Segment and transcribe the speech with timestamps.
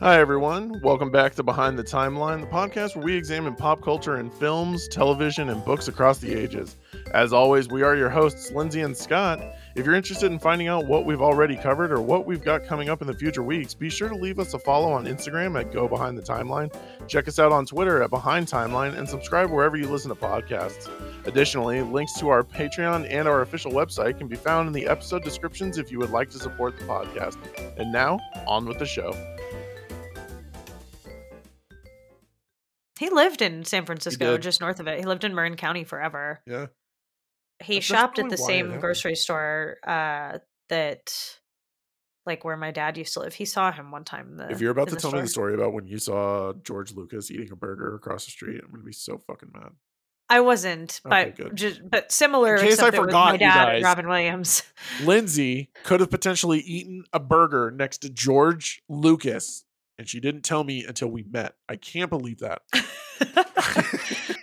[0.00, 0.80] Hi, everyone.
[0.80, 4.86] Welcome back to Behind the Timeline, the podcast where we examine pop culture in films,
[4.86, 6.76] television, and books across the ages.
[7.14, 9.40] As always, we are your hosts, Lindsay and Scott.
[9.74, 12.88] If you're interested in finding out what we've already covered or what we've got coming
[12.88, 15.72] up in the future weeks, be sure to leave us a follow on Instagram at
[15.72, 16.72] Go Behind the Timeline.
[17.08, 20.88] Check us out on Twitter at Behind Timeline and subscribe wherever you listen to podcasts.
[21.26, 25.24] Additionally, links to our Patreon and our official website can be found in the episode
[25.24, 27.36] descriptions if you would like to support the podcast.
[27.76, 29.12] And now, on with the show.
[33.08, 34.98] He lived in San Francisco, just north of it.
[34.98, 36.40] He lived in Marin County forever.
[36.46, 36.66] Yeah.
[37.62, 38.80] He That's shopped at the same happened.
[38.82, 41.38] grocery store uh, that,
[42.26, 43.34] like, where my dad used to live.
[43.34, 44.36] He saw him one time.
[44.36, 47.30] the- If you're about to tell me the story about when you saw George Lucas
[47.30, 49.70] eating a burger across the street, I'm gonna be so fucking mad.
[50.30, 51.56] I wasn't, Okay, but good.
[51.56, 52.56] just but similar.
[52.56, 53.74] In case I except it was forgot, my dad guys.
[53.76, 54.62] and Robin Williams.
[55.02, 59.64] Lindsay could have potentially eaten a burger next to George Lucas,
[59.98, 61.54] and she didn't tell me until we met.
[61.68, 62.62] I can't believe that.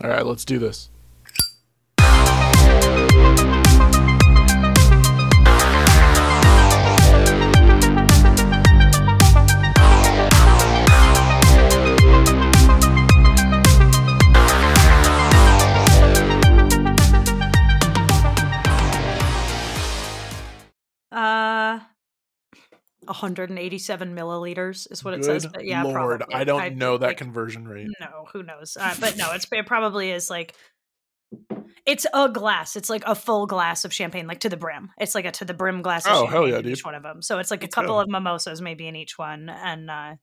[0.00, 0.90] All right, let's do this.
[23.08, 25.46] 187 milliliters is what it says.
[25.46, 26.34] But yeah, Lord, probably.
[26.34, 27.88] I don't know that like, conversion rate.
[28.00, 28.76] No, who knows?
[28.78, 30.54] Uh, but no, it's it probably is like
[31.86, 32.76] it's a glass.
[32.76, 34.90] It's like a full glass of champagne, like to the brim.
[34.98, 36.06] It's like a to the brim glass.
[36.06, 36.72] Of Oh, champagne hell yeah, dude.
[36.72, 37.22] Each one of them.
[37.22, 38.00] So it's like Let's a couple go.
[38.00, 39.48] of mimosas, maybe in each one.
[39.48, 40.14] And uh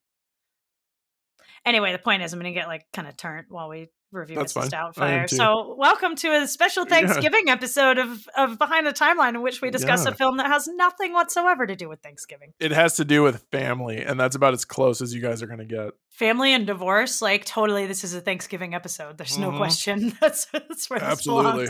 [1.66, 4.35] anyway, the point is, I'm going to get like kind of turned while we review
[4.38, 4.69] That's Mrs.
[4.71, 4.91] fine.
[5.23, 5.30] Doubtfire.
[5.30, 6.99] So welcome to a special Yeah.
[6.99, 10.11] Thanksgiving episode of of Behind the Timeline, in which we discuss Yeah.
[10.11, 12.53] a film that has nothing whatsoever to do with Thanksgiving.
[12.59, 15.47] It has to do with family, and that's about as close as you guys are
[15.47, 15.91] gonna get.
[16.12, 19.17] Family and divorce, like totally, this is a Thanksgiving episode.
[19.17, 19.57] There's no Mhm.
[19.57, 20.13] question.
[20.22, 21.68] That's that's where Absolutely.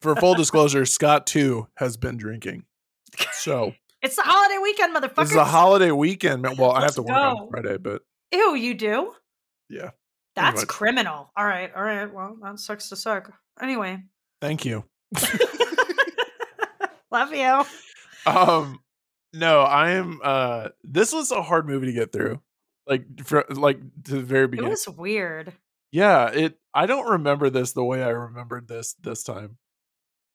[0.00, 2.64] For full disclosure, Scott too has been drinking.
[3.32, 3.72] So
[4.02, 5.22] It's the holiday weekend, motherfucker.
[5.22, 6.42] It's a holiday weekend.
[6.58, 7.48] Well, I have Let's to work on.
[7.50, 8.02] Friday, but
[8.32, 9.12] Ew, you do?
[9.70, 9.90] yeah.
[10.36, 11.30] That's criminal.
[11.36, 12.12] All right, all right.
[12.12, 13.32] Well, that sucks to suck.
[13.60, 14.02] Anyway,
[14.40, 14.84] Thank you.
[17.10, 17.64] love you.
[18.30, 18.80] Um,
[19.32, 20.20] no, I am.
[20.22, 22.40] Uh, this was a hard movie to get through.
[22.86, 24.68] Like, for, like to the very beginning.
[24.68, 25.52] It was weird.
[25.90, 26.58] Yeah, it.
[26.74, 29.56] I don't remember this the way I remembered this this time,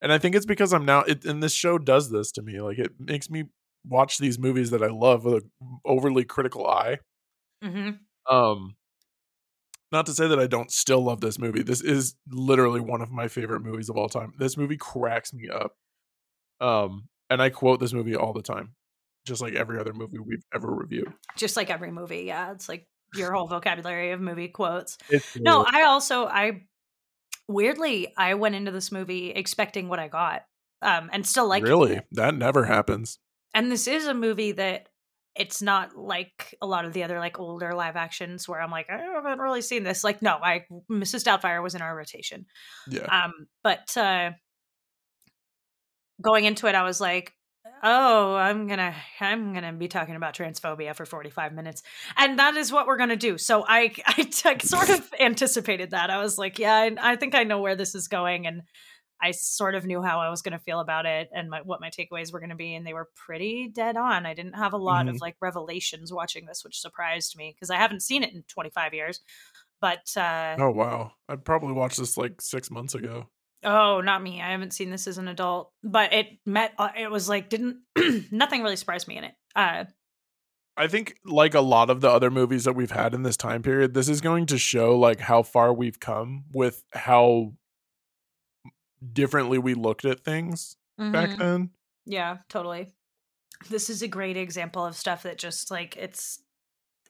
[0.01, 1.01] and I think it's because I'm now.
[1.01, 2.59] It, and this show does this to me.
[2.59, 3.45] Like, it makes me
[3.87, 6.99] watch these movies that I love with an overly critical eye.
[7.61, 7.91] hmm
[8.29, 8.75] Um,
[9.91, 11.63] not to say that I don't still love this movie.
[11.63, 14.33] This is literally one of my favorite movies of all time.
[14.37, 15.75] This movie cracks me up.
[16.59, 18.73] Um, and I quote this movie all the time,
[19.25, 21.11] just like every other movie we've ever reviewed.
[21.35, 22.51] Just like every movie, yeah.
[22.51, 24.97] It's like your whole vocabulary of movie quotes.
[25.09, 26.63] It's No, I also I
[27.47, 30.43] weirdly I went into this movie expecting what I got,
[30.81, 33.19] um, and still like really that never happens.
[33.53, 34.87] and this is a movie that
[35.35, 38.89] it's not like a lot of the other like older live actions where I'm like
[38.89, 40.03] I haven't really seen this.
[40.03, 41.23] Like no, I Mrs.
[41.23, 42.45] Doubtfire was in our rotation.
[42.89, 44.31] Yeah, Um, but uh,
[46.21, 47.33] going into it, I was like,
[47.83, 51.81] "Oh, I'm gonna, I'm gonna be talking about transphobia for 45 minutes,"
[52.17, 53.37] and that is what we're gonna do.
[53.37, 56.09] So I, I sort of anticipated that.
[56.09, 58.63] I was like, "Yeah, I, I think I know where this is going," and
[59.21, 61.89] I sort of knew how I was gonna feel about it and my, what my
[61.89, 64.25] takeaways were gonna be, and they were pretty dead on.
[64.25, 67.77] I didn't have a lot of like revelations watching this, which surprised me because I
[67.77, 69.19] haven't seen it in 25 years.
[69.79, 73.27] But uh, Oh wow, I probably watched this like six months ago.
[73.63, 74.41] Oh, not me.
[74.41, 76.73] I haven't seen this as an adult, but it met.
[76.77, 77.77] Uh, it was like didn't
[78.31, 79.33] nothing really surprised me in it.
[79.55, 79.85] Uh,
[80.77, 83.61] I think like a lot of the other movies that we've had in this time
[83.61, 87.53] period, this is going to show like how far we've come with how
[89.13, 91.37] differently we looked at things back mhm.
[91.37, 91.69] then.
[92.05, 92.87] Yeah, totally.
[93.69, 96.39] This is a great example of stuff that just like it's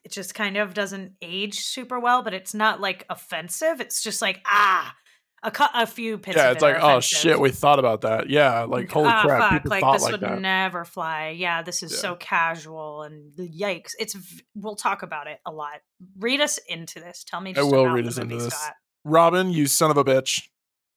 [0.04, 3.80] it just kind of doesn't age super well, but it's not like offensive.
[3.80, 4.94] It's just like ah,
[5.42, 6.36] a cu- a few bits.
[6.36, 7.18] yeah, it's like, oh offensive.
[7.18, 8.28] shit, we thought about that.
[8.28, 10.40] Yeah, like holy Ah, crap, fuck, people like thought this like would that.
[10.40, 11.28] never fly.
[11.30, 11.98] Yeah, this is Yeah.
[11.98, 13.90] so casual and yikes.
[13.98, 14.16] It's
[14.54, 15.80] we'll talk about it a lot.
[16.18, 17.24] Read us into this.
[17.24, 17.54] Tell me.
[17.56, 18.54] I will read us into this.
[18.54, 18.74] Scott.
[19.04, 20.48] Robin, you son of a bitch.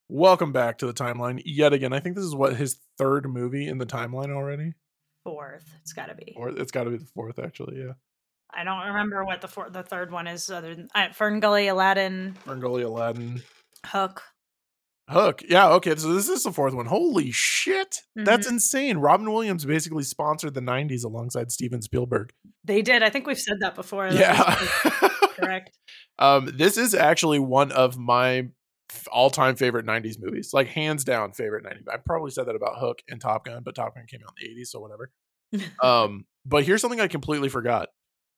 [0.07, 1.91] Welcome back to the timeline yet again.
[1.93, 4.73] I think this is what his third movie in the timeline already.
[5.23, 6.33] Fourth, it's got to be.
[6.37, 7.79] Or it's got to be the fourth, actually.
[7.79, 7.93] Yeah,
[8.53, 10.49] I don't remember what the four, the third one is.
[10.51, 13.41] Other than uh, Fern Gully, Aladdin, Ferngully, Aladdin.
[13.87, 14.21] Hook.
[15.09, 15.41] Hook.
[15.47, 15.95] Yeah, okay.
[15.95, 16.85] So this is the fourth one.
[16.87, 18.01] Holy shit.
[18.15, 18.55] That's Mm-hmm.
[18.55, 18.97] insane.
[18.97, 22.31] Robin Williams basically sponsored the 90s alongside Steven Spielberg.
[22.63, 23.03] They did.
[23.03, 24.07] I think we've said that before.
[24.07, 24.55] Yeah.
[25.35, 25.71] correct.
[26.19, 28.47] um, this is actually one of my
[29.11, 30.53] all-time favorite 90s movies.
[30.53, 31.91] Like hands down favorite 90s.
[31.91, 34.55] I probably said that about Hook and Top Gun, but Top Gun came out in
[34.55, 35.11] the 80s, so whatever.
[35.81, 37.89] Um, but here's something I completely forgot.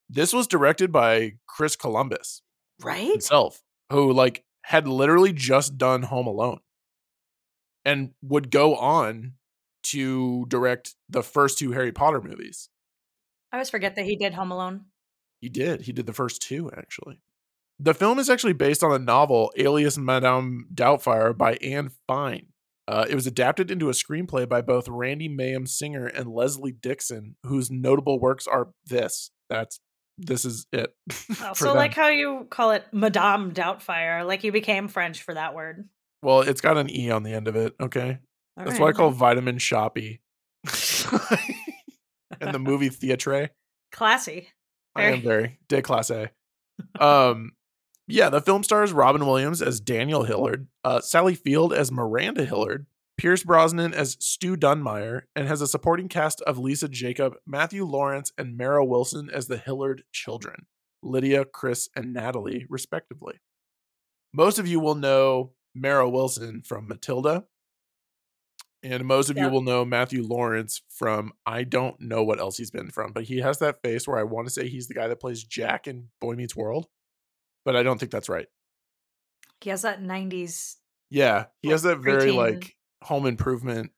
[0.10, 2.44] This was directed by Chris Columbus
[2.84, 3.12] right?
[3.12, 6.60] himself, who like had literally just done Home Alone
[7.86, 9.34] and would go on
[9.84, 12.70] to direct the first two Harry Potter movies.
[13.52, 14.86] I always forget that he did Home Alone.
[15.40, 15.82] He did.
[15.82, 17.20] He did the first two, actually.
[17.79, 22.47] The film is actually based on a novel, Alias Madame Doubtfire, by Anne Fine.
[22.88, 27.35] Uh, it was adapted into a screenplay by both Randy Mayem Singer and Leslie Dixon,
[27.44, 29.29] whose notable works are this.
[29.50, 29.79] That's
[30.18, 30.94] this is it.
[31.53, 35.88] So, like how you call it Madame Doubtfire, like you became French for that word.
[36.24, 37.74] well, it's got an e on the end of it.
[37.79, 38.18] Okay,
[38.57, 40.21] All that's right, why I call vitamin shoppy.
[42.41, 43.50] and the movie Theatre.
[43.91, 44.50] classy.
[44.95, 46.12] I am Very- very de classe.
[47.00, 47.53] Um,
[48.07, 52.86] yeah, the film stars Robin Williams as Daniel Hillard, uh, Sally Field as Miranda Hillard,
[53.18, 58.31] Pierce Brosnan as Stu Dunmire, and has a supporting cast of Lisa Jakub, Matthew Lawrence,
[58.38, 60.68] and Mara Wilson as the Hillard children,
[61.04, 63.42] Lydia, Chris, and Natalie, respectively.
[64.33, 67.45] Most of you will know Mara Wilson from Matilda,
[68.83, 72.71] and most of you will know Matthew Lawrence from I don't know what else he's
[72.71, 75.07] been from, but he has that face where I want to say he's the guy
[75.07, 76.88] that plays Jack in Boy Meets World,
[77.68, 78.48] but I don't think that's right.
[79.60, 80.75] He has that 90s.
[81.10, 82.36] Yeah, he has that very preteen.
[82.38, 83.92] like home improvement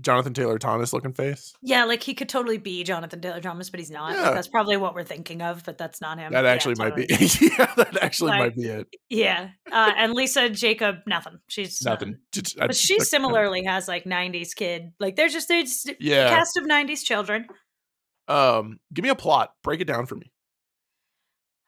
[0.00, 1.52] Jonathan Taylor Thomas looking face.
[1.60, 4.12] Yeah, like he could totally be Jonathan Taylor Thomas, but he's not.
[4.12, 4.30] Like, Yeah.
[4.30, 6.32] that's probably what we're thinking of, but that's not him.
[6.32, 8.86] That Yeah, actually might be yeah, that actually Like, might be it.
[9.10, 9.50] Yeah.
[9.70, 11.38] Uh, and Lisa Jakub, nothing.
[11.48, 12.16] She's uh, Nothing.
[12.32, 14.92] Just- I- But she I- similarly has like 90s kid.
[14.98, 15.66] Like they're just, a
[16.00, 16.30] Yeah.
[16.30, 17.46] cast of 90s children.
[18.28, 19.52] Um, give me a plot.
[19.62, 20.32] Break it down for me.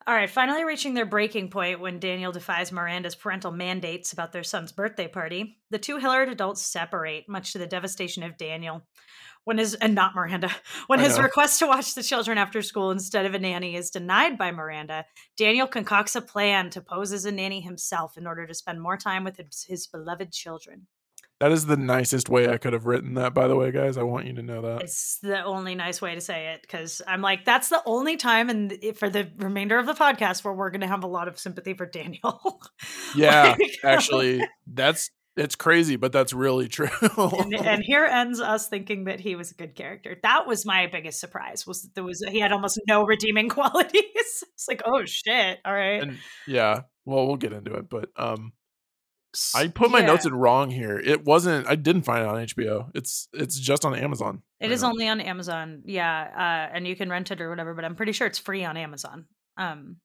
[0.04, 4.42] All right, finally reaching their breaking point when Daniel defies Miranda's parental mandates about their
[4.42, 8.82] son's birthday party, the two Hillard adults separate, much to the devastation of Daniel.
[9.44, 10.50] When his and not Miranda,
[10.86, 11.24] when I his know.
[11.24, 15.04] request to watch the children after school instead of a nanny is denied by Miranda,
[15.36, 18.96] Daniel concocts a plan to pose as a nanny himself in order to spend more
[18.96, 20.86] time with his, his beloved children.
[21.42, 23.96] That is the nicest way I could have written that, by the way, guys.
[23.98, 24.82] I want you to know that.
[24.82, 28.48] It's the only nice way to say it because I'm like, that's the only time,
[28.48, 31.40] and for the remainder of the podcast, where we're going to have a lot of
[31.40, 32.60] sympathy for Daniel.
[33.16, 36.88] Yeah, Like- actually, that's it's crazy, but that's really true.
[37.16, 40.16] and, and here ends us thinking that he was a good character.
[40.22, 41.66] That was my biggest surprise.
[41.66, 44.04] Was that there was he had almost no redeeming qualities.
[44.14, 45.58] it's like, oh shit!
[45.64, 48.52] All right, And yeah, well, we'll get into it, but um,
[49.54, 50.98] I put my notes in wrong here.
[50.98, 51.66] It wasn't.
[51.66, 52.90] I didn't find it on HBO.
[52.94, 54.42] It's it's just on Amazon.
[54.60, 54.90] It right is now.
[54.90, 57.74] only on Amazon, yeah, uh, and you can rent it or whatever.
[57.74, 59.26] But I'm pretty sure it's free on Amazon.
[59.56, 59.96] Um,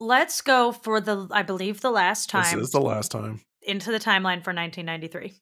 [0.00, 2.58] let's go for the, I believe, the last time.
[2.58, 3.40] This is the last time.
[3.62, 5.34] into the timeline for 1993.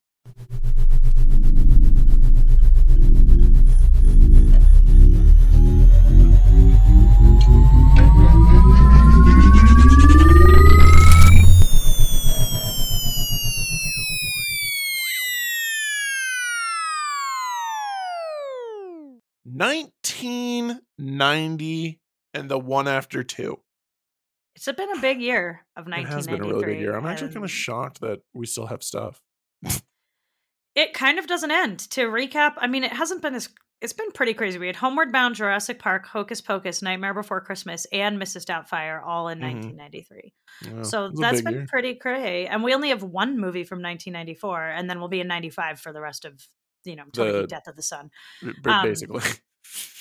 [19.56, 21.98] Nineteen ninety
[22.34, 23.60] and the one after two.
[24.54, 26.12] It's been a big year of 1993.
[26.12, 26.96] It has been a really big year.
[26.96, 29.20] I'm actually kind of shocked that we still have stuff.
[30.74, 31.78] It kind of doesn't end.
[31.92, 33.48] To recap, I mean, it hasn't been as
[33.80, 34.58] it's been pretty crazy.
[34.58, 38.44] We had Homeward Bound, Jurassic Park, Hocus Pocus, Nightmare Before Christmas, and Mrs.
[38.44, 39.42] Doubtfire all in Mhm.
[39.78, 40.34] 1993.
[40.62, 41.66] Yeah, so it was a that's been year.
[41.66, 42.46] pretty crazy.
[42.46, 45.94] And we only have one movie from 1994, and then we'll be in 95 for
[45.94, 46.46] the rest of
[46.86, 48.10] you know till the The- Death of the Sun.
[48.64, 49.22] Um, basically.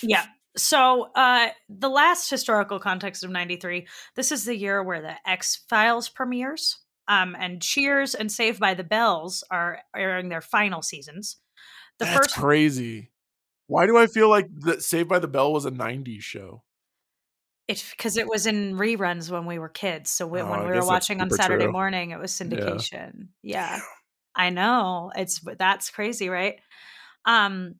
[0.03, 0.25] Yeah.
[0.55, 5.63] So, uh, the last historical context of 93, this is the year where the X
[5.69, 6.77] Files premieres.
[7.09, 11.37] Um, and Cheers and Saved by the Bells are airing their final seasons.
[11.99, 13.11] The That's first crazy.
[13.67, 16.63] Why do I feel like that Saved by the Bell was a '90s show?
[17.67, 20.11] it's because it was in reruns when we were kids.
[20.11, 21.71] So we, Oh, when we were watching on Saturday true.
[21.73, 23.29] morning, it was syndication.
[23.41, 23.79] Yeah.
[24.35, 25.11] I know.
[25.15, 26.59] It's that's crazy, right?
[27.25, 27.75] Um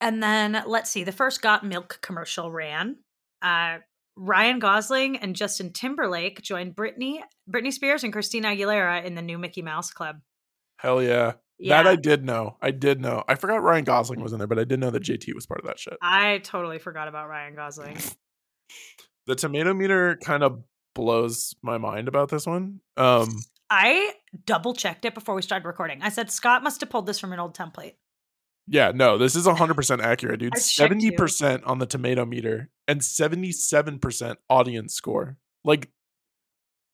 [0.00, 1.04] and then let's see.
[1.04, 2.96] The first Got Milk commercial ran.
[3.42, 3.78] Uh
[4.16, 9.38] Ryan Gosling and Justin Timberlake joined Britney, Britney Spears and Christina Aguilera in the new
[9.38, 10.16] Mickey Mouse Club.
[10.76, 11.34] Hell yeah.
[11.58, 11.82] Yeah.
[11.82, 12.56] That I did know.
[12.60, 13.24] I did know.
[13.28, 15.60] I forgot Ryan Gosling was in there, but I did know that JT was part
[15.60, 15.94] of that shit.
[16.00, 17.96] I totally forgot about Ryan Gosling.
[19.26, 20.62] The tomato meter kind of
[20.94, 22.80] blows my mind about this one.
[22.96, 23.28] Um
[23.70, 24.14] I
[24.46, 26.02] double checked it before we started recording.
[26.02, 27.94] I said Scott must have pulled this from an old template.
[28.66, 30.52] Yeah, no, this is 100% accurate, dude.
[30.56, 31.12] I checked you.
[31.12, 35.36] 70% on the tomato meter and 77% audience score.
[35.64, 35.90] Like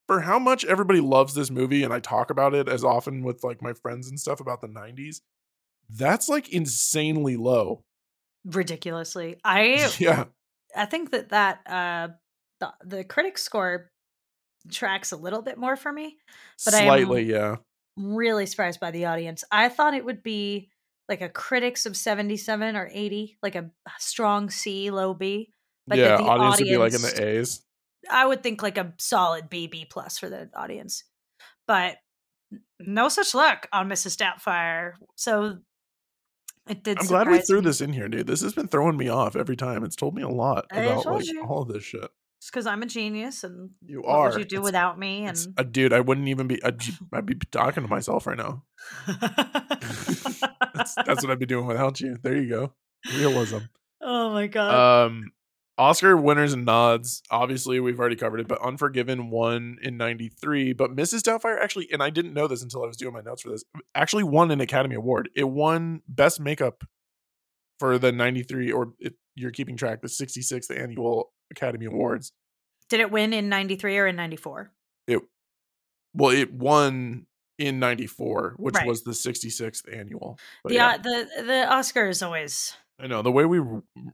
[0.06, 3.42] for how much everybody loves this movie and I talk about it as often with
[3.42, 5.20] like my friends and stuff about the 90s,
[5.90, 7.84] that's like insanely low.
[8.44, 9.38] Ridiculously.
[9.44, 10.24] I Yeah.
[10.76, 12.08] I think that that uh
[12.60, 13.90] the, the critic score
[14.70, 16.16] tracks a little bit more for me.
[16.64, 17.56] But I Slightly, yeah.
[17.96, 19.44] really surprised by the audience.
[19.50, 20.70] I thought it would be
[21.08, 25.50] like a critics of 77 or 80, like a strong C, low B.
[25.86, 27.62] But yeah, the audience, would be like in the A's.
[28.10, 31.04] I would think like a solid B, B plus for the audience.
[31.66, 31.96] But
[32.80, 34.16] no such luck on Mrs.
[34.16, 34.92] Doubtfire.
[35.14, 35.58] So
[36.68, 37.66] it did I'm glad we threw me.
[37.66, 38.26] this in here, dude.
[38.26, 39.84] This has been throwing me off every time.
[39.84, 41.44] It's told me a lot about like you.
[41.44, 42.10] all of this shit.
[42.44, 44.28] It's because I'm a genius and You what are.
[44.28, 45.24] would you do It's- without me?
[45.24, 46.62] And uh, dude, I wouldn't even be.
[46.62, 48.64] I'd, be- I'd be talking to myself right now.
[50.74, 52.18] That's, that's what I'd be doing without you.
[52.22, 52.72] There you go.
[53.16, 53.58] Realism.
[54.02, 55.06] oh my god.
[55.06, 55.32] Um,
[55.78, 57.22] Oscar winners and nods.
[57.30, 60.74] Obviously, we've already covered it, but Unforgiven won in '93.
[60.74, 61.22] But Mrs.
[61.22, 63.64] Doubtfire actually, and I didn't know this until I was doing my notes for this,
[63.94, 65.30] actually won an Academy Award.
[65.34, 66.84] It won Best Makeup
[67.78, 72.32] for the '93, or if you're keeping track, the 66th annual Academy Awards.
[72.88, 74.70] Did it win in 93 or in 94?
[75.06, 75.20] It
[76.14, 77.26] well, it won
[77.58, 78.86] in '94, which Right.
[78.86, 80.38] was the 66th annual.
[80.62, 83.60] But the, yeah, uh, the the Oscar is always I know the way we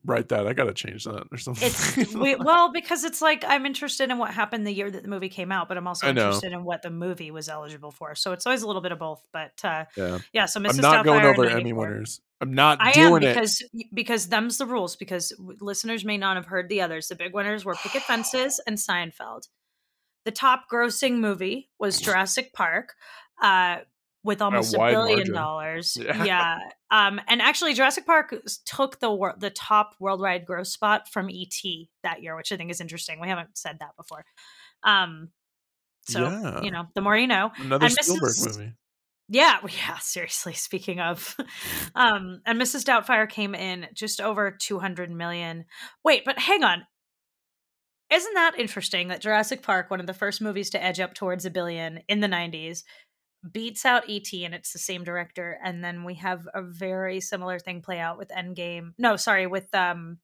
[0.05, 0.47] write that.
[0.47, 1.69] I gotta change that or something.
[1.69, 5.09] it's we, well because it's like I'm interested in what happened the year that the
[5.09, 8.15] movie came out, but I'm also interested in what the movie was eligible for.
[8.15, 9.23] So it's always a little bit of both.
[9.33, 10.19] But uh, yeah.
[10.33, 10.77] yeah, so Mrs.
[10.77, 12.21] I'm not going Doubtfire in over Emmy winners.
[12.41, 13.35] I'm not I am doing it.
[13.35, 14.97] because because them's the rules.
[14.97, 17.09] Because listeners may not have heard the others.
[17.09, 19.49] The big winners were Picket Fences and Seinfeld.
[20.25, 22.95] The top grossing movie was Jurassic Park,
[23.43, 23.79] uh,
[24.23, 25.35] with almost a, wide billion margin.
[25.35, 25.97] dollars.
[26.01, 26.25] Yeah.
[26.25, 26.59] Yeah.
[26.91, 28.35] Um, and actually, Jurassic Park
[28.67, 31.55] took the wor- the top worldwide gross spot from ET
[32.03, 33.21] that year, which I think is interesting.
[33.21, 34.25] We haven't said that before.
[34.83, 35.29] Um,
[36.03, 36.63] so Yeah.
[36.63, 37.51] you know, the more you know.
[37.59, 38.59] Another and Spielberg Mrs.
[38.59, 38.73] movie.
[39.29, 41.37] Yeah, yeah, seriously, speaking of.
[41.95, 42.85] um and Mrs.
[42.85, 45.65] Doubtfire came in just over 200 million.
[46.05, 46.87] Wait, but hang on.
[48.13, 51.45] Isn't that interesting that Jurassic Park, one of the first movies to edge up towards
[51.45, 52.83] a billion in the 90s,
[53.53, 57.59] beats out ET and it's the same director and then we have a very similar
[57.59, 58.93] thing play out with Endgame.
[58.99, 60.19] No, sorry, with um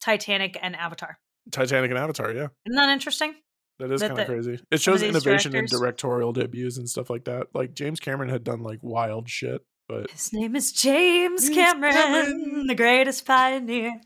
[0.00, 1.18] Titanic and Avatar.
[1.50, 2.30] Titanic and Avatar.
[2.32, 3.34] Yeah, Isn't that interesting?
[3.78, 4.60] that is kind of crazy.
[4.70, 7.48] It shows innovation in directorial debuts and stuff like that.
[7.54, 11.92] Like James Cameron had done like wild shit, but His name is James James Cameron,
[11.92, 12.66] Cameron.
[12.68, 14.00] the greatest pioneer.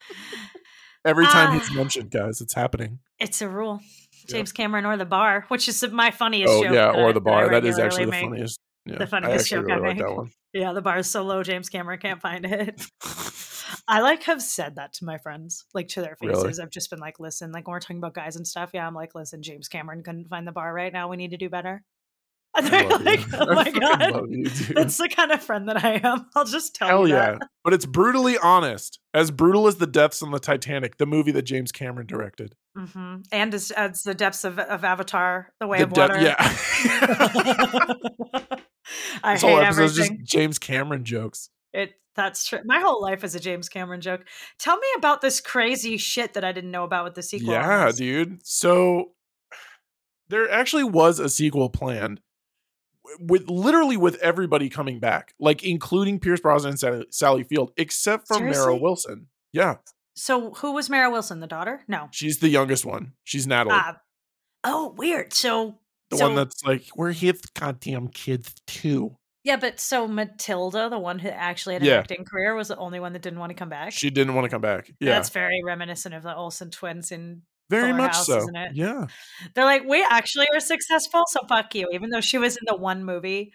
[1.04, 1.74] every time he's Ah.
[1.74, 3.00] mentioned, guys, it's happening.
[3.18, 3.80] It's a rule.
[4.28, 4.28] Yep.
[4.28, 6.72] James Cameron or the bar, which is my funniest Oh joke.
[6.72, 7.48] yeah, or I- the bar.
[7.50, 8.58] That is actually the funniest.
[8.86, 10.16] Yeah, The funniest joke I really like that make.
[10.16, 10.30] one.
[10.54, 12.80] Yeah, the bar is so low, James Cameron can't find it.
[13.86, 16.42] I like have said that to my friends, like to their Really?
[16.44, 16.58] faces.
[16.58, 18.94] I've just been like, listen, like when we're talking about guys and stuff, yeah, I'm
[18.94, 21.08] like, listen, James Cameron couldn't find the bar right now.
[21.08, 21.82] We need to do better.
[22.56, 23.38] And they're like, you.
[23.38, 24.10] oh my god.
[24.12, 24.76] love you, dude.
[24.76, 26.26] That's the kind of friend that I am.
[26.34, 27.38] I'll just tell Hell you yeah.
[27.62, 28.98] But it's brutally honest.
[29.14, 32.56] As brutal as the deaths on the Titanic, the movie that James Cameron directed.
[32.76, 36.20] Hmm And as, as the depths of, of Avatar, The Way The of de- Water.
[36.20, 36.36] yeah.
[39.22, 40.18] I this hate whole episode is everything.
[40.20, 41.50] just James Cameron jokes.
[41.72, 42.58] It that's true.
[42.64, 44.26] My whole life is a James Cameron joke.
[44.58, 47.52] Tell me about this crazy shit that I didn't know about with the sequel.
[47.52, 47.96] Yeah, this.
[47.96, 48.40] dude.
[48.46, 49.12] So
[50.28, 52.20] there actually was a sequel planned
[53.20, 58.26] with literally with everybody coming back, like including Pierce Brosnan and Sally, Sally Field, except
[58.26, 58.60] for Seriously?
[58.60, 59.28] Mara Wilson.
[59.52, 59.76] Yeah,
[60.20, 61.40] So who was Mara Wilson?
[61.40, 61.82] The daughter?
[61.88, 62.08] No.
[62.12, 63.12] she's the youngest one.
[63.24, 63.96] She's Natalie, Ah.
[64.64, 65.32] oh, weird.
[65.32, 65.78] So
[66.10, 69.16] the so, one that's like, we're his goddamn kids too.
[69.44, 71.98] yeah, but so Matilda, the one who actually had an Yeah.
[72.00, 73.92] acting career, was the only one that didn't want to come back.
[73.92, 74.90] She didn't want to come back.
[75.00, 78.36] Yeah, That's very reminiscent of the Olsen twins in very Fuller much House, so.
[78.38, 78.72] isn't it?
[78.74, 79.06] Yeah,
[79.54, 81.88] They're like, we actually are successful, so fuck you.
[81.92, 83.52] Even though she was in the one movie.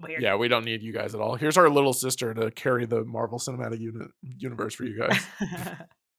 [0.00, 0.22] Weird.
[0.22, 0.36] yeah.
[0.36, 1.36] We don't need you guys at all.
[1.36, 5.24] Here's our little sister to carry the Marvel Cinematic Unit universe for you guys.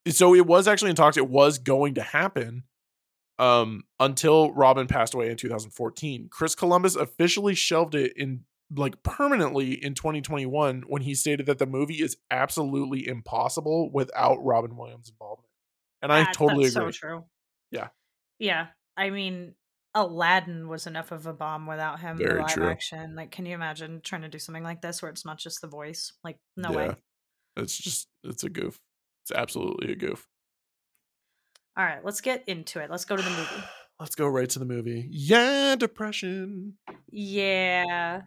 [0.17, 2.63] so it was actually in talks it was going to happen
[3.39, 9.73] um until robin passed away in 2014 chris columbus officially shelved it in like permanently
[9.73, 15.49] in 2021 when he stated that the movie is absolutely impossible without robin williams involvement
[16.01, 17.23] and i totally that's agree So true.
[17.71, 17.89] Yeah.
[18.39, 18.67] Yeah.
[18.95, 19.55] I mean,
[19.95, 22.17] Aladdin was enough of a bomb without him.
[22.17, 22.67] Very live true.
[22.67, 23.15] action.
[23.15, 25.67] Like, can you imagine trying to do something like this where it's not just the
[25.67, 26.13] voice?
[26.23, 26.95] Like, no yeah way.
[27.57, 28.79] it's just it's a goof
[29.23, 30.27] it's absolutely a goof
[31.75, 32.89] All right, let's get into it.
[32.89, 33.63] Let's go to the movie.
[33.99, 35.07] let's go right to the movie.
[35.11, 36.73] Yeah, depression.
[37.11, 38.21] Yeah.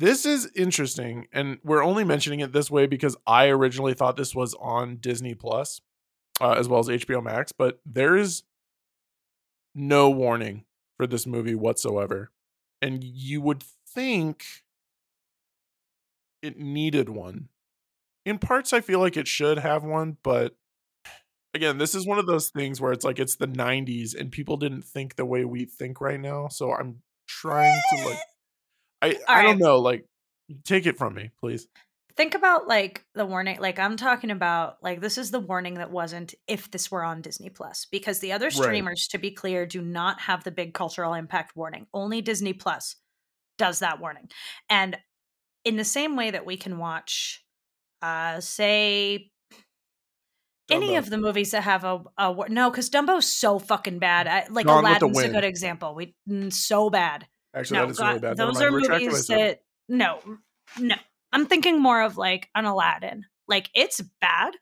[0.00, 4.34] This is interesting, and we're only mentioning it this way because I originally thought this
[4.34, 5.82] was on Disney Plus,
[6.40, 7.52] uh, as well as HBO Max.
[7.52, 8.44] But there is
[9.74, 10.64] no warning
[10.96, 12.30] for this movie whatsoever,
[12.80, 14.46] and you would think
[16.40, 17.50] it needed one.
[18.24, 20.56] In parts, I feel like it should have one, but
[21.52, 24.56] again, this is one of those things where it's like it's the '90s and people
[24.56, 26.48] didn't think the way we think right now.
[26.48, 28.18] So I'm trying to like
[29.02, 29.58] I All I don't right.
[29.58, 30.06] know, like
[30.64, 31.68] take it from me, please.
[32.16, 33.58] Think about like the warning.
[33.60, 37.22] Like I'm talking about like this is the warning that wasn't if this were on
[37.22, 38.54] Disney Plus because the other Right.
[38.54, 41.86] streamers, to be clear, do not have the big cultural impact warning.
[41.94, 42.96] Only Disney Plus
[43.58, 44.28] does that warning.
[44.68, 44.98] And
[45.64, 47.44] in the same way that we can watch,
[48.02, 49.30] uh, say
[50.70, 54.26] any of the movies that have a, a no, because Dumbo's so fucking bad.
[54.26, 55.94] I, like Gone Aladdin's a good example.
[55.94, 57.26] We mm, so bad.
[57.54, 58.36] Actually, No, that is God, really bad.
[58.36, 60.20] Those are Retract what I movies that no,
[60.78, 60.94] no.
[61.32, 63.26] I'm thinking more of like an Aladdin.
[63.48, 64.54] Like it's bad,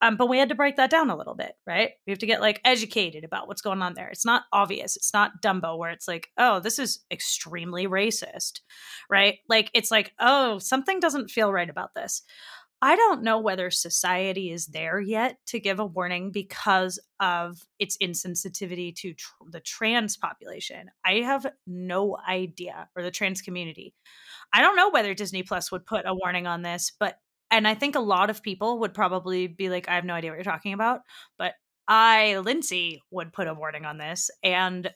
[0.00, 1.92] um, but we had to break that down a little bit, right?
[2.06, 4.08] We have to get like educated about what's going on there.
[4.08, 4.96] It's not obvious.
[4.96, 8.60] It's not Dumbo where it's like, oh, this is extremely racist,
[9.10, 9.38] right?
[9.48, 12.22] Like it's like, oh, something doesn't feel right about this.
[12.80, 17.96] I don't know whether society is there yet to give a warning because of its
[17.96, 20.90] insensitivity to tr- the trans population.
[21.04, 23.94] I have no idea, or the trans community.
[24.52, 27.18] I don't know whether Disney Plus would put a warning on this, but
[27.50, 30.30] and I think a lot of people would probably be like, I have no idea
[30.30, 31.00] what you're talking about.
[31.38, 31.54] But
[31.88, 34.90] I, Lindsay, would put a warning on this, and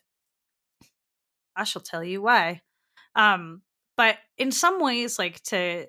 [1.57, 2.61] I shall tell you why.
[3.17, 3.63] Um,
[3.97, 5.87] but in some ways, like to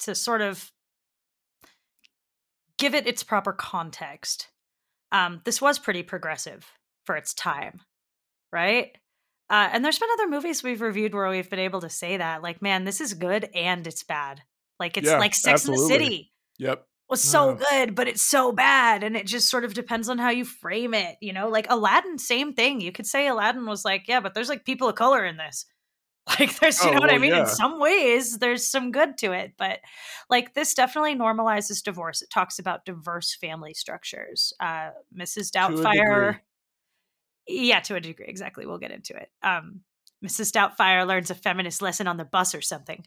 [0.00, 0.70] to sort of
[2.78, 4.48] give it its proper context,
[5.12, 6.70] um, this was pretty progressive
[7.04, 7.80] for its time,
[8.52, 8.96] right?
[9.50, 12.42] Uh, and there's been other movies we've reviewed where we've been able to say that,
[12.42, 14.42] like, man, this is good and it's bad.
[14.78, 15.78] Like it's Yeah, like Sex in the.
[15.78, 16.86] City Yep.
[17.08, 17.64] was so Yeah.
[17.70, 20.92] good, but it's so bad, and it just sort of depends on how you frame
[20.94, 21.16] it.
[21.20, 22.80] You know, like Aladdin, same thing.
[22.80, 25.64] You could say Aladdin was like, yeah, but there's like people of color in this.
[26.38, 27.30] Like there's, you Oh, know what I mean?
[27.32, 27.40] yeah.
[27.40, 29.80] In some ways, there's some good to it, but
[30.28, 32.22] like this definitely normalizes divorce.
[32.22, 34.52] It talks about diverse family structures.
[34.60, 35.50] Uh, Mrs.
[35.50, 36.40] Doubtfire,
[37.46, 38.66] yeah, to a degree, exactly.
[38.66, 39.30] We'll get into it.
[39.42, 39.80] Um,
[40.24, 40.52] Mrs.
[40.52, 43.04] Doubtfire learns a feminist lesson on the bus or something,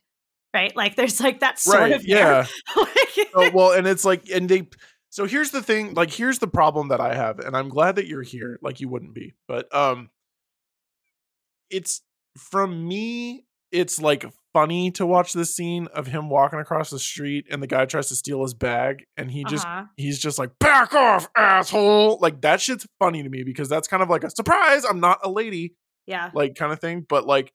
[0.53, 0.75] right?
[0.75, 1.91] Like there's like that sort Right.
[1.93, 2.47] of Yeah.
[2.75, 4.67] Like- oh, well, and it's like, and they.
[5.09, 5.93] So here's the thing.
[5.93, 8.57] Like, here's the problem that I have, and I'm glad that you're here.
[8.61, 10.09] Like, you wouldn't be, but um,
[11.69, 12.01] it's
[12.37, 13.45] from me.
[13.71, 17.67] It's like funny to watch this scene of him walking across the street, and the
[17.67, 19.85] guy tries to steal his bag, and he just Uh-huh.
[19.95, 24.03] he's just like back off asshole like that shit's funny to me because that's kind
[24.03, 26.31] of like a surprise i'm not a lady yeah.
[26.33, 27.53] like kind of thing but like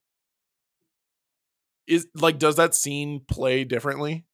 [1.86, 4.24] is like does that scene play differently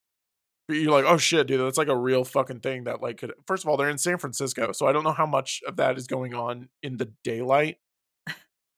[0.69, 3.65] you're like oh shit dude that's like a real fucking thing that like could first
[3.65, 6.07] of all they're in san francisco so i don't know how much of that is
[6.07, 7.77] going on in the daylight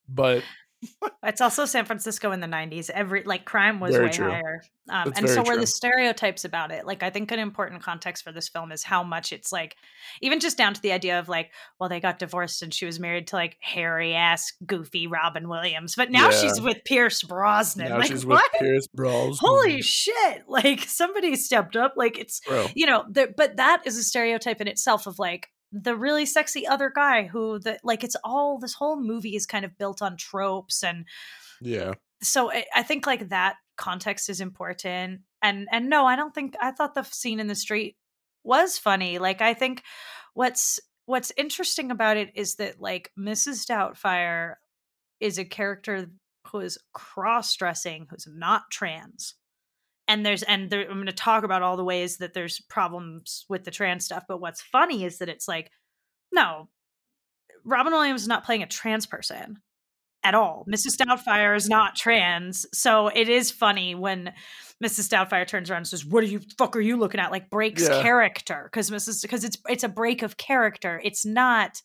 [0.08, 0.42] but
[1.26, 2.90] It's also San Francisco in the 90s.
[2.90, 4.30] Every like crime was Very way true.
[4.30, 4.62] higher.
[4.90, 5.60] Um, and so were true.
[5.60, 6.84] the stereotypes about it.
[6.84, 9.74] Like I think an important context for this film is how much it's like
[10.20, 13.00] even just down to the idea of like, well, they got divorced and she was
[13.00, 15.94] married to like hairy ass goofy Robin Williams.
[15.96, 16.36] But now Yeah.
[16.36, 17.88] she's with Pierce Brosnan.
[17.88, 20.42] now like she's with pierce bros Holy shit.
[20.46, 21.94] Like somebody stepped up.
[21.96, 25.48] Like it's bro you know, there, but that is a stereotype in itself of like
[25.74, 29.64] the really sexy other guy who the like it's all this whole movie is kind
[29.64, 31.04] of built on tropes and
[31.60, 31.94] yeah.
[32.22, 35.22] so I, I think like that context is important.
[35.42, 37.96] And and no i don't think i thought the scene in the street
[38.44, 39.18] was funny.
[39.18, 39.82] Like i think
[40.34, 44.54] what's what's interesting about it is that like mrs doubtfire
[45.18, 46.06] is a character
[46.48, 49.34] who is cross-dressing who's not trans
[50.08, 53.44] and there's and there, i'm going to talk about all the ways that there's problems
[53.48, 55.70] with the trans stuff but what's funny is that it's like
[56.32, 56.68] no
[57.64, 59.58] robin williams is not playing a trans person
[60.24, 60.64] at all.
[60.66, 62.64] Mrs doubtfire is not trans.
[62.72, 64.32] So it is funny when
[64.82, 67.30] mrs doubtfire turns around and says what are you fuck are you looking at?
[67.30, 68.00] Like breaks Yeah.
[68.00, 70.98] character because mrs because it's it's a break of character.
[71.04, 71.82] It's not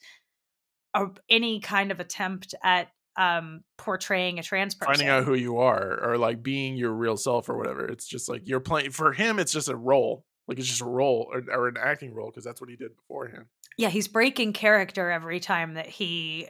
[0.93, 5.57] a, any kind of attempt at um portraying a trans person finding out who you
[5.57, 9.11] are or like being your real self or whatever it's just like you're playing for
[9.13, 12.29] him it's just a role like it's just a role or, or an acting role
[12.29, 13.45] because that's what he did beforehand
[13.77, 16.47] yeah he's breaking character every time that he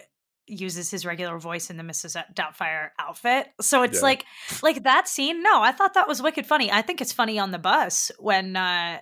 [0.51, 2.19] uses his regular voice in the Mrs.
[2.33, 3.47] Doubtfire outfit.
[3.61, 4.03] So it's Yeah.
[4.03, 4.25] like
[4.63, 5.43] like that scene.
[5.43, 6.71] No, I thought that was wicked funny.
[6.71, 8.97] I think it's funny on the bus when uh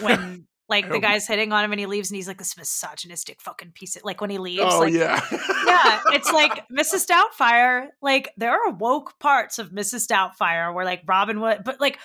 [0.00, 1.00] when like the Oh.
[1.00, 4.04] guy's hitting on him and he leaves and he's like this misogynistic fucking piece of
[4.04, 5.20] like when he leaves oh like yeah.
[5.66, 7.06] yeah, it's like Mrs.
[7.06, 7.88] Doubtfire.
[8.02, 10.06] Like there are woke parts of Mrs.
[10.08, 11.98] Doubtfire where like Robin would, but like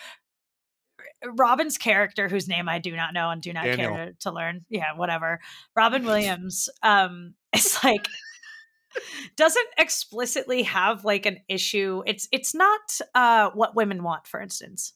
[1.36, 3.94] Robin's character, whose name I do not know and do not Daniel.
[3.94, 4.66] care to, learn.
[4.70, 5.40] Yeah, whatever.
[5.76, 8.08] Robin Williams, um, it's like
[9.38, 12.04] doesn't explicitly have like an issue.
[12.06, 12.82] It's it's not
[13.16, 14.94] uh what women want, for instance.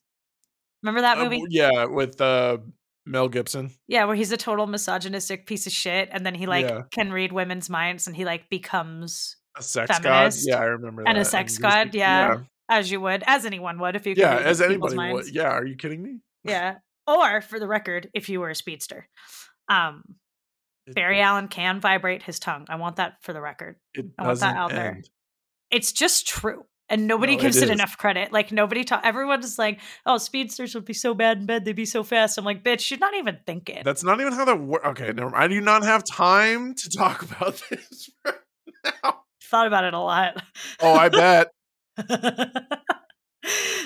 [0.84, 1.44] Remember that Uh, movie?
[1.50, 2.58] yeah, with uh,
[3.06, 3.72] Mel Gibson.
[3.88, 6.82] Yeah, where he's a total misogynistic piece of shit, and then he like Yeah.
[6.92, 10.50] can read women's minds, and he like becomes A sex Feminist god.
[10.52, 11.10] Yeah, I remember that.
[11.10, 11.94] and a sex he's- god.
[11.94, 12.38] Yeah,
[12.70, 15.26] as you would, as anyone would, if you could Yeah, as anybody minds.
[15.28, 15.36] would.
[15.36, 16.20] Yeah, are you kidding me?
[16.44, 19.08] Yeah, or for the record, if you were a speedster,
[19.70, 20.04] um,
[20.88, 22.66] It- Barry Allen can vibrate his tongue.
[22.70, 23.78] I want that for the record.
[23.94, 24.92] It I want that there.
[24.96, 25.10] end.
[25.72, 26.66] It's just true.
[26.88, 28.32] And nobody No, gives it it, enough credit.
[28.32, 31.86] Like nobody ta- everyone's like, "Oh, speedsters would be so bad in bed; they'd be
[31.86, 34.86] so fast." I'm like, "Bitch, you're not even thinking." That's not even how that works.
[34.90, 35.44] Okay, never mind.
[35.44, 38.36] I do not have time to talk about this right
[39.04, 39.22] now.
[39.44, 40.44] Thought about it a lot.
[40.80, 41.52] Oh, I bet.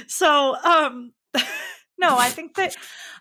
[0.08, 1.14] so um
[2.00, 2.76] no i think that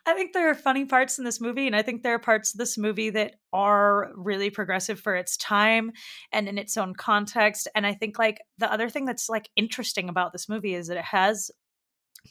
[0.07, 2.55] i think there are funny parts in this movie and i think there are parts
[2.55, 5.93] of this movie that are really progressive for its time
[6.33, 10.09] and in its own context and i think like the other thing that's like interesting
[10.09, 11.51] about this movie is that it has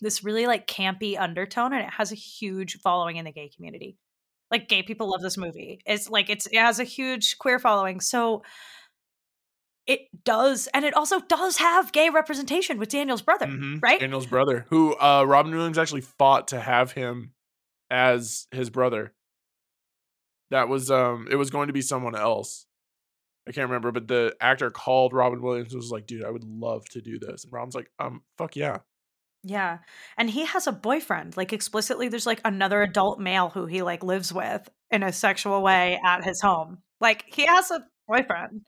[0.01, 3.97] this really like campy undertone and it has a huge following in the gay community.
[4.51, 5.81] Like gay people love this movie.
[5.85, 7.99] It's like it's it has a huge queer following.
[7.99, 8.43] So
[9.87, 13.79] it does and it also does have gay representation with daniel's brother Mhm.
[13.81, 17.31] right Daniel's brother, who uh, Robin Williams actually fought to have him
[17.89, 19.13] as his brother.
[20.51, 22.65] That was um, it was going to be someone else.
[23.47, 26.43] I can't remember, but the actor called Robin Williams and was like, "Dude, I would
[26.43, 28.79] love to do this." And Robin's like, "Um, fuck yeah."
[29.43, 29.79] Yeah.
[30.17, 31.37] And he has a boyfriend.
[31.37, 35.61] Like explicitly there's like another adult male who he like lives with in a sexual
[35.61, 36.79] way at his home.
[36.99, 38.61] Like he has a boyfriend.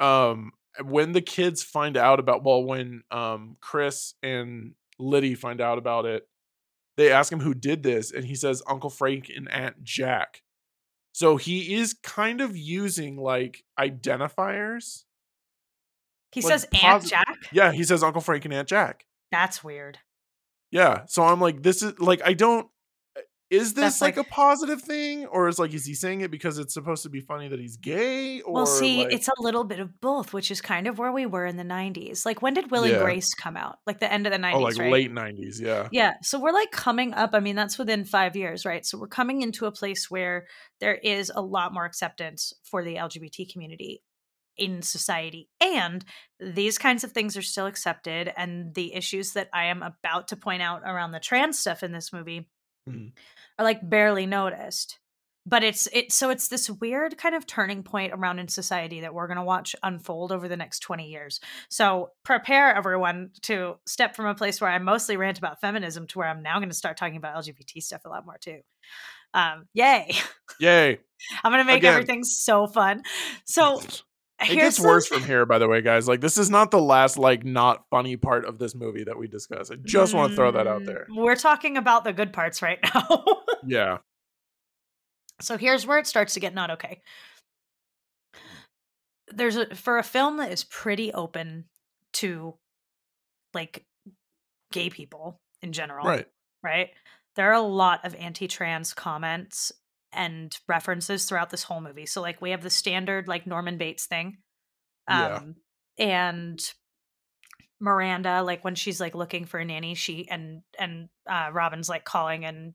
[0.00, 0.52] Um
[0.84, 6.06] when the kids find out about well when um chris and liddy find out about
[6.06, 6.26] it
[6.96, 10.42] they ask him who did this and he says uncle frank and aunt jack
[11.12, 15.04] so he is kind of using like identifiers
[16.32, 17.38] He Like, says Aunt posi- Jack.
[17.52, 19.98] yeah he says uncle frank and aunt jack That's weird.
[20.70, 22.68] yeah so i'm like this is like i don't
[23.50, 26.58] is this like, like- a positive thing or is like is he saying it because
[26.58, 29.64] it's supposed to be funny that he's gay or well, see, like- it's a little
[29.64, 32.24] bit of both, which is kind of where we were in the 90s.
[32.24, 33.02] Like when did Will and Yeah.
[33.02, 33.78] Grace come out?
[33.86, 34.92] Like the end of the 90s, oh like right?
[34.92, 36.14] late 90s yeah Yeah.
[36.22, 37.30] So we're like coming up.
[37.34, 38.86] I mean, that's within five years, right?
[38.86, 40.46] So we're coming into a place where
[40.78, 44.02] there is a lot more acceptance for the LGBT community
[44.56, 45.48] in society.
[45.60, 46.04] And
[46.38, 48.32] these kinds of things are still accepted.
[48.36, 51.92] And the issues that I am about to point out around the trans stuff in
[51.92, 52.48] this movie
[52.88, 53.12] Mhm.
[53.58, 54.98] are like barely noticed.
[55.46, 59.14] But it's it so it's this weird kind of turning point around in society that
[59.14, 61.40] we're gonna watch unfold over the next 20 years.
[61.70, 66.18] So prepare everyone to step from a place where I mostly rant about feminism to
[66.18, 68.60] where I'm now going to start talking about LGBT stuff a lot more too.
[69.34, 70.10] Um, yay!
[70.60, 70.98] yay
[71.44, 71.92] I'm going to make Again.
[71.94, 73.02] everything so fun.
[73.46, 73.80] So
[74.40, 76.08] It here's gets worse from here, by the way, guys.
[76.08, 79.28] Like this is not the last like not funny part of this movie that we
[79.28, 79.70] discuss.
[79.70, 81.06] I just want to throw that out Mm, there.
[81.10, 83.24] We're talking about the good parts right now.
[83.66, 83.98] Yeah.
[85.42, 87.00] So here's where it starts to get not okay.
[89.32, 91.66] There's a for a film that is pretty open
[92.14, 92.54] to
[93.54, 93.84] like
[94.72, 96.06] gay people in general.
[96.06, 96.26] Right.
[96.62, 96.90] Right?
[97.36, 99.70] There are a lot of anti-trans comments
[100.12, 102.06] and references throughout this whole movie.
[102.06, 104.38] So like we have the standard like Norman Bates thing.
[105.08, 105.36] Yeah.
[105.36, 105.56] Um
[105.98, 106.60] and
[107.80, 112.04] Miranda, like when she's like looking for a nanny, she and and uh Robin's like
[112.04, 112.74] calling and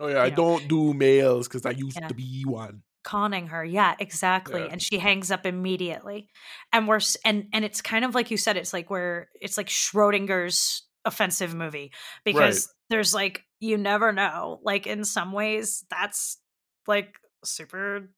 [0.00, 0.22] Oh yeah.
[0.22, 0.36] I know.
[0.36, 2.08] don't do males because I used Yeah.
[2.08, 2.82] to be one.
[3.04, 4.68] conning her yeah exactly Yeah.
[4.70, 6.28] and she hangs up immediately
[6.72, 9.66] and we're and and it's kind of like you said it's like where it's like
[9.66, 11.90] schrodinger's offensive movie
[12.24, 16.38] because there's like you never know like in some ways that's
[16.86, 18.10] like super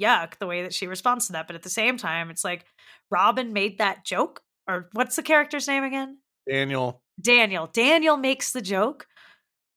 [0.00, 2.64] yuck the way that she responds to that but at the same time it's like
[3.10, 7.02] robin made that joke or what's the character's name again Daniel.
[7.20, 9.06] daniel daniel makes the joke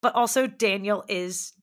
[0.01, 1.53] but also daniel is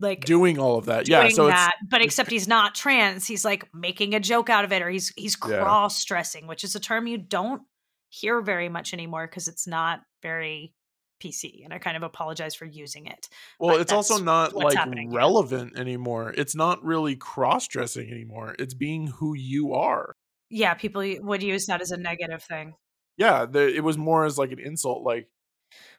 [0.00, 1.08] like Doing all of that.
[1.08, 1.28] Yeah.
[1.28, 3.26] So that, but except he's not trans.
[3.26, 6.74] He's like making a joke out of it, or he's he's cross dressing, which is
[6.74, 7.62] a term you don't
[8.08, 10.74] hear very much anymore because it's not very
[11.20, 11.64] PC.
[11.64, 13.28] And I kind of apologize for using it.
[13.58, 15.18] well, but it's also not like happening here.
[15.18, 16.34] relevant anymore.
[16.36, 18.54] It's not really cross dressing anymore.
[18.58, 20.16] It's being who you are.
[20.48, 22.74] Yeah, people would use that as a negative thing.
[23.16, 25.04] Yeah, the, it was more as like an insult.
[25.04, 25.28] Like,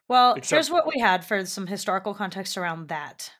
[0.10, 3.31] well, Except- here's what we had for some historical context around that.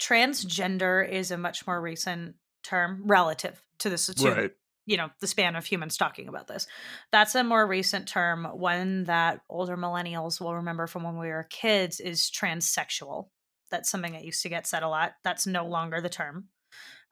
[0.00, 4.50] Transgender is a much more recent term relative to this to right.
[4.90, 6.66] You know the span of humans talking about this.
[7.12, 8.44] That's a more recent term.
[8.44, 13.28] One that older millennials will remember from when we were kids is transsexual.
[13.70, 15.12] That's something that used to get said a lot.
[15.22, 16.48] That's no longer the term,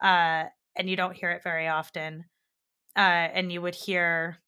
[0.03, 2.25] uh, and you don't hear it very often.
[2.97, 4.39] Uh, and you would hear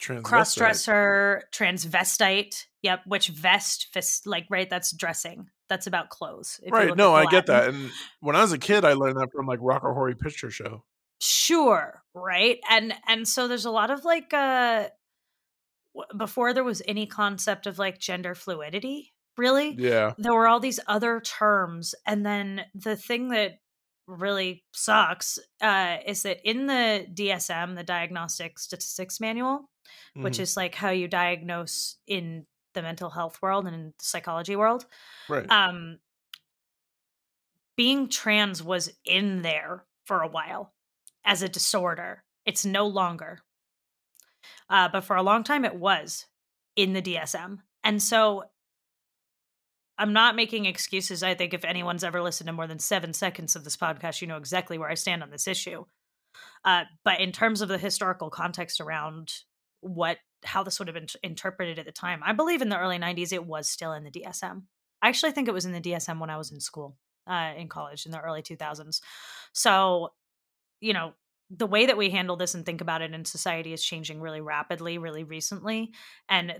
[0.00, 2.66] crossdresser, transvestite.
[2.82, 4.70] Yep, which vest, fist, like right?
[4.70, 5.48] That's dressing.
[5.68, 6.60] That's about clothes.
[6.70, 6.96] Right.
[6.96, 7.70] No, I get that.
[7.70, 10.84] And when I was a kid, I learned that from like Rocky Horror Picture Show.
[11.24, 12.02] Sure.
[12.14, 12.58] Right.
[12.68, 14.88] And and so there's a lot of like uh
[16.16, 20.80] before there was any concept of like gender fluidity really yeah there were all these
[20.86, 23.58] other terms and then the thing that
[24.06, 30.22] really sucks uh, is that in the DSM, the Diagnostic Statistics Manual, mm-hmm.
[30.22, 34.56] which is like how you diagnose in the mental health world and in the psychology
[34.56, 34.86] world,
[35.28, 35.48] right?
[35.50, 35.98] Um,
[37.76, 40.72] being trans was in there for a while
[41.24, 42.24] as a disorder.
[42.44, 43.40] It's no longer,
[44.68, 46.26] uh, but for a long time it was
[46.74, 48.44] in the DSM, and so
[49.98, 51.22] I'm not making excuses.
[51.22, 54.26] I think if anyone's ever listened to more than seven seconds of this podcast, you
[54.26, 55.84] know exactly where I stand on this issue.
[56.64, 59.32] Uh, but in terms of the historical context around
[59.80, 62.98] what how this would have been interpreted at the time, I believe in the early
[62.98, 64.62] '90s it was still in the DSM.
[65.02, 67.68] I actually think it was in the DSM when I was in school, uh, in
[67.68, 69.00] college in the early 2000s.
[69.52, 70.10] So,
[70.82, 71.12] you know,
[71.50, 74.40] the way that we handle this and think about it in society is changing really
[74.40, 75.92] rapidly, really recently,
[76.28, 76.54] and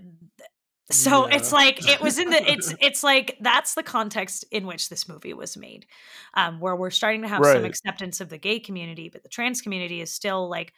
[0.91, 1.35] so yeah.
[1.35, 5.07] it's like it was in the it's it's like that's the context in which this
[5.07, 5.85] movie was made
[6.33, 7.53] um where we're starting to have right.
[7.53, 10.73] some acceptance of the gay community but the trans community is still like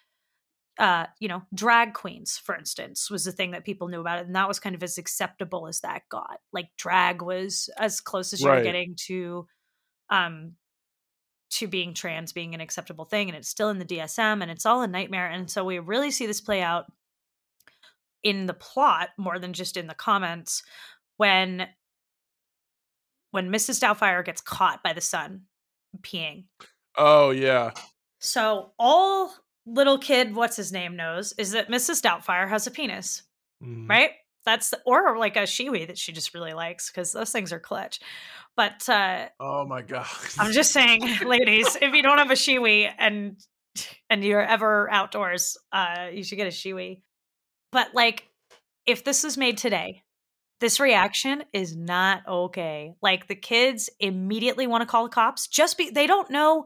[0.78, 4.28] uh you know drag queens for instance was the thing that people knew about it
[4.28, 8.32] and that was kind of as acceptable as that got like drag was as close
[8.32, 8.58] as you right.
[8.58, 9.48] were getting to
[10.10, 10.52] um
[11.52, 14.66] to being trans being an acceptable thing and it's still in the DSM and it's
[14.66, 16.86] all a nightmare and so we really see this play out
[18.24, 20.64] in the plot more than just in the comments
[21.18, 21.68] when
[23.32, 23.82] when Mrs.
[23.82, 25.42] Doubtfire gets caught by the sun
[26.02, 26.46] peeing.
[26.98, 27.72] Oh yeah.
[28.20, 29.34] So all
[29.66, 32.02] little kid, what's his name, knows is that Mrs.
[32.02, 33.24] Doubtfire has a penis,
[33.64, 33.90] mm.
[33.90, 34.12] right?
[34.46, 38.00] That's or like a Shewee that she just really likes because those things are clutch.
[38.56, 42.92] But uh, oh my god, I'm just saying, ladies, if you don't have a Shewee
[42.98, 43.38] and
[44.10, 47.02] and you're ever outdoors, uh, you should get a Shewee.
[47.72, 48.30] But like,
[48.86, 50.04] if this was made today,
[50.62, 52.94] this reaction is not okay.
[53.02, 55.48] Like the kids immediately want to call the cops.
[55.48, 56.66] Just be they don't know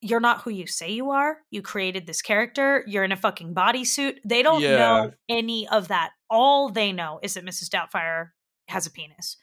[0.00, 1.38] you're not who you say you are.
[1.50, 2.84] You created this character.
[2.86, 4.18] You're in a fucking bodysuit.
[4.24, 4.76] They don't yeah.
[4.76, 6.10] know any of that.
[6.30, 7.68] All they know is that Mrs.
[7.68, 8.30] Doubtfire
[8.68, 9.36] has a penis.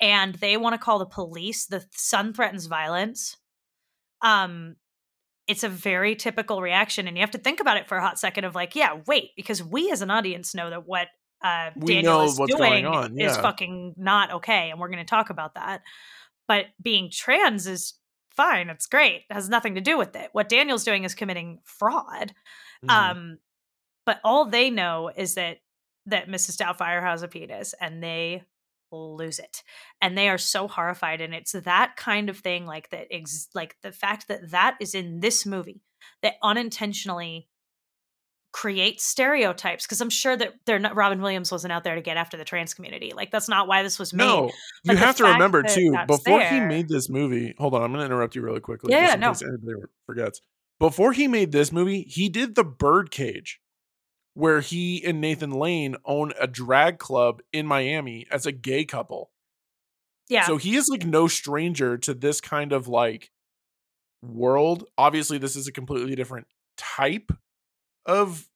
[0.00, 1.66] And they want to call the police.
[1.66, 3.36] The son threatens violence.
[4.20, 4.76] Um,
[5.48, 8.18] it's a very typical reaction and you have to think about it for a hot
[8.18, 11.08] second of like yeah wait because we as an audience know that what
[11.42, 13.08] uh daniel is doing yeah.
[13.18, 15.82] is fucking not okay and we're going to talk about that
[16.46, 17.94] but being trans is
[18.30, 21.58] fine it's great it has nothing to do with it what daniel's doing is committing
[21.64, 22.32] fraud
[22.84, 22.90] mm.
[22.90, 23.38] um
[24.06, 25.58] but all they know is that
[26.06, 28.42] that mrs doubtfire has a penis and they
[28.92, 29.62] lose it
[30.00, 33.76] and they are so horrified and it's that kind of thing like that ex- like
[33.82, 35.82] the fact that that is in this movie
[36.22, 37.48] that unintentionally
[38.52, 42.18] creates stereotypes because i'm sure that they're not robin williams wasn't out there to get
[42.18, 44.50] after the trans community like that's not why this was made no
[44.84, 48.04] you have to remember too before there, he made this movie hold on i'm gonna
[48.04, 49.28] interrupt you really quickly yeah, no.
[49.28, 50.42] anybody forgets
[50.78, 53.61] before he made this movie he did the birdcage
[54.34, 59.30] where he and Nathan Lane own a drag club in Miami as a gay couple.
[60.28, 60.46] Yeah.
[60.46, 63.30] So he is like no stranger to this kind of like
[64.22, 64.84] world.
[64.96, 67.32] Obviously, this is a completely different type
[68.06, 68.48] of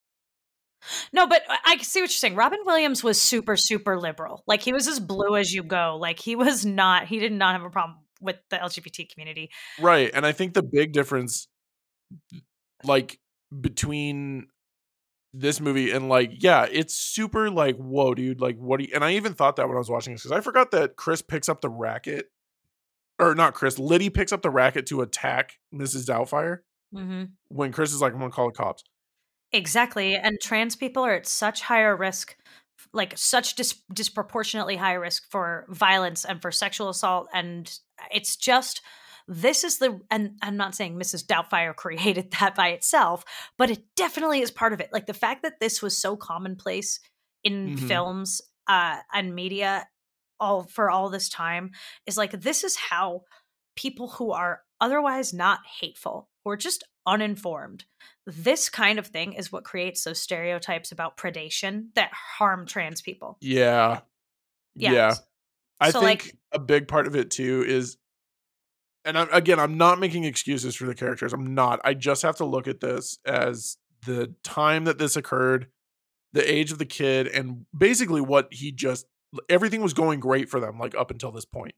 [1.12, 2.36] no, but I see what you're saying.
[2.36, 4.44] Robin Williams was super, super liberal.
[4.46, 5.96] Like he was as blue as you go.
[6.00, 9.50] Like he was not, he did not have a problem with the LGBT community.
[9.80, 10.10] Right.
[10.12, 11.48] And I think the big difference,
[12.84, 13.18] like
[13.58, 14.46] between
[15.38, 19.04] this movie and like yeah it's super like whoa dude like what do you and
[19.04, 21.48] i even thought that when i was watching this because i forgot that chris picks
[21.48, 22.30] up the racket
[23.18, 26.60] or not chris liddy picks up the racket to attack mrs doubtfire
[26.94, 27.24] mm-hmm.
[27.48, 28.82] when chris is like i'm gonna call the cops
[29.52, 32.36] exactly and trans people are at such higher risk
[32.92, 37.78] like such dis- disproportionately high risk for violence and for sexual assault and
[38.10, 38.80] it's just
[39.28, 43.24] this is the and i'm not saying mrs doubtfire created that by itself
[43.58, 47.00] but it definitely is part of it like the fact that this was so commonplace
[47.44, 47.88] in Mhm.
[47.88, 49.88] films uh and media
[50.38, 51.70] all for all this time
[52.06, 53.22] is like this is how
[53.74, 57.84] people who are otherwise not hateful who are just uninformed
[58.26, 63.38] this kind of thing is what creates those stereotypes about predation that harm trans people
[63.40, 64.00] Yeah.
[64.74, 64.92] Yeah.
[64.92, 65.14] Yeah.
[65.80, 67.96] I So, think like- a big part of it too is,
[69.06, 71.32] and I'm, again, I'm not making excuses for the characters.
[71.32, 71.80] I'm not.
[71.84, 75.68] I just have to look at this as the time that this occurred,
[76.32, 79.06] the age of the kid, and basically what he just,
[79.48, 81.74] everything was going great for them, like up until this point.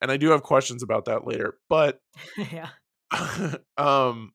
[0.00, 1.58] And I do have questions about that later.
[1.68, 2.00] But
[2.52, 2.68] yeah
[3.76, 4.32] um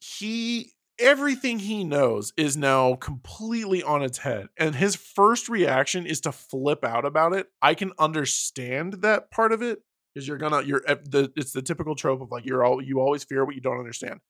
[0.00, 6.20] he everything he knows is now completely on its head and his first reaction is
[6.20, 9.82] to flip out about it i can understand that part of it
[10.12, 13.24] because you're gonna you're the it's the typical trope of like you're all you always
[13.24, 14.20] fear what you don't understand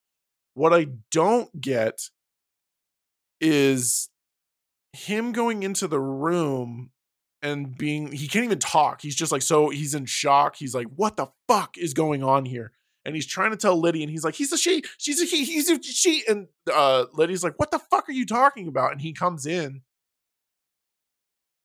[0.54, 2.10] what i don't get
[3.40, 4.08] is
[4.92, 6.90] him going into the room
[7.42, 10.86] and being he can't even talk he's just like so he's in shock he's like
[10.96, 12.72] what the fuck is going on here
[13.04, 15.44] and he's trying to tell Liddy, and he's like, he's a she, she's a he,
[15.44, 16.22] he's a she.
[16.28, 18.92] And uh Liddy's like, what the fuck are you talking about?
[18.92, 19.82] And he comes in.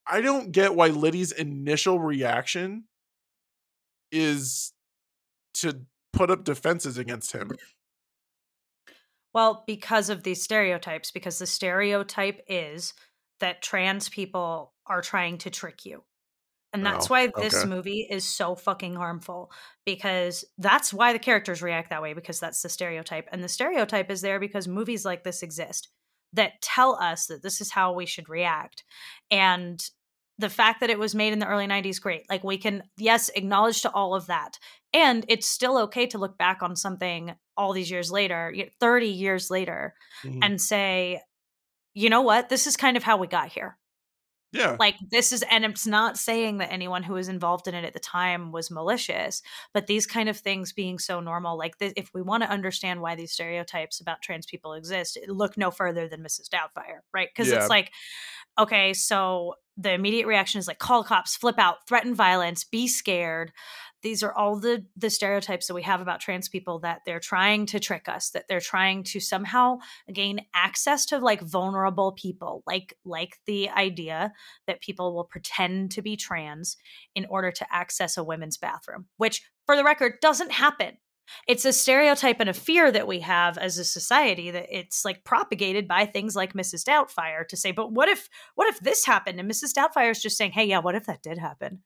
[0.05, 2.85] I don't get why Liddy's initial reaction
[4.11, 4.73] is
[5.55, 5.81] to
[6.13, 7.51] put up defenses against him.
[9.33, 12.93] Well, because of these stereotypes, because the stereotype is
[13.39, 16.03] that trans people are trying to trick you.
[16.73, 17.69] And that's Oh, why this okay.
[17.69, 19.51] movie is so fucking harmful
[19.85, 23.27] because that's why the characters react that way because that's the stereotype.
[23.31, 25.89] And the stereotype is there because movies like this exist
[26.33, 28.83] that tell us that this is how we should react.
[29.31, 29.83] And
[30.39, 32.29] the fact that it was made in the early 90s great.
[32.29, 34.59] Like we can yes, acknowledge to all of that.
[34.93, 39.49] And it's still okay to look back on something all these years later, 30 years
[39.49, 40.39] later Mhm.
[40.43, 41.21] and say,
[41.93, 42.49] you know what?
[42.49, 43.77] This is kind of how we got here.
[44.53, 44.77] yeah.
[44.79, 47.93] Like, this is, and it's not saying that anyone who was involved in it at
[47.93, 49.41] the time was malicious,
[49.73, 53.01] but these kind of things being so normal, like, this, if we want to understand
[53.01, 56.47] why these stereotypes about trans people exist, look no further than Mrs.
[56.49, 57.27] Doubtfire, right?
[57.29, 57.57] Because Yeah.
[57.57, 57.91] it's like,
[58.57, 63.51] okay, so the immediate reaction is like, call cops, flip out, threaten violence, be scared.
[64.03, 67.65] These are all the the stereotypes that we have about trans people that they're trying
[67.67, 69.79] to trick us that they're trying to somehow
[70.13, 74.31] gain access to like vulnerable people like like the idea
[74.67, 76.77] that people will pretend to be trans
[77.15, 80.95] in order to access a women's bathroom which for the record doesn't happen
[81.47, 85.23] it's a stereotype and a fear that we have as a society that it's like
[85.23, 86.83] propagated by things like Mrs.
[86.83, 89.39] Doubtfire to say, but what if what if this happened?
[89.39, 89.73] And Mrs.
[89.73, 91.83] Doubtfire is just saying, hey, yeah, what if that did happen?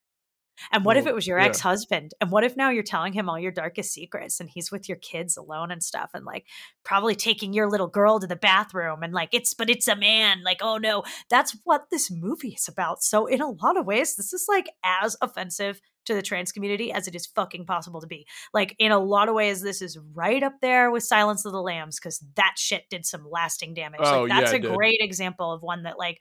[0.72, 1.46] And what if it was your yeah.
[1.46, 2.14] ex husband?
[2.22, 4.98] And what if now you're telling him all your darkest secrets and he's with your
[4.98, 6.46] kids alone and stuff and like
[6.84, 10.44] probably taking your little girl to the bathroom and like it's, but it's a man.
[10.44, 13.02] Like, oh no, that's what this movie is about.
[13.02, 16.92] So, in a lot of ways, this is like as offensive to the trans community
[16.92, 18.26] as it is fucking possible to be.
[18.54, 21.62] Like, in a lot of ways, this is right up there with Silence of the
[21.62, 24.02] Lambs because that shit did some lasting damage.
[24.04, 24.76] Oh, like, that's yeah, a did.
[24.76, 26.20] great example of one that, like,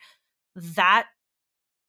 [0.57, 1.07] that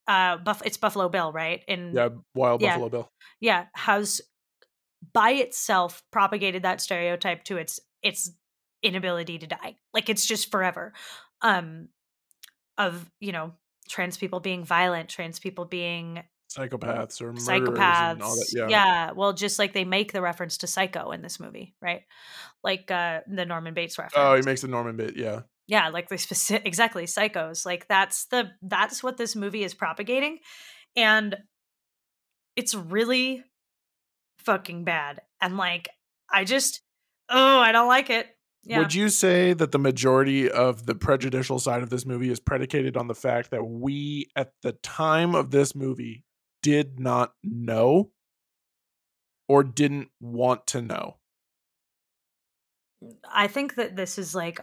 [0.07, 2.09] uh buff it's buffalo bill right in yeah.
[2.33, 2.71] Wild yeah.
[2.71, 3.11] Buffalo Bill.
[3.39, 4.19] yeah has
[5.13, 8.31] by itself propagated that stereotype to its its
[8.81, 10.93] inability to die like it's just forever
[11.43, 11.87] um
[12.77, 13.53] of you know
[13.89, 16.23] trans people being violent trans people being
[16.57, 18.53] Psychopaths or murderers psychopaths and all that.
[18.53, 18.67] Yeah.
[18.67, 22.01] yeah well just like they make the reference to psycho in this movie right
[22.63, 25.15] like uh the norman bates reference Oh, he makes the Norman bit.
[25.15, 25.41] Yeah.
[25.67, 30.39] yeah like the specific exactly psychos like that's the that's what this movie is propagating
[30.97, 31.37] and
[32.57, 33.43] it's really
[34.39, 35.87] fucking bad and like
[36.31, 36.81] i just
[37.29, 38.27] oh i don't like it
[38.63, 42.39] yeah Would you say that the majority of the prejudicial side of this movie is
[42.39, 46.23] predicated on the fact that we, at the time of this movie,
[46.61, 48.11] did not know
[49.47, 51.17] or didn't want to know?
[53.33, 54.59] i think that this is like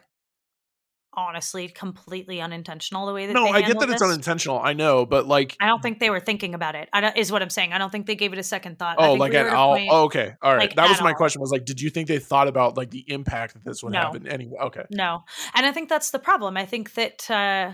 [1.14, 4.60] honestly completely unintentional the way that No, I get that it's unintentional.
[4.60, 7.32] I know, but like, i don't think they were thinking about it i don't is
[7.32, 9.38] what i'm saying i don't think they gave it a second thought oh, like we
[9.38, 9.76] at were at a all.
[9.90, 10.68] Oh, okay, all right.
[10.68, 11.14] like, that was my all.
[11.16, 11.40] question.
[11.40, 14.00] Was like, did you think they thought about like the impact that this would No.
[14.00, 14.58] happen anyway?
[14.60, 15.24] Okay, No.
[15.54, 16.56] And I think that's the problem.
[16.56, 17.72] I think that uh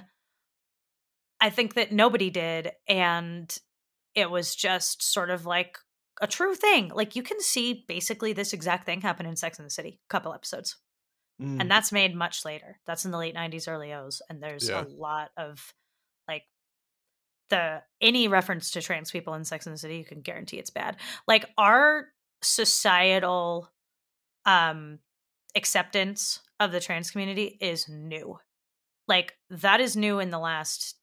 [1.41, 3.55] I think that nobody did and
[4.15, 5.79] it was just sort of like
[6.21, 6.91] a true thing.
[6.95, 10.09] Like you can see basically this exact thing happen in Sex in the City, a
[10.11, 10.77] couple episodes.
[11.41, 12.79] Mm, And that's made much later.
[12.87, 14.85] That's in the late 90s early O's and there's Yeah.
[14.85, 15.75] a lot of
[16.29, 16.45] like
[17.51, 20.71] the any reference to trans people in Sex in the City, you can guarantee it's
[20.71, 20.97] bad.
[21.29, 22.09] Like our
[22.43, 23.71] societal
[24.47, 24.99] um
[25.57, 28.39] acceptance of the trans community is new.
[29.09, 30.97] Like that is new in the last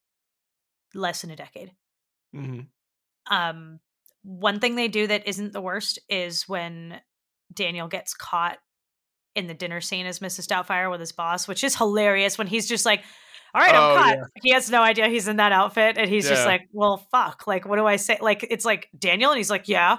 [0.94, 1.72] less than a decade.
[2.34, 2.62] hmm
[3.32, 3.80] Um
[4.24, 7.02] one thing they do that isn't the worst is when
[7.52, 8.60] Daniel gets caught
[9.34, 10.46] in the dinner scene as Mrs.
[10.48, 13.02] Doubtfire with his boss, which is hilarious when he's just like,
[13.56, 14.16] All right, I'm Oh, caught.
[14.18, 14.24] yeah.
[14.44, 15.98] He has no idea he's in that outfit.
[15.98, 17.48] And he's just like, Well, fuck.
[17.48, 18.18] Like, what do I say?
[18.22, 19.98] Like, it's like Daniel, and he's like, Yeah.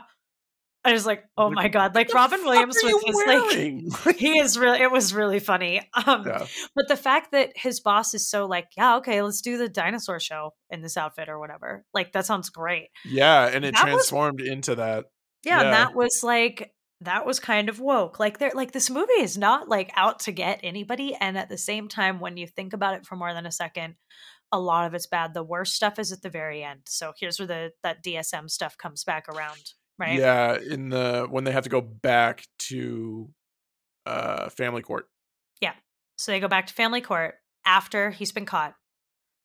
[0.84, 1.94] I was like, Oh my God.
[1.94, 3.90] Like Robin Williams was with you his wearing?
[4.06, 5.80] like he is really it was really funny.
[6.06, 6.46] Um yeah.
[6.74, 10.18] but the fact that his boss is so like, yeah, okay, let's do the dinosaur
[10.20, 11.84] show in this outfit or whatever.
[11.94, 12.88] Like that sounds great.
[13.04, 15.06] yeah, and it That was- transformed into that.
[15.44, 15.64] Yeah, Yeah.
[15.64, 18.20] and that was like that was kind of woke.
[18.20, 21.16] Like they're like this movie is not like out to get anybody.
[21.20, 23.96] And at the same time, when you think about it for more than a second,
[24.52, 25.34] a lot of it's bad.
[25.34, 26.82] The worst stuff is at the very end.
[26.86, 30.18] So here's where the that DSM stuff comes back around, right?
[30.18, 33.30] Yeah, in the when they have to go back to
[34.06, 35.08] uh family court.
[35.60, 35.74] Yeah.
[36.16, 38.74] So they go back to family court after he's been caught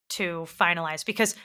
[0.10, 1.36] to finalize because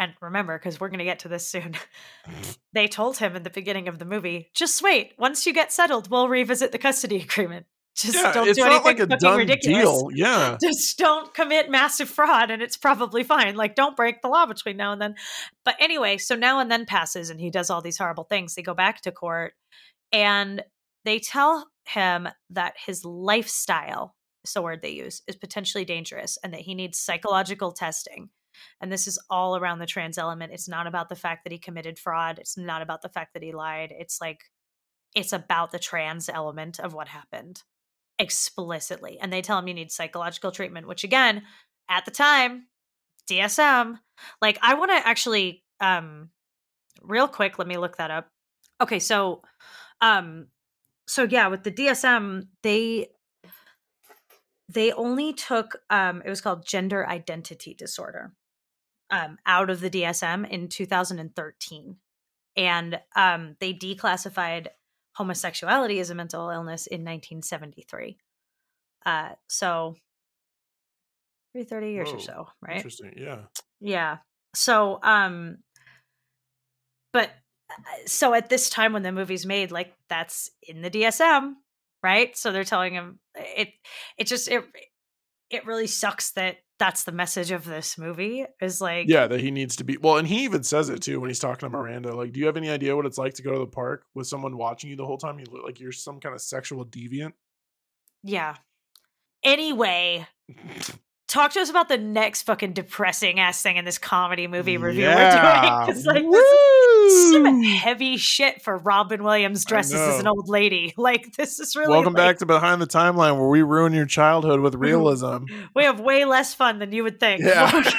[0.00, 1.76] and remember because we're going to get to this soon.
[2.72, 6.10] they told him in the beginning of the movie, just wait, once you get settled,
[6.10, 7.66] we'll revisit the custody agreement.
[7.96, 9.82] Just yeah, don't it's do not anything like a fucking ridiculous.
[9.82, 10.08] deal.
[10.14, 10.56] Yeah.
[10.62, 13.56] Just don't commit massive fraud and it's probably fine.
[13.56, 15.16] Like don't break the law between now and then.
[15.64, 18.54] But anyway, so now and then passes and he does all these horrible things.
[18.54, 19.54] They go back to court
[20.12, 20.62] and
[21.04, 24.14] they tell him that his lifestyle,
[24.44, 28.30] is the word they use, is potentially dangerous and that he needs psychological testing.
[28.80, 30.52] And this is all around the trans element.
[30.52, 32.38] It's not about the fact that he committed fraud.
[32.38, 33.92] It's not about the fact that he lied.
[33.96, 34.40] It's like,
[35.14, 37.62] it's about the trans element of what happened
[38.20, 39.18] explicitly.
[39.18, 41.42] And they tell him you need psychological treatment, which again,
[41.88, 42.66] at the time,
[43.28, 43.98] DSM,
[44.42, 46.28] like I want to actually, um,
[47.02, 48.28] real quick, let me look that up.
[48.80, 48.98] Okay.
[48.98, 49.42] So,
[50.00, 50.48] um,
[51.06, 53.08] so yeah, with the DSM, they
[54.72, 58.32] they only took um it was called gender identity disorder
[59.10, 61.96] um out of the DSM in 2013
[62.56, 64.68] and um they declassified
[65.20, 68.16] homosexuality as a mental illness in 1973
[69.06, 69.94] uh so
[71.54, 73.12] maybe 30 years Whoa, or so right Interesting.
[73.16, 73.42] Yeah.
[73.80, 74.18] yeah.
[74.54, 75.58] So, um,
[77.12, 77.30] but
[78.06, 81.54] so at this time when the movie's made, like that's in the DSM,
[82.02, 82.36] right?
[82.36, 83.70] So they're telling him it.
[84.18, 84.64] It just it
[85.50, 89.50] it really sucks that that's the message of this movie is like Yeah, that he
[89.50, 92.14] needs to be well, and he even says it too when he's talking to Miranda.
[92.14, 94.26] Like, do you have any idea what it's like to go to the park with
[94.26, 95.38] someone watching you the whole time?
[95.38, 97.32] You look like you're some kind of sexual deviant.
[98.22, 98.56] yeah.
[99.42, 100.26] Anyway,
[101.30, 105.04] talk to us about the next fucking depressing ass thing in this comedy movie review
[105.04, 105.84] we're Yeah.
[105.86, 105.94] doing.
[105.94, 106.52] 'cause, like, this
[107.12, 110.92] is some heavy shit for Robin Williams dresses as an old lady.
[110.98, 114.06] Like this is really Welcome like, back to Behind the Timeline, where we ruin your
[114.06, 115.44] childhood with realism.
[115.74, 117.40] we have way less fun than you would think.
[117.42, 117.80] Yeah.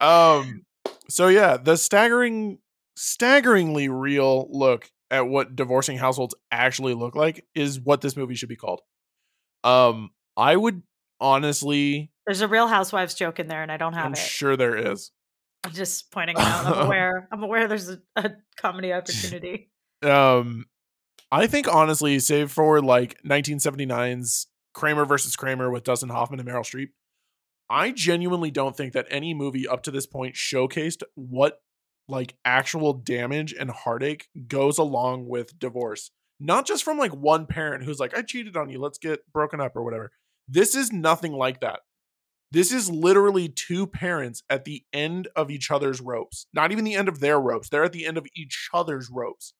[0.00, 0.62] um.
[1.08, 2.58] So yeah, the staggering,
[2.96, 8.48] staggeringly real look at what divorcing households actually look like is what this movie should
[8.48, 8.80] be called.
[9.64, 10.82] Um, I would
[11.20, 14.18] honestly, There's a Real Housewives joke in there, and I don't have I'm it.
[14.18, 15.10] sure there is.
[15.64, 16.66] I'm just pointing out.
[16.66, 17.28] I'm aware.
[17.30, 17.68] I'm aware.
[17.68, 19.70] There's a, a comedy opportunity.
[20.02, 20.66] Um,
[21.30, 26.60] I think honestly, save for like 1979's Kramer versus Kramer with Dustin Hoffman and Meryl
[26.64, 26.88] Streep,
[27.70, 31.60] I genuinely don't think that any movie up to this point showcased what
[32.08, 36.10] like actual damage and heartache goes along with divorce.
[36.40, 39.60] Not just from like one parent who's like, I cheated on you, let's get broken
[39.60, 40.10] up or whatever.
[40.48, 41.80] This is nothing like that.
[42.50, 46.46] This is literally two parents at the end of each other's ropes.
[46.52, 47.70] Not even the end of their ropes.
[47.70, 49.54] They're at the end of each other's ropes.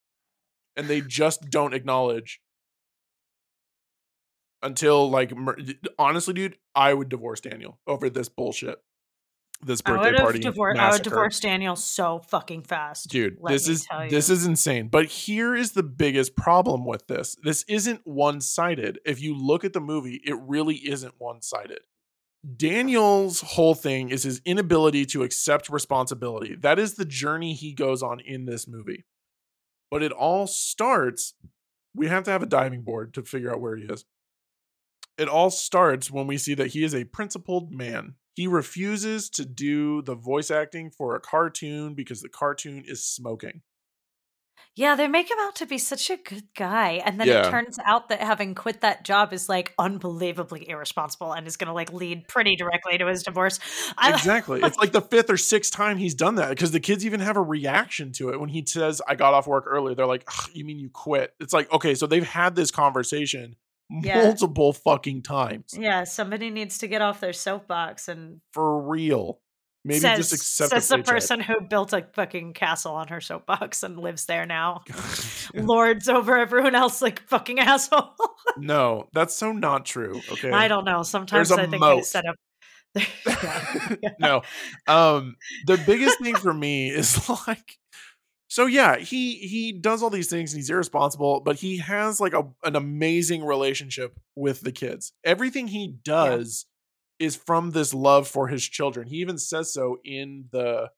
[0.77, 2.41] And they just don't acknowledge
[4.63, 5.33] until like
[5.99, 8.79] honestly dude, I would divorce Daniel over this bullshit.
[9.65, 10.41] This birthday party.
[10.41, 10.81] divorced.
[10.81, 14.89] I would divorce Daniel so fucking fast, Dude, let this is this is insane.
[14.89, 17.37] But here is the biggest problem with this.
[17.45, 18.99] This isn't one-sided.
[19.05, 21.81] If you look at the movie, it really isn't one-sided.
[22.57, 26.57] Daniel's whole thing is his inability to accept responsibility.
[26.57, 29.05] That is the journey he goes on in this movie.
[29.93, 31.35] But it all starts
[31.95, 34.05] we have to have a diving board to figure out where he is.
[35.19, 38.15] It all starts when we see that he is a principled man.
[38.35, 43.61] He refuses to do the voice acting for a cartoon because the cartoon is smoking.
[44.75, 47.03] Yeah, they make him out to be such a good guy.
[47.05, 47.47] And then Yeah.
[47.47, 51.67] it turns out that having quit that job is like unbelievably irresponsible and is going
[51.67, 53.59] to like lead pretty directly to his divorce.
[53.99, 54.63] I, Exactly.
[54.63, 57.37] It's like the fifth or sixth time he's done that because the kids even have
[57.37, 59.95] a reaction to it when he says, I got off work early.
[59.95, 61.35] They're like, You mean you quit?
[61.39, 63.57] It's like, okay, so they've had this conversation
[64.01, 64.23] Yeah.
[64.25, 69.41] multiple fucking times yeah, somebody needs to get off their soapbox and for real.
[69.85, 73.21] Maybe says, just accept says the the person who built a fucking castle on her
[73.21, 74.83] soapbox and lives there now.
[75.55, 78.15] Lords over everyone else like fucking asshole.
[78.57, 80.21] no, that's so not true.
[80.31, 80.53] Okay.
[80.53, 81.03] I don't know.
[81.03, 82.37] Sometimes I think they set up.
[84.03, 84.11] Yeah.
[84.21, 84.43] no.
[84.87, 85.37] Um
[85.67, 87.79] the biggest thing for me is like
[88.53, 92.35] so yeah, he he does all these things and he's irresponsible, but he has like
[92.35, 95.15] a an amazing relationship with the kids.
[95.25, 96.67] Everything he does
[97.19, 99.09] is from this love for his children.
[99.09, 100.91] He even says so in the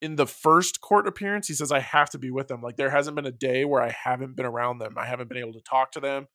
[0.00, 1.46] in the first court appearance.
[1.46, 2.62] He says I have to be with them.
[2.62, 4.94] Like there hasn't been a day where I haven't been around them.
[4.96, 6.28] I haven't been able to talk to them,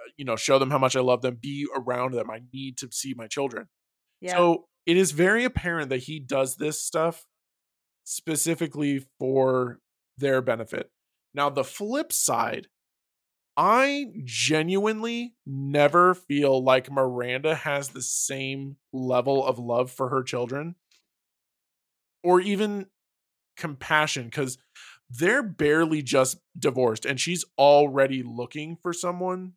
[0.00, 2.28] uh, you know, show them how much I love them, be around them.
[2.28, 3.68] I need to see my children.
[4.20, 4.32] yeah.
[4.32, 7.24] So it is very apparent that he does this stuff
[8.06, 9.80] specifically for
[10.16, 10.90] their benefit.
[11.34, 12.68] Now, the flip side,
[13.56, 20.76] I genuinely never feel like Miranda has the same level of love for her children
[22.22, 22.86] or even
[23.56, 24.58] compassion because
[25.10, 29.52] they're barely just divorced and she's already looking for someone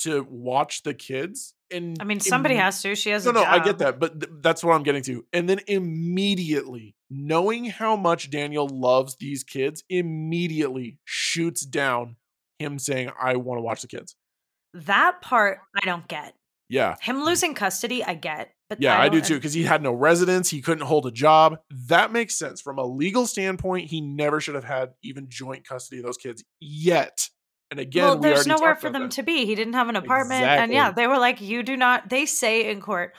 [0.00, 1.54] to watch the kids.
[1.70, 2.94] And I mean, somebody imme- has to.
[2.94, 5.24] She has no, no, I get that, but th- that's what I'm getting to.
[5.32, 12.16] And then immediately, knowing how much Daniel loves these kids, immediately shoots down
[12.58, 14.14] him saying, "I want to watch the kids."
[14.74, 16.34] That part I don't get.
[16.68, 17.24] Yeah, Him mm.
[17.24, 18.52] losing custody, I get.
[18.68, 21.12] But yeah, I, do don't- too, because he had no residence, he couldn't hold a
[21.12, 21.58] job.
[21.88, 23.88] That makes sense from a legal standpoint.
[23.88, 27.28] He never should have had even joint custody of those kids yet.
[27.70, 29.10] And again, well, there's already nowhere for them that.
[29.12, 29.44] to be.
[29.46, 30.44] He didn't have an apartment.
[30.44, 33.12] And yeah, they were like, you do not, they say in court,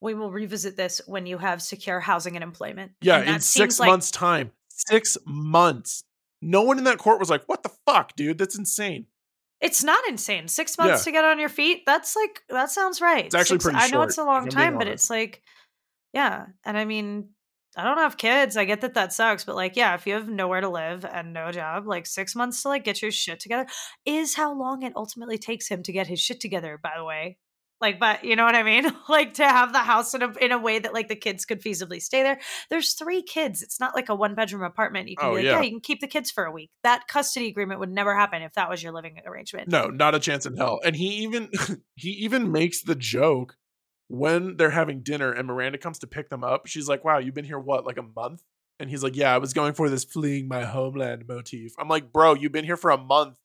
[0.00, 2.92] we will revisit this when you have secure housing and employment.
[3.02, 4.52] Yeah, And in six seems like- months' time.
[4.68, 6.04] Six months.
[6.40, 8.38] No one in that court was like, "What the fuck, dude?
[8.38, 9.04] That's insane."
[9.60, 10.48] It's not insane.
[10.48, 11.04] Six months Yeah.
[11.04, 11.82] to get on your feet.
[11.84, 13.26] That's like, that sounds right.
[13.26, 15.10] It's actually Six- pretty I know it's a long if I'm being time, but it's
[15.10, 15.42] like,
[16.14, 16.46] yeah.
[16.64, 17.28] And I mean,
[17.76, 18.56] I don't have kids.
[18.56, 21.32] I get that that sucks, but like, yeah, if you have nowhere to live and
[21.32, 23.66] no job, like six months to like get your shit together
[24.04, 27.38] is how long it ultimately takes him to get his shit together, by the way.
[27.80, 28.84] Like, but you know what I mean?
[29.08, 31.62] like to have the house in a in a way that like the kids could
[31.62, 32.38] feasibly stay there.
[32.68, 33.62] There's three kids.
[33.62, 35.08] It's not like a one bedroom apartment.
[35.08, 35.52] You can Oh, be like, yeah.
[35.52, 36.70] yeah, you can keep the kids for a week.
[36.82, 39.68] That custody agreement would never happen if that was your living arrangement.
[39.68, 40.80] No, not a chance in hell.
[40.84, 41.48] And he even
[41.94, 43.56] he even makes the joke
[44.10, 46.66] when they're having dinner and Miranda comes to pick them up.
[46.66, 48.42] She's like, "Wow, you've been here what, like a month?"
[48.80, 52.12] And he's like, "Yeah, I was going for this fleeing my homeland motif." I'm like,
[52.12, 53.36] "Bro, you've been here for a month.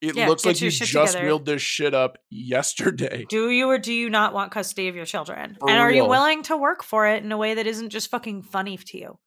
[0.00, 3.78] It Yeah, looks like you just together." reeled this shit up yesterday." Do you or
[3.78, 5.58] do you not want custody of your children?
[5.60, 8.10] For and are you willing to work for it in a way that isn't just
[8.10, 9.18] fucking funny to you?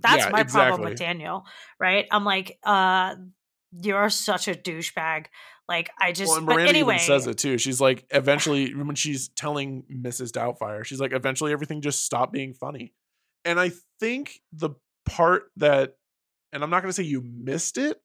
[0.00, 1.44] That's Yeah, my problem with Daniel,
[1.80, 2.06] right?
[2.10, 3.16] I'm like, uh,
[3.72, 5.26] you're such a douchebag.
[5.68, 7.56] Like, I just, Well, Miranda anyway, even says it too.
[7.56, 10.30] She's like, eventually, when she's telling Mrs.
[10.30, 12.92] Doubtfire, she's like, eventually everything just stopped being funny.
[13.44, 13.70] And I
[14.00, 14.70] think the
[15.06, 15.96] part that,
[16.52, 18.01] and I'm not going to say you missed it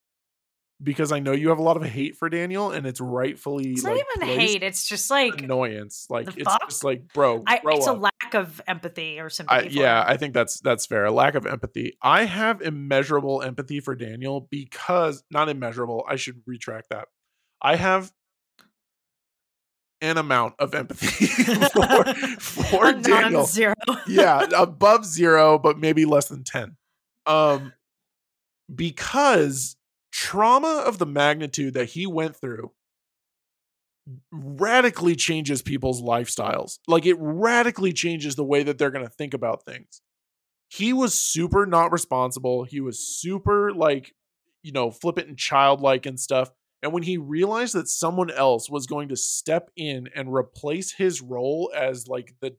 [0.81, 3.83] because I know you have a lot of hate for Daniel and it's rightfully it's
[3.83, 4.63] like, not even hate.
[4.63, 6.05] It's just like, annoyance.
[6.09, 6.69] Like, it's fuck?
[6.69, 9.69] just like, bro, I, it's a lack of empathy or sympathy.
[9.69, 10.05] for yeah, him.
[10.09, 11.05] I think that's that's fair.
[11.05, 11.97] A lack of empathy.
[12.01, 16.05] I have immeasurable empathy for Daniel because not immeasurable.
[16.07, 17.07] I should retract that.
[17.61, 18.11] I have
[20.01, 21.25] an amount of empathy
[21.73, 23.31] for, for Daniel.
[23.31, 23.73] non-zero.
[24.07, 26.75] yeah, above zero, but maybe less than ten.
[27.25, 27.73] Um,
[28.73, 29.76] because
[30.17, 32.71] trauma of the magnitude that he went through
[34.31, 36.79] radically changes people's lifestyles.
[36.87, 40.01] Like it radically changes the way that they're going to think about things.
[40.69, 42.63] He was super not responsible.
[42.63, 44.15] He was super like,
[44.63, 46.49] you know, flippant and childlike and stuff.
[46.81, 51.21] And when he realized that someone else was going to step in and replace his
[51.21, 52.55] role as like the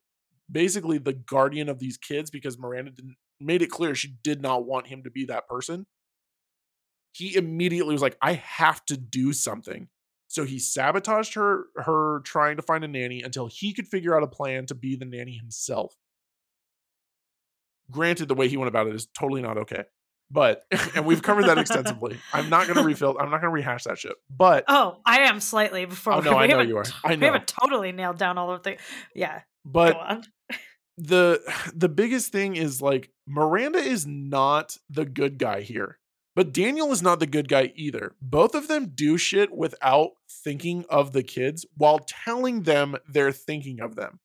[0.51, 4.65] basically the guardian of these kids because Miranda didn't made it clear she did not
[4.65, 5.87] want him to be that person.
[7.19, 9.89] He immediately was like, I have to do something.
[10.29, 14.23] So he sabotaged her her trying to find a nanny until he could figure out
[14.23, 15.97] a plan to be the nanny himself.
[17.91, 19.85] Granted, the way he went about it is totally not okay.
[20.31, 20.63] But
[20.95, 22.19] and we've covered that extensively.
[22.33, 24.15] I'm not gonna refill, I'm not gonna rehash that shit.
[24.31, 26.13] But Oh, I am slightly before.
[26.13, 26.85] Oh, no, I know you are.
[27.03, 27.21] I know.
[27.21, 28.77] We haven't totally nailed down all of the.
[29.15, 30.25] Yeah, but
[30.99, 31.41] the
[31.75, 35.99] the biggest thing is like Miranda is not the good guy here.
[36.39, 38.15] But Daniel is not the good guy either.
[38.23, 43.81] Both of them do shit without thinking of the kids while telling them they're thinking
[43.81, 44.21] of them.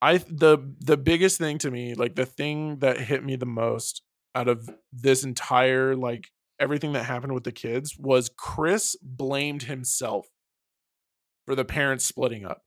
[0.00, 4.00] I the the biggest thing to me, like the thing that hit me the most
[4.34, 6.28] out of this entire like
[6.58, 10.30] everything that happened with the kids was Chris blamed himself
[11.44, 12.62] for the parents splitting up.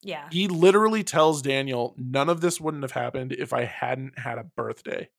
[0.00, 0.30] Yeah.
[0.32, 4.44] He literally tells Daniel, none of this wouldn't have happened if I hadn't had a
[4.44, 5.10] birthday.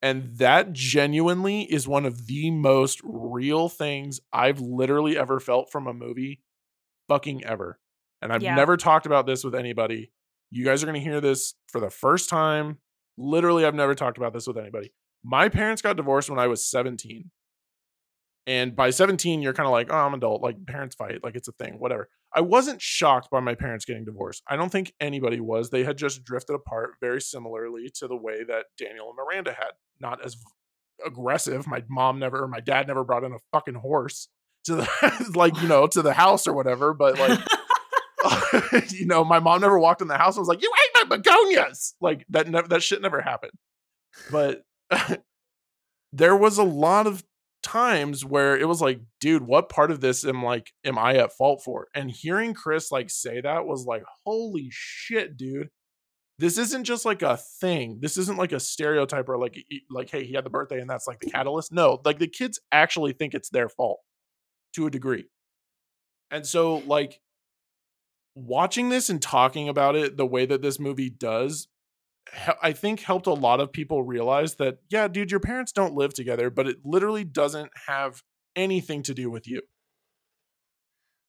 [0.00, 5.86] And that genuinely is one of the most real things I've literally ever felt from
[5.86, 6.42] a movie,
[7.08, 7.80] fucking ever.
[8.22, 8.54] And I've Yeah.
[8.54, 10.12] never talked about this with anybody.
[10.50, 12.78] You guys are going to hear this for the first time.
[13.16, 14.92] Literally, I've never talked about this with anybody.
[15.24, 17.30] My parents got divorced when I was 17.
[18.46, 20.40] And by 17, you're kind of like, oh, I'm an adult.
[20.42, 21.22] Like, parents fight.
[21.22, 22.08] Like, it's a thing, whatever.
[22.32, 24.42] I wasn't shocked by my parents getting divorced.
[24.48, 25.68] I don't think anybody was.
[25.70, 29.72] They had just drifted apart very similarly to the way that Daniel and Miranda had.
[30.00, 30.36] Not as
[31.04, 31.66] aggressive.
[31.66, 34.28] My mom never, or my dad never brought in a fucking horse
[34.64, 36.94] to the, like, you know, to the house or whatever.
[36.94, 37.38] But like,
[38.90, 41.16] you know, my mom never walked in the house and was like, "You ate my
[41.16, 42.48] begonias." Like that.
[42.48, 43.52] Never, that shit never happened.
[44.30, 44.62] But
[46.12, 47.22] there was a lot of
[47.62, 51.32] times where it was like, dude, what part of this am like, am I at
[51.32, 51.88] fault for?
[51.94, 55.68] And hearing Chris like say that was like, holy shit, dude.
[56.38, 57.98] This isn't just like a thing.
[58.00, 61.06] This isn't like a stereotype or like, like, hey, he had the birthday and that's
[61.08, 61.32] like the mm.
[61.32, 61.72] catalyst.
[61.72, 64.00] No, like the kids actually think it's their fault
[64.74, 65.28] to a degree.
[66.30, 67.20] And so, like,
[68.34, 71.66] watching this and talking about it the way that this movie does
[72.62, 76.14] I think helped a lot of people realize that yeah, dude, your parents don't live
[76.14, 78.22] together, but it literally doesn't have
[78.56, 79.62] anything to do with you.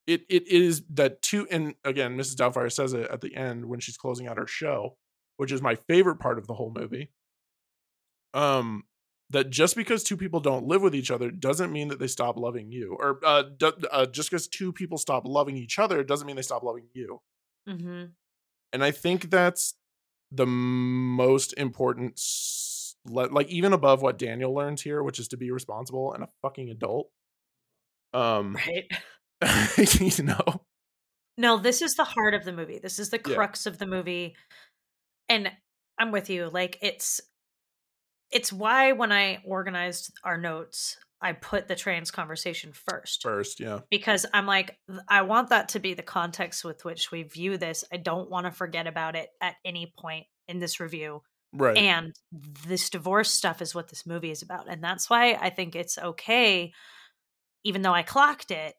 [0.09, 2.35] It it is that two and again, Mrs.
[2.35, 4.97] Doubtfire says it at the end when she's closing out her show,
[5.37, 7.11] which is my favorite part of the whole movie.
[8.33, 8.83] Um
[9.31, 12.37] that just because two people don't live with each other doesn't mean that they stop
[12.37, 16.25] loving you or uh, d- uh just because two people stop loving each other doesn't
[16.25, 17.21] mean they stop loving you
[17.67, 18.05] hmm
[18.73, 19.75] and i think that's
[20.31, 25.37] the most important s- le- like even above what daniel learns here which is to
[25.37, 27.11] be responsible and a fucking adult
[28.13, 28.85] um Right.
[29.77, 30.61] you know
[31.37, 32.79] No, this is the heart of the movie.
[32.79, 33.35] This is the Yeah.
[33.35, 34.35] crux of the movie.
[35.29, 35.51] And
[35.97, 36.49] I'm with you.
[36.49, 37.21] Like it's
[38.31, 43.21] it's why when I organized our notes, I put the trans conversation first.
[43.23, 44.77] first yeah Because I'm like,
[45.07, 47.83] I want that to be the context with which we view this.
[47.91, 51.21] I don't want to forget about it at any point in this review.
[51.53, 52.13] right And
[52.67, 54.67] this divorce stuff is what this movie is about.
[54.69, 56.71] And that's why I think it's okay,
[57.63, 58.75] even though I clocked it,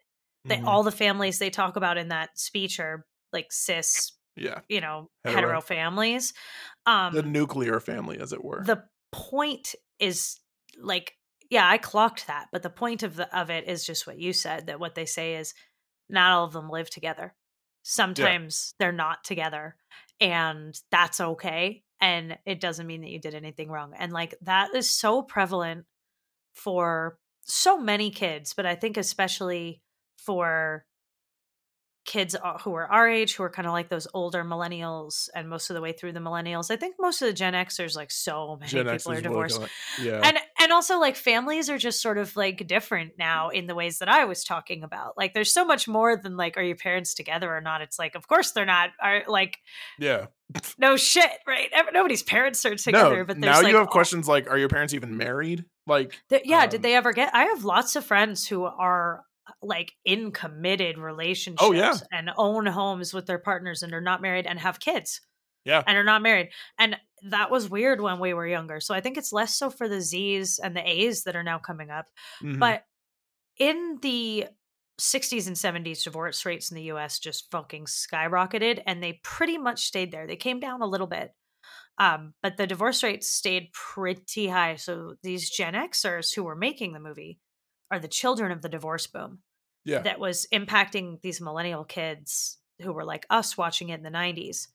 [0.48, 0.66] Mhm.
[0.66, 5.10] all the families they talk about in that speech are like cis, yeah you know,
[5.24, 5.40] Hetero.
[5.40, 6.32] hetero, families.
[6.86, 10.40] Um the nuclear family as it were the point is
[10.80, 11.14] like
[11.50, 14.32] yeah, I clocked that, but the point of the of it is just what you
[14.32, 15.52] said that what they say is
[16.08, 17.34] not all of them live together.
[17.82, 19.76] Sometimes they're not together
[20.20, 23.92] and that's okay and it doesn't mean that you did anything wrong.
[23.98, 25.86] And like that is so prevalent
[26.54, 29.82] for so many kids, but I think especially
[30.24, 30.84] for
[32.06, 35.70] kids who are our age who are kind of like those older millennials and most
[35.70, 38.56] of the way through the millennials i think most of the gen xers like so
[38.58, 39.60] many gen people are divorced.
[40.02, 40.20] yeah.
[40.24, 43.98] And and also like families are just sort of like different now in the ways
[43.98, 47.14] that i was talking about like there's so much more than like are your parents
[47.14, 47.80] together or not?
[47.82, 49.58] It's like of course they're not are like
[49.98, 50.26] yeah.
[50.78, 51.70] no shit right?
[51.92, 54.68] Nobody's parents are together no but there's now like you have questions like are your
[54.68, 55.64] parents even married?
[55.86, 57.34] Like Th- yeah, Um, did they ever get?
[57.34, 59.24] I have lots of friends who are
[59.62, 61.96] like in committed relationships Oh, yeah.
[62.12, 65.20] and own homes with their partners and are not married and have kids.
[65.64, 65.82] Yeah.
[65.86, 66.50] And are not married.
[66.78, 68.80] And that was weird when we were younger.
[68.80, 71.58] So I think it's less so for the Z's and the A's that are now
[71.58, 72.06] coming up.
[72.42, 72.58] mhm.
[72.58, 72.84] But
[73.58, 74.46] in the
[74.98, 79.84] 60s and 70s, divorce rates in the US just fucking skyrocketed and they pretty much
[79.84, 80.26] stayed there.
[80.26, 81.34] They came down a little bit.
[81.98, 84.76] Um, but the divorce rates stayed pretty high.
[84.76, 87.38] So these Gen Xers who were making the movie
[87.90, 89.38] are the children of the divorce boom
[89.84, 90.00] yeah.
[90.00, 94.68] that was impacting these millennial kids who were like us watching it in the 90s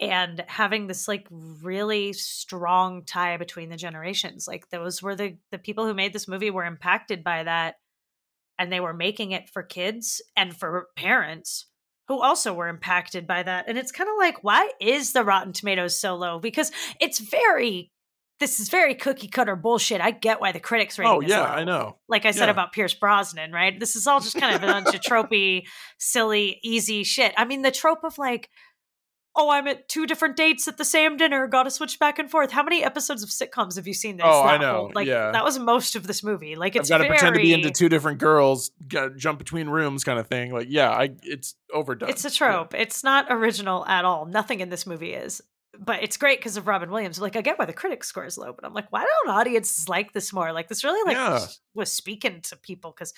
[0.00, 5.58] and having this like really strong tie between the generations like those were the the
[5.58, 7.76] people who made this movie were impacted by that
[8.58, 11.66] and they were making it for kids and for parents
[12.08, 15.52] who also were impacted by that and it's kind of like why is the rotten
[15.52, 16.38] tomatoes so low?
[16.38, 17.92] Because it's very
[18.40, 21.46] this is very cookie cutter bullshit i get why the critics rating oh yeah low
[21.46, 22.52] i know like I said Yeah.
[22.52, 23.78] about Pierce Brosnan, right?
[23.78, 25.64] This is all just kind of a bunch of tropey,
[25.98, 27.34] silly, easy shit.
[27.36, 28.48] I mean, the trope of like
[29.36, 32.50] oh, I'm at two different dates at the same dinner, gotta switch back and forth.
[32.50, 34.26] How many episodes of sitcoms have you seen this?
[34.26, 35.30] Oh, I know, whole- Like yeah.
[35.30, 36.56] that was most of this movie.
[36.56, 38.72] Like it's got to very, pretend to be into two different girls,
[39.16, 40.50] jump between rooms, kind of thing.
[40.52, 42.08] Like, yeah, I it's overdone.
[42.08, 42.74] It's a trope.
[42.74, 44.26] It's not original at all.
[44.26, 45.40] Nothing in this movie is.
[45.78, 47.20] But it's great because of Robin Williams.
[47.20, 49.88] Like I get why the critic score is low, but I'm like, why don't audiences
[49.88, 50.52] like this more?
[50.52, 51.46] Like this really like Yeah.
[51.74, 53.12] was speaking to people because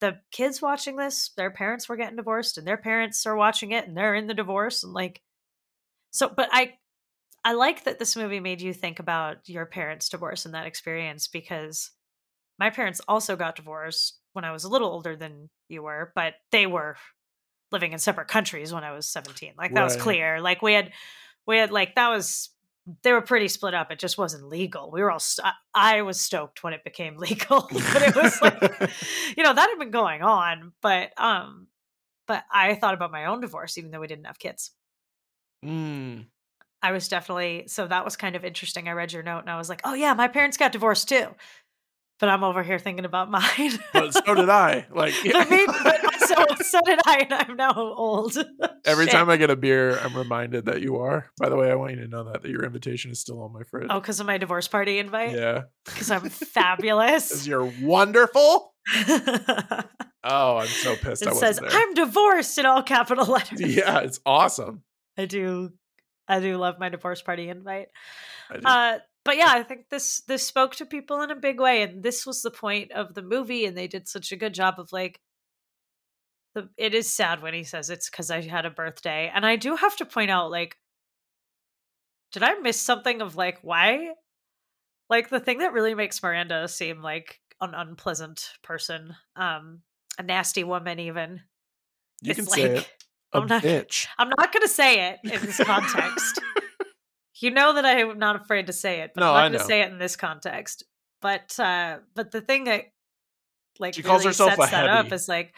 [0.00, 3.88] the kids watching this, their parents were getting divorced, and their parents are watching it,
[3.88, 5.22] and they're in the divorce, and like,
[6.10, 6.28] so.
[6.28, 6.74] But I,
[7.44, 11.28] I like that this movie made you think about your parents' divorce and that experience
[11.28, 11.90] because
[12.58, 16.34] my parents also got divorced when I was a little older than you were, but
[16.52, 16.96] they were
[17.72, 19.54] living in separate countries when I was 17.
[19.56, 20.40] Like that was clear.
[20.40, 20.92] Like we had
[21.46, 22.50] we had like that was
[23.02, 23.90] they were pretty split up.
[23.90, 24.90] It just wasn't legal.
[24.90, 28.60] We were all st- I was stoked when it became legal, but it was like
[29.36, 31.68] you know, that had been going on, but um
[32.26, 34.70] but I thought about my own divorce even though we didn't have kids.
[35.64, 36.26] Mm.
[36.82, 38.88] I was definitely so that was kind of interesting.
[38.88, 41.28] I read your note and I was like, "Oh yeah, my parents got divorced too."
[42.20, 43.78] But I'm over here thinking about mine.
[43.92, 44.86] But so did I.
[44.90, 48.36] Like me- but so so did I, and I'm now old.
[48.84, 49.12] every Shit.
[49.12, 51.30] time I get a beer, I'm reminded that you are.
[51.38, 53.52] By the way, I want you to know that that your invitation is still on
[53.52, 53.86] my fridge.
[53.90, 55.32] Oh, because of my divorce party invite?
[55.32, 57.46] yeah, Because I'm because fabulous.
[57.46, 58.74] you're wonderful.
[60.26, 61.26] Oh, I'm so pissed.
[61.26, 61.68] I says, there.
[61.70, 63.60] I'm divorced in all capital letters.
[63.60, 64.82] yeah, it's awesome.
[65.18, 65.70] I do
[66.26, 67.88] I do love my divorce party invite.
[68.64, 72.02] Uh but yeah, I think this this spoke to people in a big way, and
[72.02, 74.92] this was the point of the movie, and they did such a good job of
[74.92, 75.18] like
[76.54, 79.30] the it is sad when he says it's because I had a birthday.
[79.34, 80.76] And I do have to point out, like,
[82.32, 84.10] did I miss something of like why?
[85.10, 89.82] Like the thing that really makes Miranda seem like an unpleasant person, um,
[90.18, 91.40] a nasty woman even.
[92.22, 92.90] you it's can say like- it.
[93.32, 94.06] A I'm not- bitch.
[94.16, 96.40] I'm not gonna say it in this context.
[97.40, 99.82] you know that I'm not afraid to say it, but No, I'm not gonna say
[99.82, 100.84] it in this context.
[101.20, 102.84] But uh but the thing that
[103.80, 105.52] like She calls really herself a sets that up is like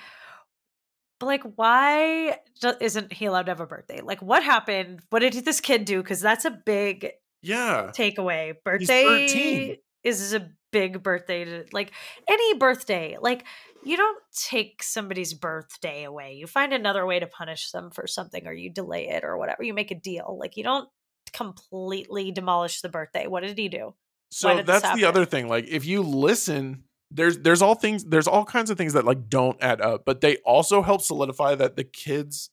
[1.19, 2.39] but like why
[2.81, 4.01] isn't he allowed to have a birthday?
[4.01, 5.01] Like what happened?
[5.11, 6.03] What did this kid do?
[6.03, 7.11] Because that's a big
[7.43, 7.91] Yeah.
[7.95, 8.55] takeaway.
[8.65, 9.77] Birthday 13.
[10.05, 11.93] is a big birthday to like
[12.29, 13.17] any birthday.
[13.21, 13.45] Like
[13.85, 16.35] you don't take somebody's birthday away.
[16.35, 19.63] You find another way to punish them for something or you delay it or whatever.
[19.63, 20.37] You make a deal.
[20.39, 20.89] Like you don't
[21.33, 23.27] completely demolish the birthday.
[23.27, 23.95] What did he do?
[24.31, 25.49] So that's the other thing.
[25.49, 29.29] Like if you listen, there's there's all things there's all kinds of things that like
[29.29, 32.51] don't add up, but they also help solidify that the kids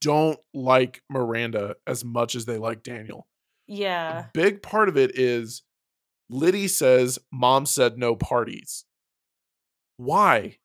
[0.00, 3.26] don't like Miranda as much as they like Daniel.
[3.66, 4.20] Yeah.
[4.20, 5.62] A big part of it is
[6.30, 8.84] Liddy says mom said no parties.
[9.96, 10.58] Why?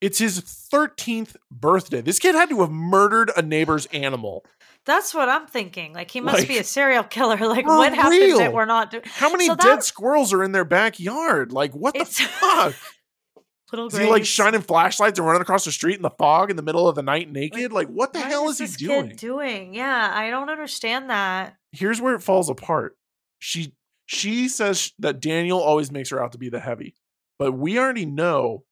[0.00, 2.00] It's his 13th birthday.
[2.00, 4.44] This kid had to have murdered a neighbor's animal.
[4.86, 5.92] That's what I'm thinking.
[5.92, 7.36] Like he must be a serial killer.
[7.40, 8.38] Like what happened real.
[8.38, 9.02] that we're not doing?
[9.06, 11.52] How many So dead squirrels are in their backyard?
[11.52, 12.74] Like what the fuck?
[13.72, 16.56] little Is he like shining flashlights and running across the street in the fog in
[16.56, 17.70] the middle of the night naked?
[17.72, 19.10] Like, what the What hell is, this he doing?
[19.16, 19.74] doing?
[19.74, 21.56] Yeah, I don't understand that.
[21.72, 22.96] Here's where it falls apart.
[23.38, 23.74] She
[24.06, 26.94] she says that Daniel always makes her out to be the heavy,
[27.38, 28.64] but we already know.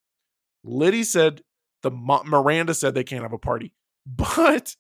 [0.67, 1.43] Liddy said
[1.83, 3.73] the Miranda said they can't have a party,
[4.07, 4.77] but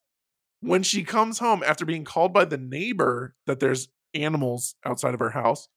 [0.61, 5.21] when she comes home after being called by the neighbor that there's animals outside of
[5.21, 5.69] her house,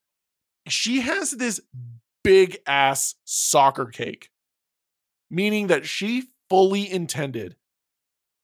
[0.67, 1.59] she has this
[2.23, 4.29] big ass soccer cake,
[5.29, 7.55] meaning that she fully intended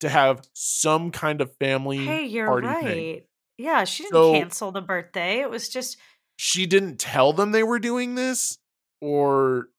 [0.01, 2.83] to have some kind of family Hey, you're party right.
[2.83, 3.21] thing.
[3.57, 5.39] Yeah, she didn't So- cancel the birthday.
[5.39, 5.97] It was just
[6.37, 8.57] She didn't tell them they were doing this,
[8.99, 9.69] or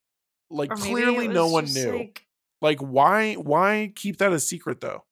[0.50, 1.92] like clearly no one knew.
[1.98, 2.22] like-
[2.62, 5.04] Like, why why keep that a secret though?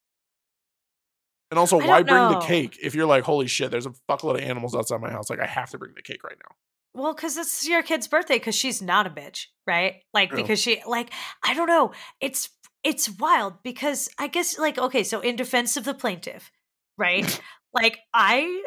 [1.51, 4.41] And also, why bring the cake if you're like, holy shit, there's a fuckload of
[4.41, 5.31] animals outside my house.
[5.31, 6.57] Like, I have to bring the cake right now.
[6.95, 9.97] Well, because it's your kid's birthday, because she's not a bitch, right?
[10.13, 11.13] Like because she like
[11.45, 11.93] I don't know.
[12.21, 12.49] It's
[12.83, 16.51] it's wild because I guess like okay, so in defense of the plaintiff,
[16.97, 17.41] right?
[17.75, 18.65] like I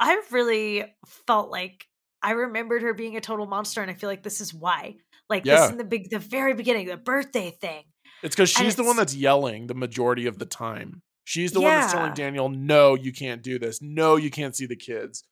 [0.00, 0.84] I really
[1.26, 1.86] felt like
[2.22, 4.96] I remembered her being a total monster, and I feel like this is why.
[5.30, 5.60] Like Yeah.
[5.62, 7.84] this in the big the very beginning, the birthday thing.
[8.22, 11.02] It's because she's the one that's yelling the majority of the time.
[11.24, 13.80] She's the one that's telling Daniel, no, you can't do this.
[13.82, 15.24] No, you can't see the kids.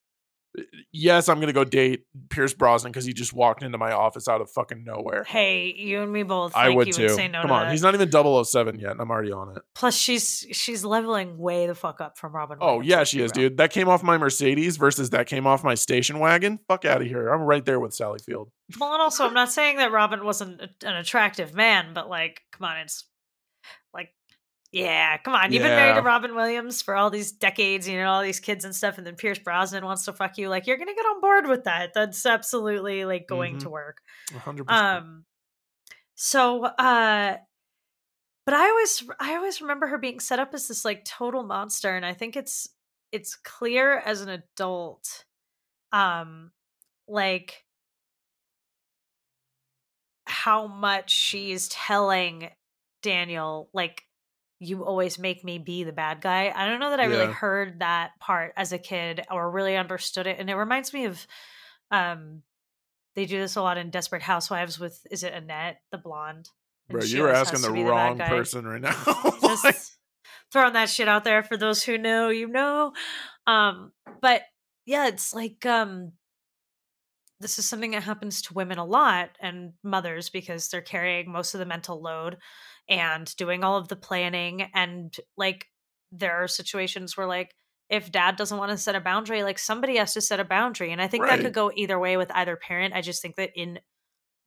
[0.59, 0.62] Uh,
[0.95, 4.43] Yes, I'm gonna go date Pierce Brosnan because he just walked into my office out
[4.43, 5.24] of fucking nowhere.
[5.24, 6.55] Hey, you and me both.
[6.55, 7.09] I would you too.
[7.09, 7.72] say no Come to on, that.
[7.72, 9.62] he's not even 007 yet, and I'm already on it.
[9.74, 12.59] Plus, she's she's leveling way the fuck up from Robin.
[12.61, 13.57] Oh Williams, yeah, she is, dude.
[13.57, 16.59] That came off my Mercedes versus that came off my station wagon.
[16.68, 17.28] Fuck out of here.
[17.30, 18.51] I'm right there with Sally Field.
[18.79, 22.43] Well, and also, I'm not saying that Robin wasn't a- an attractive man, but like,
[22.53, 23.05] come on, it's
[23.95, 24.14] like
[24.73, 25.53] Yeah, come on.
[25.53, 25.95] You've been married Yeah.
[25.97, 29.07] to Robin Williams for all these decades, you know, all these kids and stuff, and
[29.07, 30.49] then Pierce Brosnan wants to fuck you.
[30.49, 31.93] Like, you're gonna get on board with that.
[31.93, 33.61] That's absolutely like going Mhm.
[33.62, 34.01] to work.
[34.33, 34.70] 100%.
[34.70, 35.27] Um
[36.14, 37.37] so uh
[38.47, 41.95] but I always I always remember her being set up as this like total monster,
[41.95, 42.68] and I think it's
[43.12, 45.27] it's clear as an adult,
[45.93, 46.51] um,
[47.07, 47.66] like
[50.45, 52.49] how much she's telling
[53.01, 54.03] Daniel, like,
[54.59, 56.53] you always make me be the bad guy.
[56.55, 60.26] I don't know that I really heard that part as a kid or really understood
[60.26, 60.38] it.
[60.38, 61.26] And it reminds me of
[61.90, 62.43] um
[63.14, 66.49] they do this a lot in Desperate Housewives with is it Lynette, the blonde?
[66.88, 68.28] And Bro, you were asking the to be bad wrong guy.
[68.28, 68.97] person right now.
[69.43, 69.76] Just Like,
[70.53, 72.93] throwing that shit out there for those who know, you know.
[73.47, 74.43] Um, but
[74.86, 76.12] yeah, it's like um
[77.43, 81.55] this is something that happens to women a lot and mothers because they're carrying most
[81.55, 82.38] of the mental load
[82.88, 85.66] and doing all of the planning and like
[86.11, 87.55] there are situations where like
[87.90, 90.93] if dad doesn't want to set a boundary like somebody has to set a boundary
[90.93, 92.95] and i think that could go either way with either parent.
[92.95, 93.78] I just think that in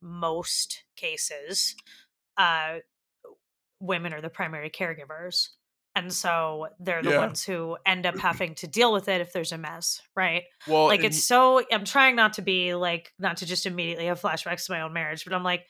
[0.02, 1.74] most cases
[2.36, 2.76] uh
[3.80, 5.48] women are the primary caregivers
[5.96, 7.18] and so they're the Yeah.
[7.18, 10.44] ones who end up having to deal with it if there's a mess right?
[10.68, 14.20] Well, like it's so i'm trying not to be like not to just immediately have
[14.20, 15.66] flashbacks to my own marriage but i'm like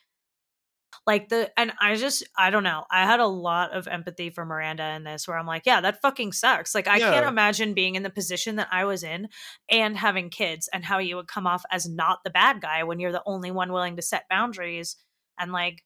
[1.05, 4.45] like the and i just i don't know i had a lot of empathy for
[4.45, 6.73] miranda in this where i'm like yeah that fucking sucks.
[6.73, 9.27] Like i can't imagine being in the position that i was in
[9.69, 12.99] and having kids and how you would come off as not the bad guy when
[12.99, 14.95] you're the only one willing to set boundaries
[15.39, 15.83] and like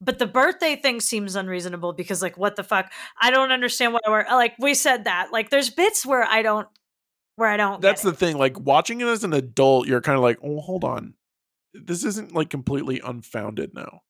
[0.00, 2.90] but the birthday thing seems unreasonable because like what the fuck
[3.20, 6.68] i don't understand why we're like we said that like there's bits where i don't
[7.36, 8.36] where i don't that's the thing.
[8.36, 11.14] Like watching it as an adult, you're kind of like, oh, hold on,
[11.72, 14.00] this isn't like completely unfounded now.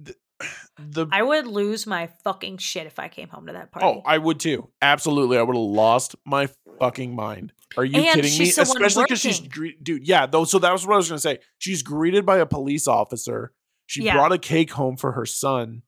[0.00, 0.16] The,
[0.78, 3.86] the I would lose my fucking shit if I came home to that oh, party.
[3.86, 4.68] oh, I would too.
[4.80, 6.48] Absolutely, I would have lost my
[6.78, 7.52] fucking mind.
[7.76, 8.28] Are you And kidding me?
[8.28, 10.06] she's the one Especially because she's, dude.
[10.06, 10.44] Yeah, though.
[10.44, 11.38] So that was what I was gonna say.
[11.58, 13.52] She's greeted by a police officer.
[13.86, 14.14] She Yeah.
[14.14, 15.82] brought a cake home for her son,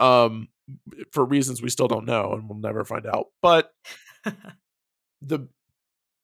[0.00, 0.48] um,
[1.12, 3.26] for reasons we still don't know, and we'll never find out.
[3.42, 3.72] But
[5.22, 5.48] the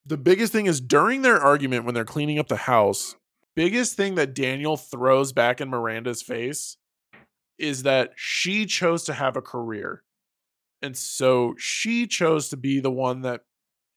[0.07, 3.17] the biggest thing is during their argument when they're cleaning up the house
[3.57, 6.77] biggest thing that daniel throws back in miranda's face
[7.59, 10.03] is that she chose to have a career
[10.83, 13.43] and so she chose to be the one that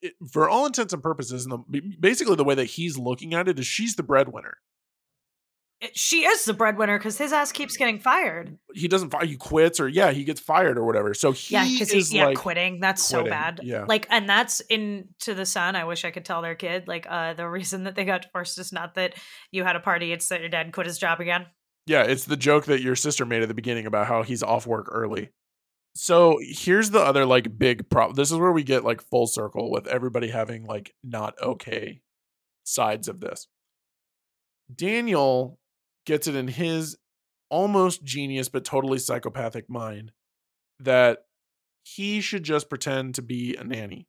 [0.01, 3.47] it, for all intents and purposes and the, basically the way that he's looking at
[3.47, 4.57] it is she's the breadwinner
[5.93, 8.57] she is the breadwinner because his ass keeps getting fired.
[8.73, 11.65] he doesn't fire he quits or yeah he gets fired or whatever so he Yeah,
[11.65, 12.79] because is he's yeah like quitting.
[12.79, 13.59] That's so bad.
[13.63, 13.85] yeah.
[13.87, 15.75] like, and that's in to the son.
[15.75, 18.57] I wish I could tell their kid like uh the reason that they got divorced
[18.57, 19.13] is not that
[19.51, 21.45] you had a party; it's that your dad quit his job again.
[21.85, 24.65] Yeah, it's the joke that your sister made at the beginning about how he's off
[24.67, 25.29] work early.
[25.95, 28.15] So here's the other like big problem.
[28.15, 32.01] This is where we get like full circle with everybody having like not okay
[32.63, 33.47] sides of this.
[34.73, 35.59] Daniel
[36.07, 36.97] gets it in his
[37.49, 40.11] almost genius but totally psychopathic mind
[40.79, 41.19] that
[41.83, 44.07] he should just pretend to be a nanny.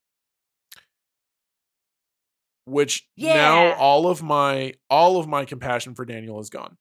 [2.64, 6.78] Which now all of my all of my compassion for Daniel is gone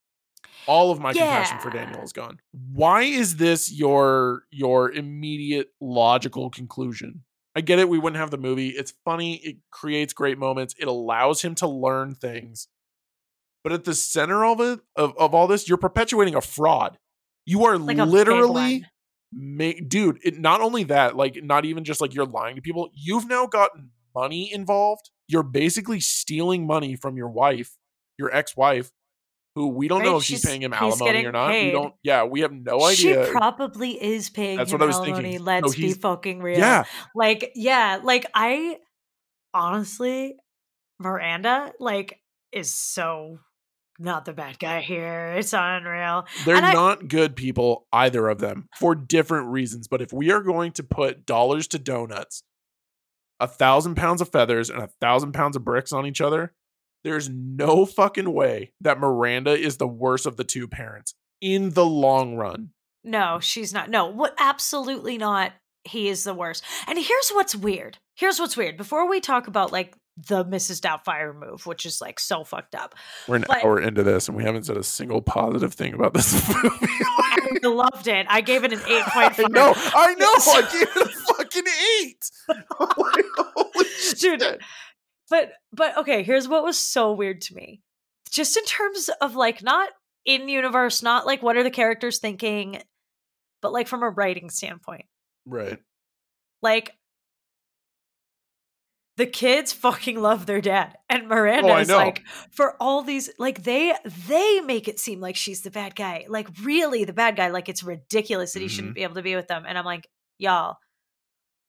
[0.67, 2.39] all of my compassion for Daniel is gone.
[2.51, 7.23] Why is this your your immediate logical conclusion?
[7.55, 7.89] I get it.
[7.89, 8.69] We wouldn't have the movie.
[8.69, 9.35] It's funny.
[9.37, 10.75] It creates great moments.
[10.79, 12.67] It allows him to learn things.
[13.67, 16.97] But at the center of it, of, of all this, you're perpetuating a fraud.
[17.45, 18.85] You are Like literally,
[19.33, 20.19] ma- dude.
[20.23, 22.89] It, not only that, like not even just like you're lying to people.
[22.93, 25.09] You've now gotten money involved.
[25.27, 27.75] You're basically stealing money from your wife,
[28.17, 28.89] your ex-wife,
[29.55, 31.51] who we don't know if she's, she's- paying him alimony or not.
[31.51, 31.93] We don't.
[32.03, 33.25] Yeah, we have no idea.
[33.25, 35.23] She probably is paying That's him what I was alimony.
[35.23, 35.43] thinking.
[35.43, 36.57] Let's No, be fucking real.
[36.57, 38.77] yeah, Like, yeah, like I
[39.53, 40.35] honestly,
[40.99, 42.19] Miranda, like,
[42.53, 43.39] is so
[43.99, 45.33] not the bad guy here.
[45.37, 46.25] It's unreal.
[46.45, 49.87] they're And I- not good people, either of them, for different reasons.
[49.87, 52.43] But if we are going to put dollars to donuts,
[53.39, 56.53] a thousand pounds of feathers and a thousand pounds of bricks on each other,
[57.03, 61.85] there's no fucking way that Miranda is the worst of the two parents in the
[61.85, 62.71] long run.
[63.03, 63.89] No, she's not.
[63.89, 64.33] No, what?
[64.39, 65.53] Absolutely not.
[65.83, 66.63] He is the worst.
[66.87, 67.97] And here's what's weird.
[68.15, 68.75] Here's what's weird.
[68.75, 70.81] Before we talk about like the Mrs.
[70.81, 72.95] Doubtfire move, which is like so fucked up,
[73.27, 76.13] We're an But- hour into this and we haven't said a single positive thing about
[76.13, 76.87] this movie.
[76.89, 78.25] I loved it.
[78.29, 80.25] I gave it an eight point I know, I know.
[80.37, 81.63] I gave it a fucking
[82.01, 82.31] eight.
[82.71, 83.85] Holy
[84.19, 84.61] Dude, shit.
[85.29, 87.81] but but okay here's what was so weird to me
[88.31, 89.89] just in terms of like not
[90.25, 92.81] in universe not like what are the characters thinking
[93.61, 95.05] but like from a writing standpoint.
[95.45, 95.79] Right.
[96.61, 96.91] Like
[99.17, 100.95] the kids fucking love their dad.
[101.09, 103.93] And miranda Oh, is like for all these like they
[104.27, 107.67] they make it seem like she's the bad guy like really the bad guy like
[107.69, 108.75] it's ridiculous that he Mm-hmm.
[108.75, 109.65] shouldn't be able to be with them.
[109.67, 110.07] And i'm like
[110.37, 110.77] y'all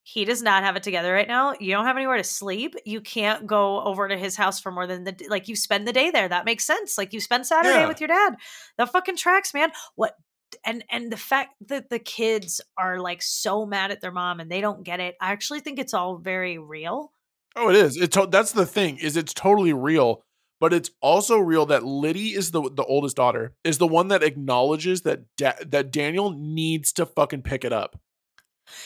[0.03, 1.53] he does not have it together right now.
[1.61, 2.75] You don't have anywhere to sleep.
[2.87, 5.93] You can't go over to his house for more than the like you spend the
[5.93, 6.27] day there.
[6.27, 6.97] That makes sense.
[6.97, 7.89] Like you spend saturday Yeah.
[7.89, 8.37] with your dad.
[8.79, 9.71] That fucking tracks man.
[9.97, 10.15] What
[10.65, 14.51] and and the fact that the kids are like so mad at their mom and
[14.51, 17.13] they don't get it i actually think it's all very real
[17.59, 17.97] Oh, it is.
[17.97, 20.23] It to- that's the thing is it's totally real,
[20.61, 24.23] but it's also real that Liddy is the the oldest daughter is the one that
[24.23, 27.99] acknowledges that da- that Daniel needs to fucking pick it up.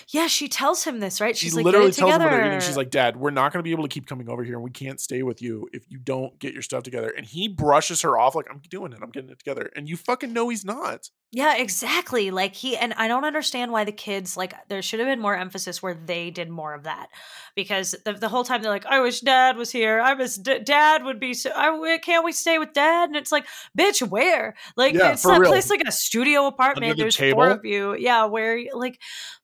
[0.09, 1.37] Yeah, she tells him this, right?
[1.37, 2.25] She She's like, literally tells him together.
[2.29, 4.29] at the beginning, she's like, "Dad, we're not going to be able to keep coming
[4.29, 7.13] over here, and we can't stay with you if you don't get your stuff together."
[7.17, 8.99] And he brushes her off like, "I'm doing it.
[9.03, 11.09] I'm getting it together," and you fucking know he's not.
[11.31, 12.31] yeah, exactly.
[12.31, 15.37] Like he and I don't understand why the kids like there should have been more
[15.37, 17.09] emphasis where they did more of that
[17.57, 20.01] because the, the whole time they're like, I wish Dad was here.
[20.01, 21.51] I miss D- Dad would be so.
[21.55, 23.09] I can't we stay with Dad?
[23.09, 23.47] And it's like,
[23.79, 24.55] bitch, where?
[24.77, 25.51] Like Yeah, it's not real.
[25.51, 26.97] place like a studio apartment.
[26.97, 27.97] the There's four of you.
[27.97, 28.99] Yeah, where like,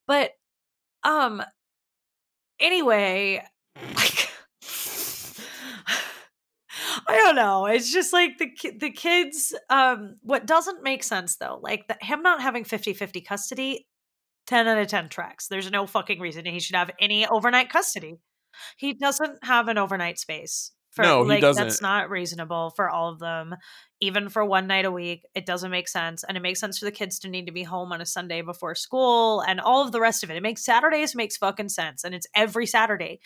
[0.08, 0.32] but
[1.04, 1.42] um,
[2.58, 3.44] anyway,
[3.94, 4.28] like.
[7.06, 7.66] I don't know.
[7.66, 11.58] It's just like the the kids um what doesn't make sense though.
[11.62, 13.86] Like the, him not having 50-50 custody
[14.46, 15.46] 10 out of 10 tracks.
[15.48, 18.16] There's no fucking reason he should have any overnight custody.
[18.76, 20.72] He doesn't have an overnight space.
[20.90, 21.68] For, No, he like, That's doesn't.
[21.68, 23.54] That's not reasonable for all of them.
[24.00, 26.24] Even for one night a week, it doesn't make sense.
[26.24, 28.42] And it makes sense for the kids to need to be home on a Sunday
[28.42, 30.36] before school and all of the rest of it.
[30.36, 32.04] It makes Saturdays makes fucking sense.
[32.04, 33.20] And it's every Saturday.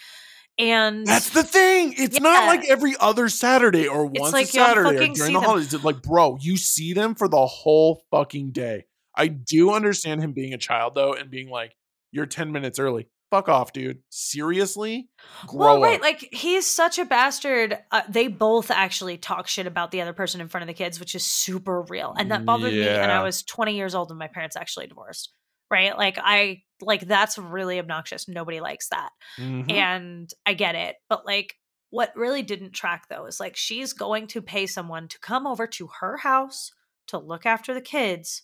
[0.59, 1.95] And That's the thing.
[1.97, 5.43] It's not like every other Saturday or It's once like a Saturday during the them.
[5.43, 5.73] holidays.
[5.73, 8.85] It's like, bro, you see them for the whole fucking day.
[9.15, 11.75] I do understand him being a child though, and being like,
[12.13, 14.01] "You're ten minutes early." Fuck off, dude.
[14.11, 15.09] Seriously,
[15.47, 16.03] grow well, right, up.
[16.03, 17.79] like he's such a bastard.
[17.91, 21.01] Uh, they both actually talk shit about the other person in front of the kids,
[21.01, 22.87] which is super real, and that bothered me.
[22.87, 25.33] And I was 20 years old, and my parents actually divorced.
[25.71, 28.29] Right, like I like that's really obnoxious.
[28.29, 29.73] Nobody likes that, Mhm.
[29.73, 30.97] and I get it.
[31.09, 31.55] But like,
[31.89, 35.67] what really didn't track though is like she's going to pay someone to come over
[35.69, 36.71] to her house
[37.07, 38.43] to look after the kids.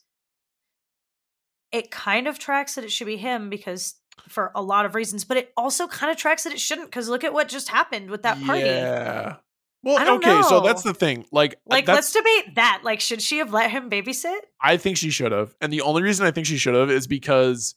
[1.73, 3.97] It kind of tracks that it should be him because
[4.29, 7.09] for a lot of reasons, but it also kind of tracks that it shouldn't because
[7.09, 8.61] look at what just happened with that party.
[8.63, 9.37] Yeah.
[9.85, 11.25] Well, okay, so that's the thing.
[11.31, 12.81] Like, uh, Like, let's debate that.
[12.83, 14.41] Like, should she have let him babysit?
[14.61, 17.07] I think she should have, and the only reason I think she should have is
[17.07, 17.77] because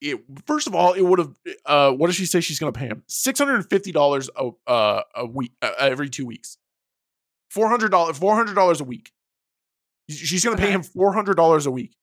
[0.00, 0.20] it.
[0.46, 1.34] First of all, it would have.
[1.64, 3.02] Uh, what does she say she's going to pay him?
[3.08, 6.58] Six hundred and fifty dollars a uh, a week uh, every two weeks.
[7.50, 8.16] Four hundred dollars.
[8.18, 9.10] Four hundred dollars a week.
[10.08, 11.96] She's going to pay him four hundred dollars a week.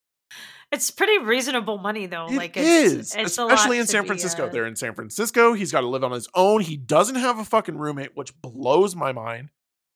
[0.73, 2.25] It's pretty reasonable money, though.
[2.27, 4.47] It like, is, it's, it's especially in San be, Francisco.
[4.47, 5.53] uh, They're in San Francisco.
[5.53, 6.61] He's got to live on his own.
[6.61, 9.49] He doesn't have a fucking roommate, which blows my mind.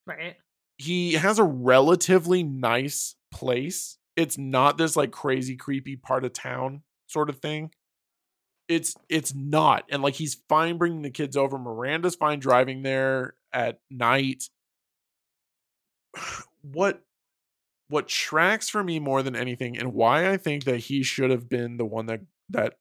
[0.06, 0.36] right.
[0.78, 3.98] he has a relatively nice place.
[4.16, 7.72] It's not this like crazy creepy part of town sort of thing.
[8.68, 9.86] It's it's not.
[9.90, 11.58] And like he's fine bringing the kids over.
[11.58, 14.44] Miranda's fine driving there at night.
[16.64, 17.02] What
[17.90, 21.50] what tracks for me more than anything and why I think that he should have
[21.50, 22.76] been the one that that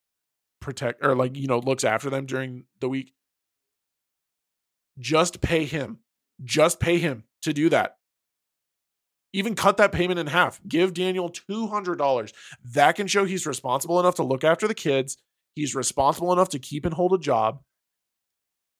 [0.60, 3.12] protect or like you know looks after them during the week.
[4.98, 5.98] Just pay him.
[6.42, 7.96] Just pay him to do that.
[9.32, 10.60] Even cut that payment in half.
[10.66, 12.32] Give daniel $200
[12.72, 15.18] that can show he's responsible enough to look after the kids.
[15.54, 17.60] He's responsible enough to keep and hold a job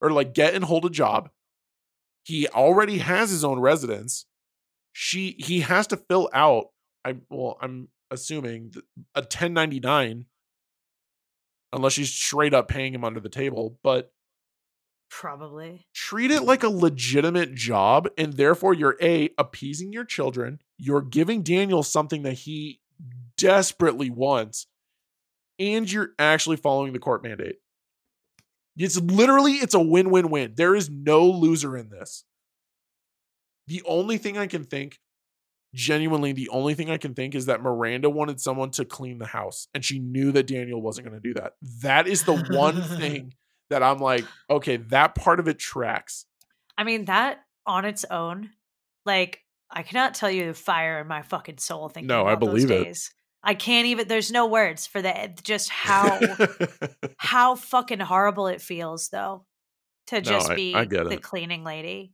[0.00, 1.30] or like get and hold a job.
[2.24, 4.26] He already has his own residence
[4.98, 6.68] she he has to fill out
[7.04, 8.72] i well i'm assuming
[9.14, 10.26] a 1099
[11.72, 14.12] unless she's straight up paying him under the table but
[15.08, 15.86] Probably.
[15.94, 21.42] treat it like a legitimate job and therefore you're a appeasing your children you're giving
[21.42, 22.80] daniel something that he
[23.36, 24.66] desperately wants
[25.58, 27.56] and you're actually following the court mandate.
[28.76, 30.54] It's literally it's a win-win-win.
[30.56, 32.24] There is no loser in this
[33.66, 34.98] the only thing i can think
[35.74, 39.26] genuinely the only thing i can think is that miranda wanted someone to clean the
[39.26, 41.52] house and she knew that daniel wasn't going to do that
[41.82, 43.34] that is the one thing
[43.68, 46.26] that i'm like okay that part of it tracks
[46.78, 48.50] I mean, that on its own,
[49.04, 49.40] like,
[49.70, 52.64] I cannot tell you the fire in my fucking soul thinking No, I about those
[52.66, 52.98] believe it.
[53.42, 54.08] I can't even.
[54.08, 55.42] There's no words for that.
[55.42, 56.18] Just how
[57.16, 59.46] how fucking horrible it feels, though,
[60.08, 62.12] to just I- be I the cleaning lady.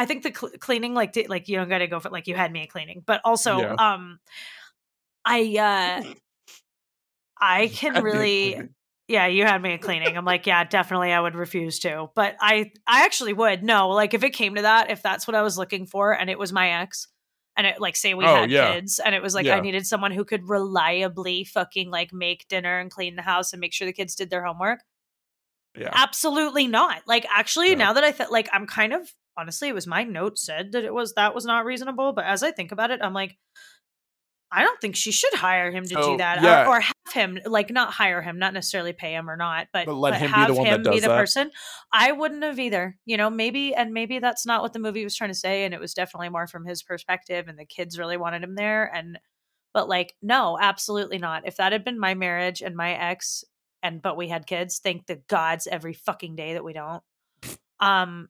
[0.00, 2.26] I think the cl- cleaning, like, di- like you don't got to go for like
[2.26, 3.74] you had me cleaning, but also, Yeah.
[3.74, 4.18] um,
[5.24, 6.14] I uh,
[7.40, 8.60] I can really
[9.08, 10.16] yeah, you had me cleaning.
[10.16, 12.10] I'm like, yeah, definitely I would refuse to.
[12.14, 13.62] But I I actually would.
[13.62, 16.30] No, like if it came to that, if that's what I was looking for and
[16.30, 17.08] it was my ex
[17.56, 18.72] and it like say we Oh, had yeah.
[18.74, 19.56] kids and it was like Yeah.
[19.56, 23.60] I needed someone who could reliably fucking like make dinner and clean the house and
[23.60, 24.80] make sure the kids did their homework.
[25.76, 25.90] Yeah.
[25.92, 27.02] Absolutely not.
[27.06, 27.74] Like actually Yeah.
[27.76, 30.84] now that I thought like I'm kind of honestly it was my note said that
[30.84, 33.36] it was that was not reasonable, but as I think about it, I'm like
[34.52, 36.64] I don't think she should hire him to So, do that yeah.
[36.66, 39.86] or, or have him like not hire him, not necessarily pay him or not, but,
[39.86, 41.16] But let him be the have one that him be the that.
[41.16, 41.52] person.
[41.92, 42.98] I wouldn't have either.
[43.06, 45.72] You know, maybe and maybe that's not what the movie was trying to say and
[45.72, 49.18] it was definitely more from his perspective and the kids really wanted him there and
[49.72, 51.46] but like no, absolutely not.
[51.46, 53.44] If that had been my marriage and my ex
[53.84, 57.04] and but we had kids, thank the gods every fucking day that we don't.
[57.78, 58.28] Um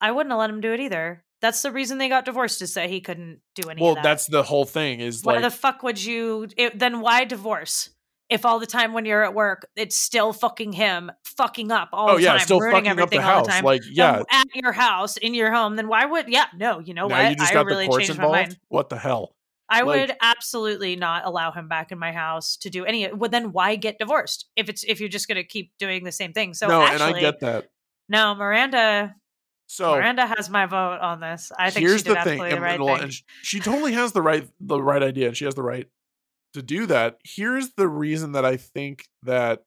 [0.00, 1.22] I wouldn't have let him do it either.
[1.42, 4.02] That's the reason they got divorced is that he couldn't do any Well, of that.
[4.04, 5.00] that's the whole thing.
[5.00, 7.90] Is why like the fuck would you it, then why divorce?
[8.28, 12.10] If all the time when you're at work, it's still fucking him fucking up all
[12.10, 13.64] oh the yeah, time, still ruining fucking up everything the all the time.
[13.64, 17.06] Like yeah, at your house, in your home, then why would yeah, no, you know
[17.06, 17.30] now what?
[17.30, 18.58] you just I got really the changed my mind.
[18.68, 19.36] What the hell?
[19.68, 23.12] I Like- would absolutely not allow him back in my house to do any.
[23.12, 26.12] Well, then why get divorced if it's if you're just going to keep doing the
[26.12, 26.54] same thing?
[26.54, 27.66] So no, actually, and I get that.
[28.08, 29.14] no, Miranda.
[29.66, 31.50] So Miranda has my vote on this.
[31.58, 33.00] I think here's she did the thing, the right thing.
[33.00, 33.12] and
[33.42, 35.86] she totally has the right the right idea, and she has the right
[36.54, 37.18] to do that.
[37.24, 39.64] Here's the reason that I think that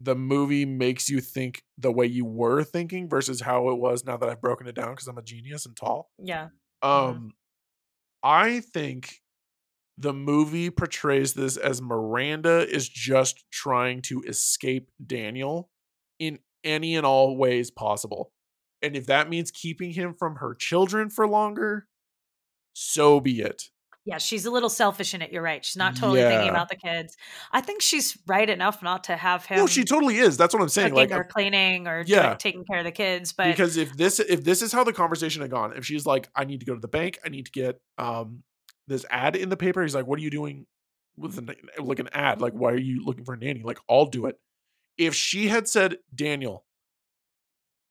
[0.00, 4.16] the movie makes you think the way you were thinking versus how it was now
[4.16, 6.10] that I've broken it down because I'm a genius and tall.
[6.22, 6.48] yeah,
[6.82, 7.32] Um,
[8.22, 9.20] I think
[9.96, 15.68] the movie portrays this as Miranda is just trying to escape Daniel
[16.20, 18.30] in any and all ways possible.
[18.82, 21.86] And if that means keeping him from her children for longer,
[22.72, 23.64] so be it.
[24.04, 25.32] yeah, she's a little selfish in it.
[25.32, 25.64] You're right.
[25.64, 27.16] She's not totally thinking about the kids.
[27.52, 29.58] I think she's right enough not to have him.
[29.58, 30.36] No, she totally is.
[30.36, 30.94] That's what I'm saying.
[30.94, 32.22] Like or cleaning or Yeah.
[32.28, 32.34] yeah.
[32.34, 35.42] taking care of the kids, but because if this if this is how the conversation
[35.42, 37.52] had gone, if she's like, I need to go to the bank, I need to
[37.52, 38.42] get um
[38.86, 39.82] this ad in the paper.
[39.82, 40.66] He's like, What are you doing
[41.16, 41.50] with an,
[41.80, 42.40] like an ad?
[42.40, 43.62] Like, why are you looking for a nanny?
[43.64, 44.38] Like, I'll do it.
[44.96, 46.64] If she had said, Daniel,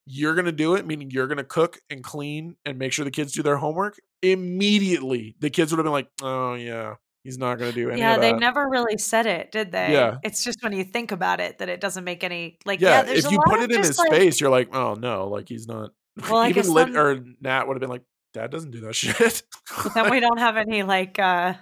[0.08, 3.34] you're gonna do it, meaning you're gonna cook and clean and make sure the kids
[3.34, 7.74] do their homework, immediately the kids would have been like, Oh yeah, he's not gonna
[7.74, 9.92] do any yeah, they never really said it, did they?
[9.92, 10.18] Yeah.
[10.24, 13.04] It's just when you think about it that it doesn't make any like yeah.
[13.06, 15.68] yeah, if you put it in his like- face, you're like, oh no, like he's
[15.68, 15.92] not.
[16.30, 18.02] Well, I Even guess Lit or Nat would have been like,
[18.34, 19.44] Dad doesn't do that shit.
[19.94, 21.54] Then we don't have any like uh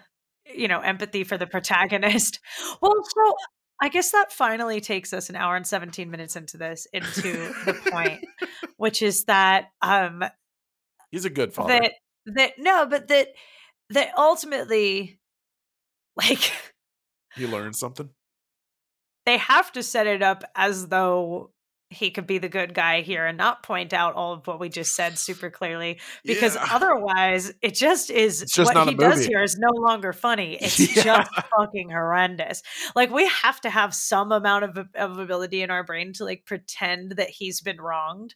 [0.53, 2.39] you know empathy for the protagonist.
[2.81, 3.35] Well, so
[3.81, 7.21] I guess that finally takes us an hour and 17 minutes into this into
[7.65, 8.23] the point,
[8.77, 10.23] which is that um
[11.11, 11.79] He's a good father.
[11.79, 11.91] that
[12.27, 13.29] that no, but that
[13.89, 15.19] that ultimately
[16.15, 16.51] like
[17.35, 18.09] he learned something.
[19.25, 21.51] they have to set it up as though
[21.95, 24.69] he could be the good guy here and not point out all of what we
[24.69, 26.67] just said super clearly because Yeah.
[26.71, 30.79] otherwise it just is It's just what he does here is no longer funny it's
[30.79, 31.03] Yeah.
[31.03, 32.61] just fucking horrendous
[32.95, 36.45] like we have to have some amount of, of ability in our brain to like
[36.45, 38.35] pretend that he's been wronged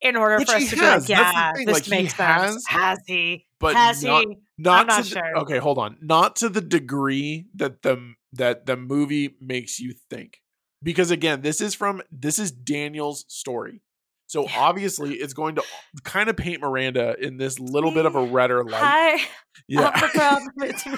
[0.00, 1.06] in order Which for us to has.
[1.06, 4.86] be like yeah this like, makes has, sense has he but has not, he not,
[4.88, 5.96] not to the- okay, hold on.
[6.02, 10.41] Not to the degree that the that the movie makes you think.
[10.82, 13.82] Because again, this is from this is Daniel's story.
[14.26, 14.60] So Yeah.
[14.60, 15.62] obviously it's going to
[16.04, 18.80] kind of paint Miranda in this little bit of a redder light.
[18.82, 19.20] hi
[19.68, 19.90] Yeah.
[19.94, 20.48] I'm the problem.
[20.62, 20.96] It's me.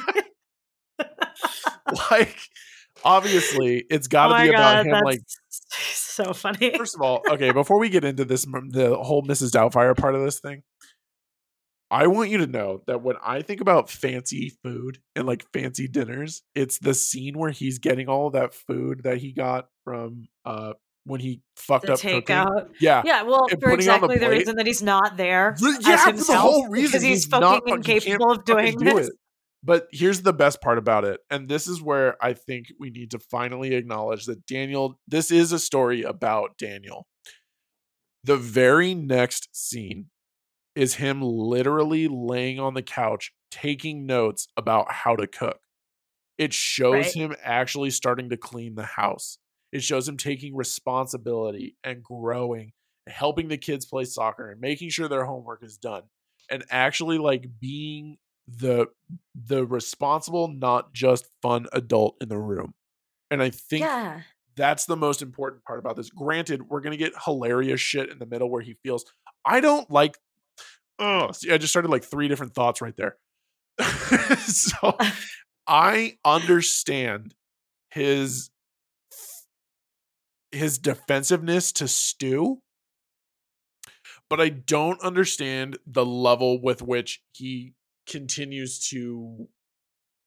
[2.11, 2.37] like
[3.05, 5.20] obviously it's got to oh be about God, him like
[5.51, 9.51] so funny First of all, okay, before we get into this, the whole Mrs.
[9.51, 10.62] Doubtfire part of this thing,
[11.91, 15.86] I want you to know that when I think about fancy food and like fancy
[15.86, 20.73] dinners, it's the scene where he's getting all that food that he got from uh
[21.06, 22.23] when he fucked the up cooking.
[22.23, 22.70] takeout.
[22.81, 23.02] Yeah.
[23.05, 25.55] Yeah, well, and for on the exactly the, reason that he's not there.
[25.61, 28.05] The- as yeah, for the whole reason because he's, he's fucking not fucking- he can't
[28.06, 29.09] incapable of doing do this.
[29.09, 29.15] it.
[29.62, 31.20] But here's the best part about it.
[31.31, 35.52] And this is where I think we need to finally acknowledge that Daniel, this is
[35.52, 37.06] a story about Daniel.
[38.24, 40.06] The very next scene
[40.74, 45.60] is him literally laying on the couch taking notes about how to cook.
[46.38, 47.14] It shows Right.
[47.14, 49.38] him actually starting to clean the house.
[49.72, 52.72] It shows him taking responsibility and growing,
[53.09, 56.05] helping the kids play soccer and making sure their homework is done
[56.51, 58.86] and actually like being the
[59.34, 62.74] the responsible not just fun adult in the room
[63.30, 64.22] and i think Yeah.
[64.56, 68.26] that's the most important part about this granted we're gonna get hilarious shit in the
[68.26, 69.05] middle where he feels
[69.44, 70.18] i don't like
[70.99, 73.16] oh see i just started like three different thoughts right there
[74.39, 74.97] so
[75.66, 77.35] i understand
[77.91, 78.51] his
[80.55, 82.62] his defensiveness to Stu,
[84.31, 87.75] but I don't understand the level with which he
[88.07, 89.49] continues to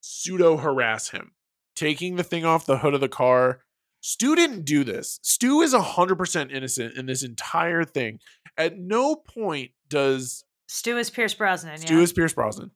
[0.02, 1.32] pseudo harass him,
[1.76, 3.62] taking the thing off the hood of the car.
[4.02, 5.20] Stu didn't do this.
[5.24, 8.20] Stu is 100% innocent in this entire thing.
[8.58, 11.78] At no point does Stu is Pierce Brosnan.
[11.78, 12.02] Stu yeah.
[12.02, 12.72] is Pierce Brosnan.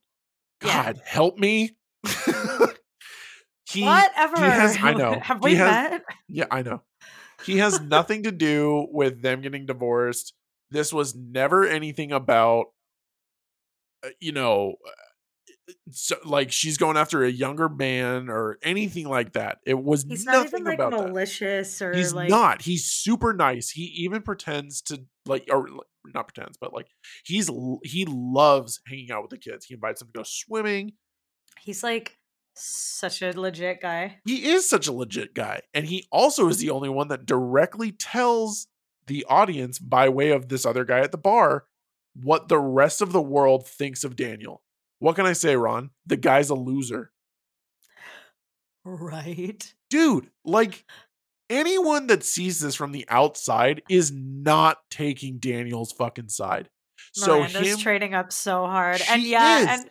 [0.64, 0.84] Yeah.
[0.94, 1.76] God, help me.
[3.70, 4.38] he, Whatever.
[4.38, 5.20] he has- I know.
[5.20, 6.02] Have He we has- met?
[6.28, 6.82] Yeah, I know.
[7.44, 10.34] He has nothing to do with them getting divorced.
[10.70, 12.66] This was never anything about,
[14.06, 19.34] uh, you know, uh, so, like she's going after a younger man or anything like
[19.34, 19.58] that.
[19.66, 21.08] It was He's not nothing even like about that.
[21.08, 22.62] malicious or He's like not.
[22.62, 23.72] He's super nice.
[23.72, 26.88] He even pretends to like, or like, not pretends, but like
[27.24, 27.50] he's
[27.84, 29.66] he loves hanging out with the kids.
[29.66, 30.94] He invites them to go swimming.
[31.60, 32.18] he's like
[32.56, 34.20] such a legit guy.
[34.26, 37.92] He is such a legit guy, and he also is the only one that directly
[37.92, 38.68] tells
[39.08, 41.66] the audience by way of this other guy at the bar
[42.14, 44.62] what the rest of the world thinks of Daniel.
[45.00, 45.92] What can I say, Ron?
[46.06, 47.12] The guy's a loser.
[48.84, 49.74] Right.
[49.90, 50.86] dude, like
[51.52, 56.70] anyone that sees this from the outside is not taking Daniel's fucking side.
[57.14, 59.02] So Miranda's him, trading up so hard.
[59.10, 59.68] And yeah, is.
[59.68, 59.90] and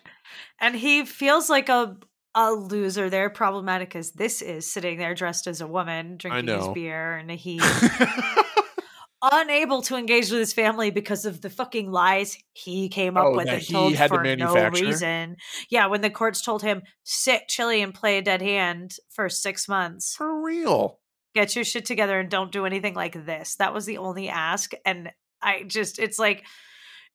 [0.60, 1.96] and he feels like a
[2.34, 6.68] a loser there, problematic as this is, sitting there dressed as a woman, drinking his
[6.68, 7.60] beer, and he
[9.22, 13.36] unable to engage with his family because of the fucking lies he came up Oh,
[13.36, 15.36] with and he told had to for no reason.
[15.70, 19.68] Yeah, when the courts told him sit chili and play a dead hand for six
[19.68, 20.99] months, for real.
[21.34, 23.56] Get your shit together and don't do anything like this.
[23.56, 25.10] That was the only ask, and
[25.42, 26.44] I just it's like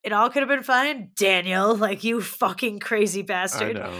[0.03, 1.75] it all could have been fine, Daniel.
[1.75, 3.75] Like you fucking crazy I bastard.
[3.75, 3.93] know.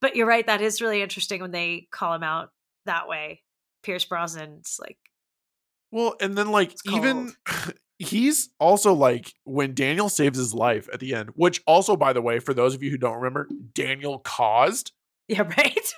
[0.00, 0.46] But you're right.
[0.46, 2.50] That is really interesting when they call him out
[2.86, 3.42] that way.
[3.82, 4.98] Pierce Brosnan's like
[5.90, 7.32] Well, and then like even
[7.98, 12.22] he's also like when Daniel saves his life at the end, which also, by the
[12.22, 14.92] way, for those of you who don't remember, Daniel caused
[15.28, 15.94] yeah, right.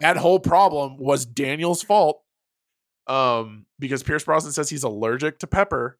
[0.00, 2.22] That whole problem was Daniel's fault.
[3.06, 5.98] Um, because Pierce Brosnan says he's allergic to pepper,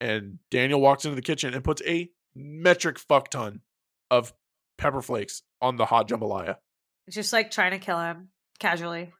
[0.00, 3.60] and Daniel walks into the kitchen and puts a metric fuck ton
[4.10, 4.34] of
[4.76, 6.56] pepper flakes on the hot jambalaya.
[7.10, 8.28] just like trying to kill him
[8.58, 9.12] casually.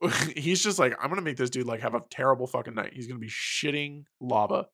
[0.36, 2.92] he's just like, I'm gonna make this dude like have a terrible fucking night.
[2.92, 4.68] He's gonna be shitting lava.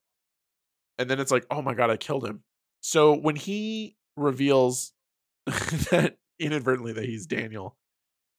[0.97, 2.43] And then it's like, oh my god, I killed him.
[2.81, 4.93] So when he reveals
[5.45, 7.75] that inadvertently that he's Daniel,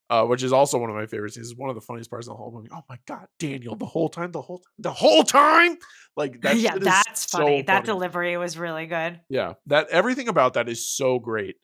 [0.09, 1.37] uh, which is also one of my favorites.
[1.37, 2.69] This is one of the funniest parts of the whole movie.
[2.73, 5.77] Oh my god, Daniel, the whole time, the whole time, the whole time.
[6.17, 6.57] Like that.
[6.57, 7.63] yeah, that's so funny.
[7.63, 7.87] That funny.
[7.87, 9.21] delivery was really good.
[9.29, 11.57] Yeah, that everything about that is so great.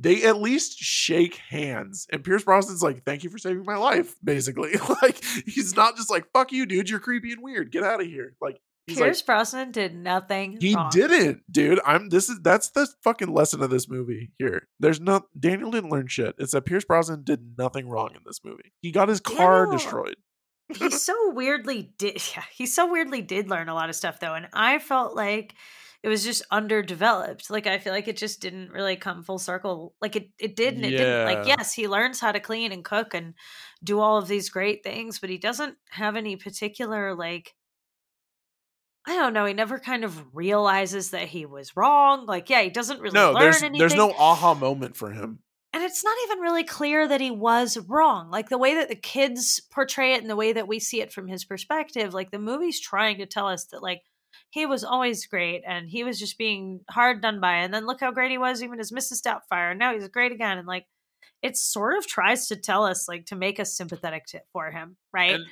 [0.00, 4.14] They at least shake hands, and Pierce Brosnan's like, "Thank you for saving my life."
[4.22, 6.88] Basically, like he's not just like, "Fuck you, dude.
[6.88, 7.72] You're creepy and weird.
[7.72, 10.58] Get out of here." Like he's Pierce like, Brosnan did nothing.
[10.60, 10.90] he wrong.
[10.92, 11.80] didn't, dude.
[11.86, 12.08] I'm.
[12.08, 14.30] This is that's the fucking lesson of this movie.
[14.38, 15.24] Here, there's not.
[15.38, 16.34] Daniel didn't learn shit.
[16.38, 18.72] It's that Pierce Brosnan did nothing wrong in this movie.
[18.82, 20.16] He got his car Daniel- destroyed.
[20.76, 24.34] he so weirdly did yeah, he so weirdly did learn a lot of stuff though
[24.34, 25.54] and i felt like
[26.02, 29.94] it was just underdeveloped like i feel like it just didn't really come full circle
[30.02, 32.84] like it, it did and it didn't like yes he learns how to clean and
[32.84, 33.32] cook and
[33.82, 37.54] do all of these great things but he doesn't have any particular like
[39.08, 42.70] i don't know he never kind of realizes that he was wrong like yeah he
[42.70, 45.40] doesn't really No, learn there's anything there's no aha moment for him.
[45.72, 48.94] and it's not even really clear that he was wrong like the way that the
[48.96, 52.38] kids portray it and the way that we see it from his perspective like the
[52.38, 54.02] movie's trying to tell us that like
[54.50, 58.00] he was always great and he was just being hard done by and then look
[58.00, 60.86] how great he was even as mrs doubtfire and now he's great again and like
[61.42, 64.96] it sort of tries to tell us like to make us sympathetic to, for him
[65.12, 65.46] right And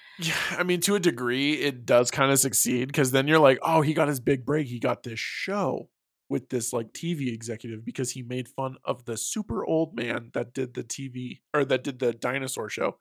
[0.50, 3.82] I mean, to a degree, it does kind of succeed because then you're like, oh,
[3.82, 4.66] he got his big break.
[4.66, 5.88] He got this show
[6.28, 10.52] with this like TV executive because he made fun of the super old man that
[10.52, 12.98] did the TV or that did the dinosaur show.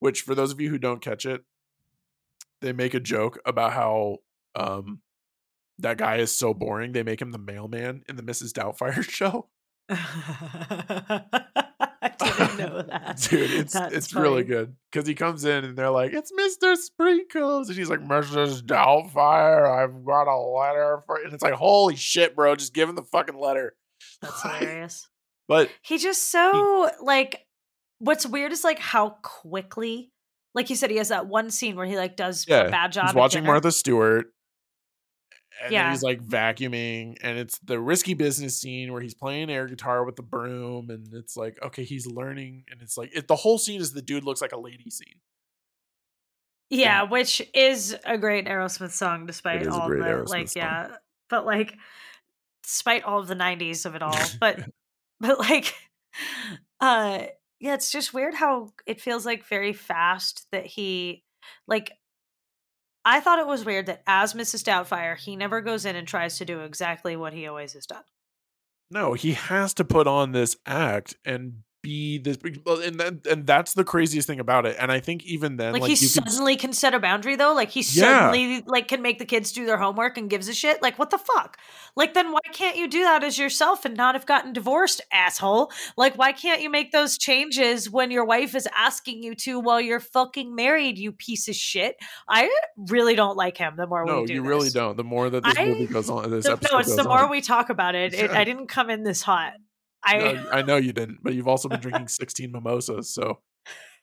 [0.00, 1.42] Which, for those of you who don't catch it,
[2.60, 4.18] they make a joke about how
[4.54, 5.00] um
[5.78, 6.92] that guy is so boring.
[6.92, 8.52] They make him the mailman in the Mrs.
[8.52, 9.48] Doubtfire show.
[12.82, 16.32] that Dude, it's That's it's really good because he comes in and they're like, "It's
[16.34, 18.62] Mister Sprinkles," and he's like, "Mrs.
[18.62, 22.54] Doubtfire, I've got a letter for," you." and it's like, "Holy shit, bro!
[22.56, 23.74] Just give him the fucking letter."
[24.22, 25.08] that's hilarious
[25.48, 27.46] But He just so like
[27.98, 30.12] what's weird is like how quickly
[30.54, 32.90] like you said he has that one scene where he like does yeah, a bad
[32.92, 33.44] job he's watching.
[33.44, 34.32] Martha Stewart,
[35.62, 35.90] and Yeah.
[35.90, 40.16] he's like vacuuming, and it's the risky business scene where he's playing air guitar with
[40.16, 43.80] the broom, and it's like, okay, he's learning, and it's like it, the whole scene
[43.80, 45.20] is the dude looks like a lady scene.
[46.68, 50.62] Yeah, which is a great Aerosmith song, despite all the Aerosmith like, song.
[50.62, 50.88] yeah,
[51.30, 51.76] but like,
[52.64, 54.58] despite all of the '90s of it all, but
[55.20, 55.74] but like,
[56.80, 57.26] uh,
[57.60, 61.22] yeah, it's just weird how it feels like very fast that he,
[61.68, 61.92] like,
[63.08, 64.64] I thought it was weird that as Mrs.
[64.64, 68.02] Doubtfire, he never goes in and tries to do exactly what he always has done.
[68.90, 73.46] No, he has to put on this act and be this well, and then and
[73.46, 74.76] that's the craziest thing about it.
[74.78, 77.36] And I think even then Like, like, he you can suddenly can set a boundary
[77.36, 77.54] though.
[77.54, 78.30] Like he Yeah.
[78.30, 80.82] suddenly like can make the kids do their homework and gives a shit.
[80.82, 81.56] Like what the fuck?
[81.94, 85.70] Like then why can't you do that as yourself and not have gotten divorced, asshole?
[85.96, 89.80] Like why can't you make those changes when your wife is asking you to while
[89.80, 90.98] you're fucking married?
[90.98, 91.96] You piece of shit.
[92.28, 93.74] I really don't like him.
[93.76, 94.96] The more No, we do you really don't.
[94.96, 97.24] The more that this I- movie goes on, this The- episode no, it's the more
[97.24, 97.30] on.
[97.30, 98.12] we talk about it.
[98.14, 99.52] it I didn't come in this hot.
[100.06, 103.12] I No, I know you didn't, but you've also been drinking 16 mimosas.
[103.12, 103.40] So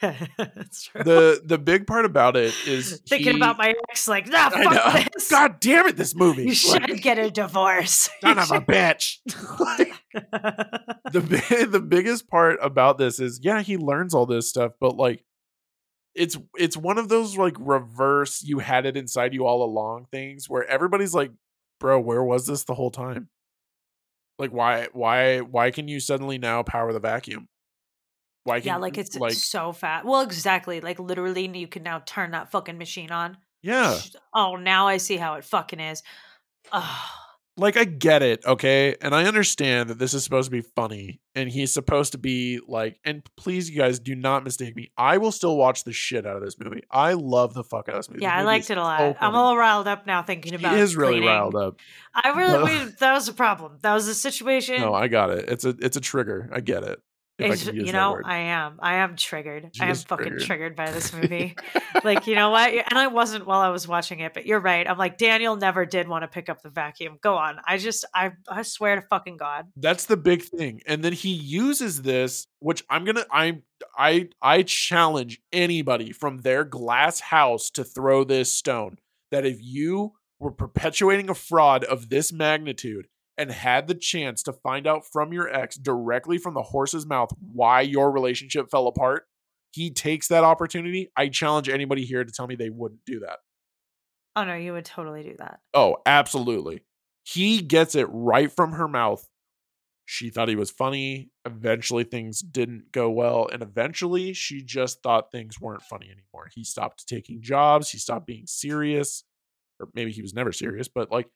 [0.02, 1.04] that's true.
[1.04, 5.12] the the big part about it is Thinking he- about my ex, like, nah, fuck
[5.14, 5.30] this.
[5.30, 6.42] God damn it, this movie.
[6.44, 8.10] you Like, should get a divorce.
[8.22, 9.20] son of a bitch.
[9.60, 9.94] Like,
[11.12, 15.24] the the biggest part about this is yeah, he learns all this stuff, but like
[16.16, 20.50] it's it's one of those like reverse you had it inside you all along things
[20.50, 21.32] where everybody's like,
[21.80, 23.30] bro, where was this the whole time?
[24.40, 27.48] Like why why why can you suddenly now power the vacuum?
[28.44, 30.06] Why can yeah, like it's like so fat.
[30.06, 30.82] Well, exactly.
[30.82, 33.38] Like literally, you can now turn that fucking machine on.
[33.62, 34.00] yeah.
[34.34, 36.04] Oh, now I see how it fucking is.
[36.72, 37.10] Oh,
[37.56, 38.96] like I get it, okay?
[39.02, 42.60] And I understand that this is supposed to be funny and he's supposed to be
[42.68, 44.92] like and please you guys do not mistake me.
[44.98, 46.82] I will still watch the shit out of this movie.
[46.90, 48.22] I love the fuck out of this movie.
[48.24, 49.00] yeah, This I liked it a lot.
[49.00, 49.38] so I'm a funny.
[49.38, 50.76] little riled up now thinking about.
[50.76, 51.30] He is really cleaning.
[51.30, 51.80] riled up.
[52.16, 53.78] I really that was a problem.
[53.82, 54.82] That was a situation.
[54.82, 55.46] No, I got it.
[55.50, 56.50] It's a it's a trigger.
[56.52, 57.00] I get it.
[57.40, 58.20] If I can use you know.
[58.24, 58.78] I am.
[58.80, 59.72] I am triggered.
[59.74, 60.42] She I am fucking triggered.
[60.42, 61.56] triggered by this movie.
[62.04, 62.72] like, you know what?
[62.72, 64.88] And I wasn't while I was watching it, but you're right.
[64.88, 67.18] I'm like, Daniel never did want to pick up the vacuum.
[67.22, 67.58] Go on.
[67.68, 69.66] I just, I, I swear to fucking God.
[69.76, 70.82] That's the big thing.
[70.86, 73.62] And then he uses this, which I'm gonna I
[73.98, 78.98] I I challenge anybody from their glass house to throw this stone.
[79.32, 83.08] That if you were perpetuating a fraud of this magnitude
[83.38, 87.32] and had the chance to find out from your ex directly from the horse's mouth
[87.40, 89.24] why your relationship fell apart,
[89.72, 91.12] he takes that opportunity.
[91.18, 93.40] I challenge anybody here to tell me they wouldn't do that.
[94.36, 95.60] Oh no, you would totally do that.
[95.74, 96.84] Oh, absolutely.
[97.24, 99.28] He gets it right from her mouth.
[100.06, 101.30] She thought he was funny.
[101.46, 103.48] Eventually, things didn't go well.
[103.52, 106.50] And eventually, she just thought things weren't funny anymore.
[106.54, 107.90] He stopped taking jobs.
[107.90, 109.24] He stopped being serious.
[109.80, 111.28] Or maybe he was never serious, but like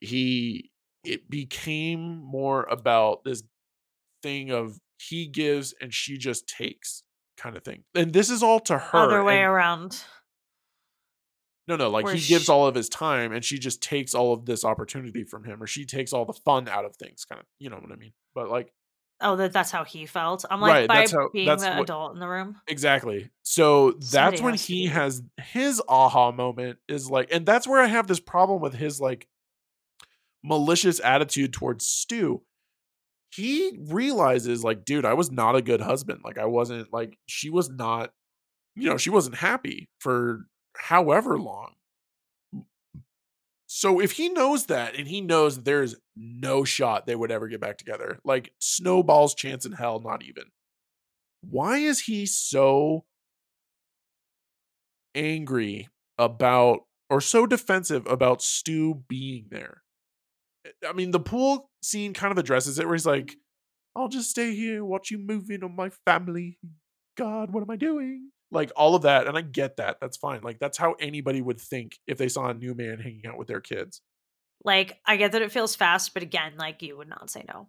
[0.00, 0.70] he,
[1.06, 3.42] it became more about this
[4.22, 7.02] thing of he gives and she just takes
[7.36, 7.84] kind of thing.
[7.94, 8.98] And this is all to her.
[8.98, 10.04] Other way and- around.
[11.68, 14.32] no, no, like Where he gives all of his time and she just takes all
[14.32, 17.40] of this opportunity from him, or she takes all the fun out of things, kind
[17.40, 18.12] of, you know what I mean?
[18.34, 18.72] But like,
[19.22, 20.44] Oh, that that's how he felt.
[20.50, 22.60] I'm like Right, by that's how- being that's the what- adult in the room.
[22.68, 23.30] exactly.
[23.42, 27.80] So Somebody that's when has he has his aha moment is like, and that's where
[27.80, 29.26] I have this problem with his like
[30.46, 32.42] malicious attitude towards Stu.
[33.34, 36.20] He realizes, like, dude, I was not a good husband.
[36.24, 38.12] Like, I wasn't, like, she was not,
[38.76, 40.46] you know, she wasn't happy for
[40.76, 41.72] however long.
[43.66, 47.48] So if he knows that and he knows that there's no shot they would ever
[47.48, 50.44] get back together, like snowball's chance in hell, not even.
[51.42, 53.04] Why is he so
[55.14, 59.82] angry about or so defensive about Stu being there?
[60.88, 63.36] I mean, the pool scene kind of addresses it where he's like,
[63.94, 66.58] I'll just stay here, watch you move in on my family.
[67.16, 68.30] God, what am I doing?
[68.52, 69.26] Like all of that.
[69.26, 69.96] And I get that.
[70.00, 70.42] That's fine.
[70.42, 73.48] Like that's how anybody would think if they saw a new man hanging out with
[73.48, 74.02] their kids.
[74.64, 77.68] Like I get that it feels fast, but again, like you would not say no.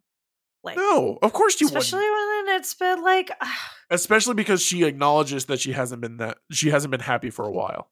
[0.63, 2.47] Like No, of course you especially wouldn't.
[2.47, 3.31] when it's been like
[3.89, 7.51] Especially because she acknowledges that she hasn't been that she hasn't been happy for a
[7.51, 7.89] while.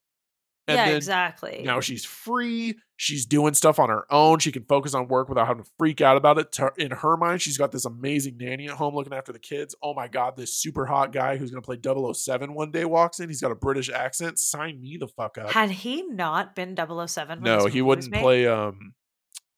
[0.68, 1.62] And yeah, exactly.
[1.64, 2.80] now she's free.
[2.98, 4.40] She's doing stuff on her own.
[4.40, 6.58] She can focus on work without having to freak out about it.
[6.78, 9.76] In her mind, she's got this amazing nanny at home looking after the kids.
[9.84, 13.20] Oh my God, this super hot guy who's going to play 007 one day walks
[13.20, 13.30] in.
[13.30, 14.40] He's got a British accent.
[14.40, 15.52] Sign me the fuck up.
[15.52, 17.44] Had he not been 007?
[17.44, 18.48] no, he wouldn't play.
[18.48, 18.94] Um,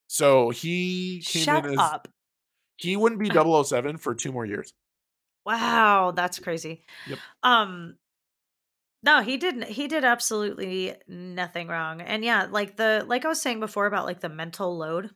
[0.08, 2.08] so he came Shut in as up.
[2.76, 3.30] he wouldn't be
[3.64, 4.74] 007 for two more years.
[5.46, 6.86] Wow, that's crazy.
[7.08, 7.20] Yep.
[7.44, 7.96] Um
[9.08, 12.02] no, he didn't he did absolutely nothing wrong.
[12.02, 15.12] And yeah, like the like I was saying before about like the mental load.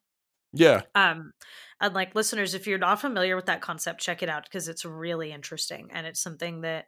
[0.53, 1.33] Yeah, Um
[1.81, 4.85] and like listeners, if you're not familiar with that concept, check it out because it's
[4.85, 6.85] really interesting and it's something that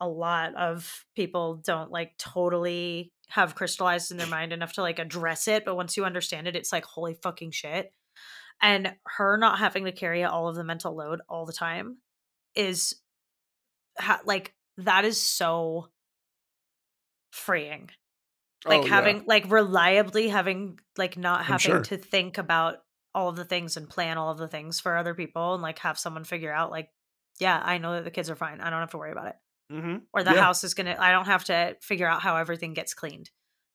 [0.00, 4.98] a lot of people don't like totally have crystallized in their mind enough to like
[4.98, 7.92] address it but once you understand it it's like holy fucking shit
[8.60, 11.98] and her not having to carry all of the mental load all the time
[12.56, 12.96] is
[13.96, 15.86] ha- like that is so
[17.32, 17.90] freeing
[18.64, 18.90] like Oh, yeah.
[18.90, 21.80] having like reliably having like not having sure.
[21.80, 22.76] to think about
[23.14, 25.80] all of the things and plan all of the things for other people and like
[25.80, 26.88] have someone figure out like
[27.40, 29.36] yeah i know that the kids are fine i don't have to worry about it
[29.72, 29.96] Mm-hmm.
[30.12, 30.42] or the Yeah.
[30.42, 33.30] house is gonna i don't have to figure out how everything gets cleaned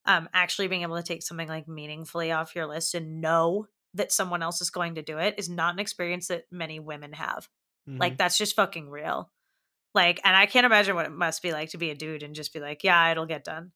[0.05, 3.65] um actually being able to take something like meaningfully off your list and know
[3.95, 7.13] that someone else is going to do it is not an experience that many women
[7.13, 7.47] have
[7.89, 7.99] Mm-hmm.
[7.99, 9.31] like that's just fucking real
[9.97, 12.35] like and i can't imagine what it must be like to be a dude and
[12.35, 13.71] just be like yeah it'll get done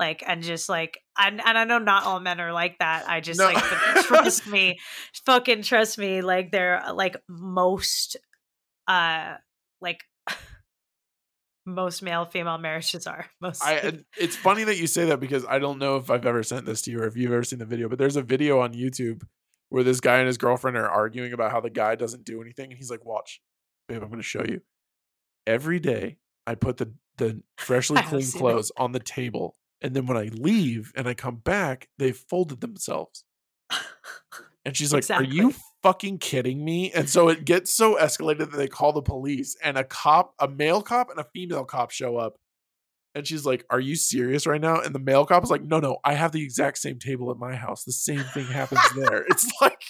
[0.00, 3.20] like and just like and, and i know not all men are like that i
[3.20, 3.46] just No.
[3.46, 3.62] like
[4.06, 4.78] trust me
[5.26, 8.16] fucking trust me like they're like most
[8.88, 9.34] uh
[9.80, 10.00] like
[11.66, 15.58] most male female marriages are most I it's funny that you say that because I
[15.58, 17.66] don't know if I've ever sent this to you or if you've ever seen the
[17.66, 19.22] video, but there's a video on YouTube
[19.68, 22.70] where this guy and his girlfriend are arguing about how the guy doesn't do anything,
[22.70, 23.42] and he's like, "Watch,
[23.86, 24.62] babe, I'm going to show you.
[25.48, 28.42] Every day, I put the the freshly I have clean seen it.
[28.42, 32.60] clothes on the table, and then when I leave and I come back, they've folded
[32.60, 33.24] themselves."
[34.64, 38.56] And she's like, "Are you fucking kidding me?" And so it gets so escalated that
[38.56, 42.16] they call the police, and a cop, a male cop, and a female cop show
[42.16, 42.36] up.
[43.14, 45.80] And she's like, "Are you serious right now?" And the male cop is like, "No,
[45.80, 47.84] no, I have the exact same table at my house.
[47.84, 49.82] The same thing happens there." It's like,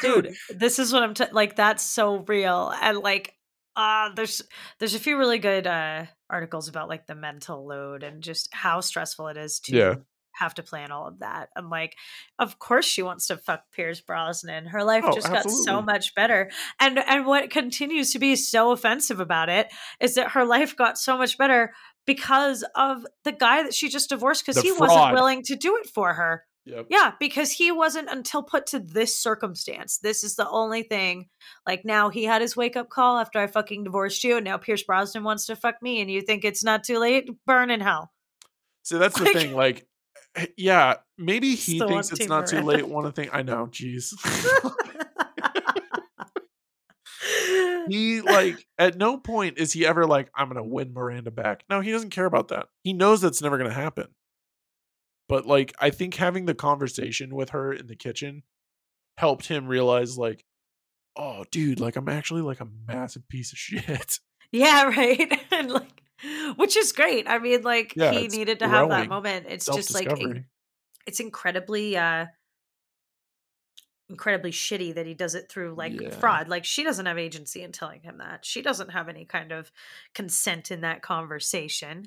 [0.00, 3.34] dude this is what i'm t- like that's so real and like
[3.76, 4.42] uh there's
[4.78, 8.80] there's a few really good uh articles about like the mental load and just how
[8.80, 9.94] stressful it is to Yeah.
[10.34, 11.96] have to plan all of that I'm like
[12.38, 16.14] of course she wants to fuck Pierce Brosnan her life Oh, just got so much
[16.14, 16.50] better
[16.80, 19.68] and and what continues to be so offensive about it
[20.00, 21.72] is that her life got so much better
[22.06, 24.80] because of the guy that she just divorced because he fraud.
[24.90, 26.86] wasn't willing to do it for her Yep.
[26.90, 29.98] yeah, because he wasn't until put to this circumstance.
[29.98, 31.28] This is the only thing.
[31.66, 34.58] Like now he had his wake up call after I fucking divorced you, and now
[34.58, 37.28] Pierce Brosnan wants to fuck me, and you think it's not too late?
[37.46, 38.12] Burn in hell.
[38.82, 39.54] So that's the Like- thing.
[39.54, 39.86] Like,
[40.36, 42.86] eh, yeah, maybe he thinks it's not too late.
[42.88, 44.12] One thing I know, jeez.
[47.88, 51.80] he like at no point is he ever like i'm gonna win miranda back no
[51.80, 54.06] he doesn't care about that he knows that's never gonna happen
[55.32, 58.42] but like i think having the conversation with her in the kitchen
[59.16, 60.44] helped him realize like
[61.16, 64.18] oh dude like i'm actually like a massive piece of shit
[64.52, 65.32] yeah, right.
[65.50, 66.02] and like,
[66.56, 67.28] which is great.
[67.28, 69.46] I mean, like Yeah, he needed to have that moment.
[69.48, 70.12] It's just like
[71.06, 72.26] it's incredibly uh
[74.08, 76.10] incredibly shitty that he does it through like Yeah.
[76.10, 79.52] fraud like she doesn't have agency in telling him that she doesn't have any kind
[79.52, 79.72] of
[80.14, 82.04] consent in that conversation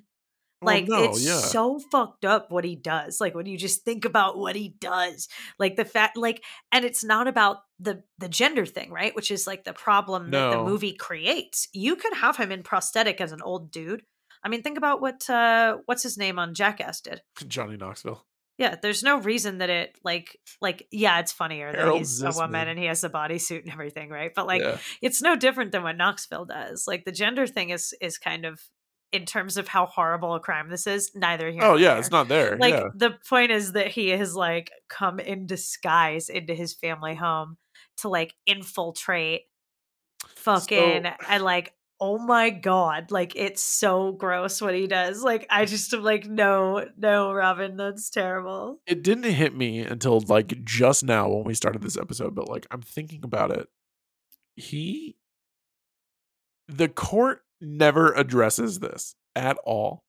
[0.62, 1.38] like Oh, no, it's yeah.
[1.38, 5.28] so fucked up what he does like when you just think about what he does
[5.60, 9.46] like the fact like and it's not about the the gender thing right which is
[9.48, 13.42] like the problem that the movie creates you could have him in prosthetic as an
[13.42, 14.04] old dude
[14.44, 18.26] i mean think about what uh what's his name on jackass did johnny knoxville
[18.58, 22.32] yeah, there's no reason that it like like yeah, it's funnier that Harold he's a
[22.32, 24.32] woman and he has a bodysuit and everything, right?
[24.34, 24.78] But like yeah.
[25.02, 26.86] it's no different than what Knoxville does.
[26.88, 28.62] Like the gender thing is is kind of
[29.16, 31.64] in terms of how horrible a crime this is, neither here.
[31.64, 32.00] oh yeah there.
[32.00, 36.28] it's not there like yeah the point is that he has like come in disguise
[36.28, 37.58] into his family home
[37.98, 39.44] to like infiltrate
[40.28, 45.64] fucking and like oh my god like it's so gross what he does like i
[45.64, 51.06] just am like no no robin that's terrible it didn't hit me until like just
[51.06, 53.70] now when we started this episode but like i'm thinking about it
[54.58, 55.16] he
[56.68, 60.04] the court never addresses this at all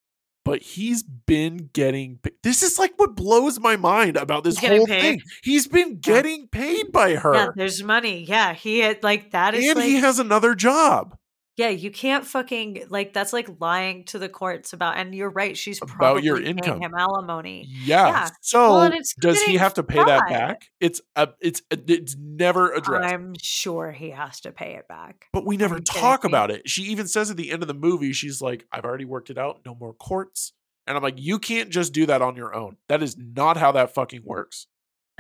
[0.45, 4.87] but he's been getting this is like what blows my mind about this He's whole
[4.87, 5.21] thing.
[5.43, 6.15] He's been Yeah.
[6.15, 7.35] getting paid by her.
[7.35, 8.25] yeah there's money.
[8.25, 11.17] Yeah he had like that is and like he has another job
[11.57, 15.57] yeah you can't fucking like that's like lying to the courts about and you're right
[15.57, 16.81] she's About probably your paying income.
[16.81, 18.29] him alimony yeah, Yeah.
[18.43, 22.73] so Well, does he have to pay that back it's a it's uh, it's never
[22.73, 26.51] addressed i'm sure he has to pay it back But we never kidding talk about
[26.51, 26.69] it.
[26.69, 29.39] She even says at the end of the movie, she's like, I've already worked it
[29.39, 29.61] out.
[29.65, 30.53] No more courts.
[30.87, 32.77] And I'm like, you can't just do that on your own.
[32.89, 34.67] That is not how that fucking works.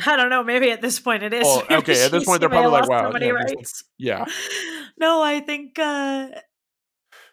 [0.05, 0.43] I don't know.
[0.44, 1.44] Maybe at this point it is.
[1.47, 3.85] Well, okay, at this point, they're she may have probably like, wow, yeah, rights.
[3.98, 4.24] Yeah.
[4.98, 6.28] No, I think uh,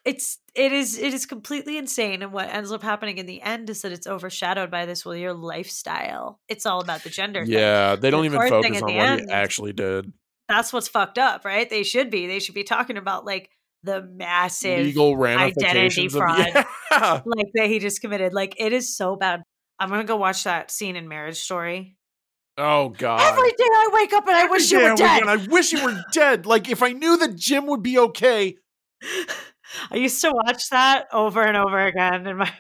[0.04, 3.70] it's it is it is completely insane, and what ends up happening in the end
[3.70, 5.06] is that it's overshadowed by this.
[5.06, 6.42] Well, your lifestyle.
[6.50, 7.46] It's all about the gender.
[7.46, 7.54] thing.
[7.54, 7.96] Yeah.
[7.96, 10.12] They don't The even focus on what end- he actually did.
[10.50, 11.70] that's what's fucked up, right?
[11.70, 12.28] They should be.
[12.28, 13.50] They should be talking about like
[13.84, 17.22] the massive legal identity ramifications of fraud yeah.
[17.26, 18.34] like that he just committed.
[18.34, 19.42] Like it is so bad.
[19.80, 21.96] I'm gonna go watch that scene in Marriage Story.
[22.58, 23.22] Oh god.
[23.34, 25.24] Every day I wake up and I wish you were I dead.
[25.24, 26.46] up, I wish you were dead.
[26.46, 28.58] Like if I knew that Jim would be okay.
[29.92, 32.52] I used to watch that over and over again in my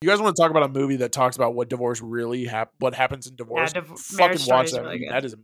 [0.00, 2.72] You guys want to talk about a movie that talks about what divorce really hap-
[2.78, 3.72] what happens in divorce?
[3.72, 5.34] div- Fucking watch that really That is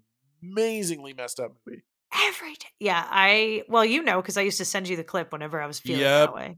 [0.43, 1.83] amazingly messed up movie.
[2.27, 2.67] every day.
[2.81, 5.67] Yeah, I well, you know, because I used to send you the clip whenever I
[5.67, 6.29] was feeling Yep.
[6.31, 6.57] that way.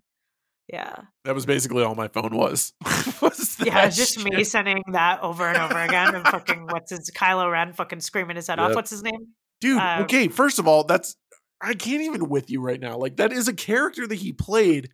[0.68, 2.72] Yeah, That was basically all my phone was.
[3.20, 7.10] was yeah, it's just me sending that over and over again, and fucking what's his
[7.10, 8.74] Kylo Ren fucking screaming his head off.
[8.74, 9.28] What's his name?
[9.60, 11.16] Dude, uh, okay, first of all, that's
[11.60, 12.96] I can't even with you right now.
[12.96, 14.90] Like that is a character that he played.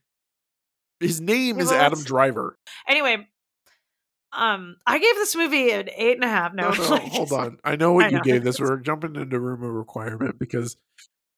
[0.99, 2.59] His name is Adam Driver.
[2.89, 3.27] Anyway,
[4.33, 6.53] um, I gave this movie an eight and a half.
[6.53, 7.59] No, No, no, hold on.
[7.65, 8.23] I know what I you know.
[8.23, 8.61] gave this.
[8.61, 10.77] We're jumping into room of requirement because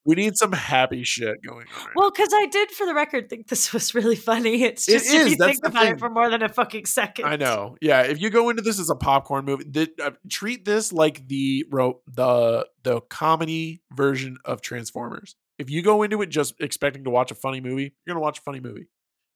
[0.05, 1.87] we need some happy shit going on.
[1.87, 4.62] right Well, because I did, for the record, think this was really funny.
[4.65, 5.93] It's It just if you that's think about thing.
[5.95, 7.24] it for more than a fucking second.
[7.27, 7.77] I know.
[7.81, 11.29] Yeah, if you go into this as a popcorn movie, th- uh, treat this like
[11.29, 15.37] the ro- the the comedy version of Transformers.
[15.59, 18.39] If you go into it just expecting to watch a funny movie, you're gonna watch
[18.39, 18.89] a funny movie.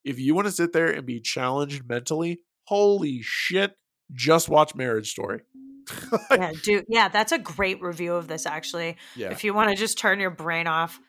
[0.03, 3.75] If you want to sit there and be challenged mentally, holy shit,
[4.13, 5.41] just watch Marriage Story.
[6.31, 6.83] Yeah, dude.
[6.89, 8.45] Yeah, that's a great review of this.
[8.45, 10.99] Actually, yeah, if you want to just turn your brain off,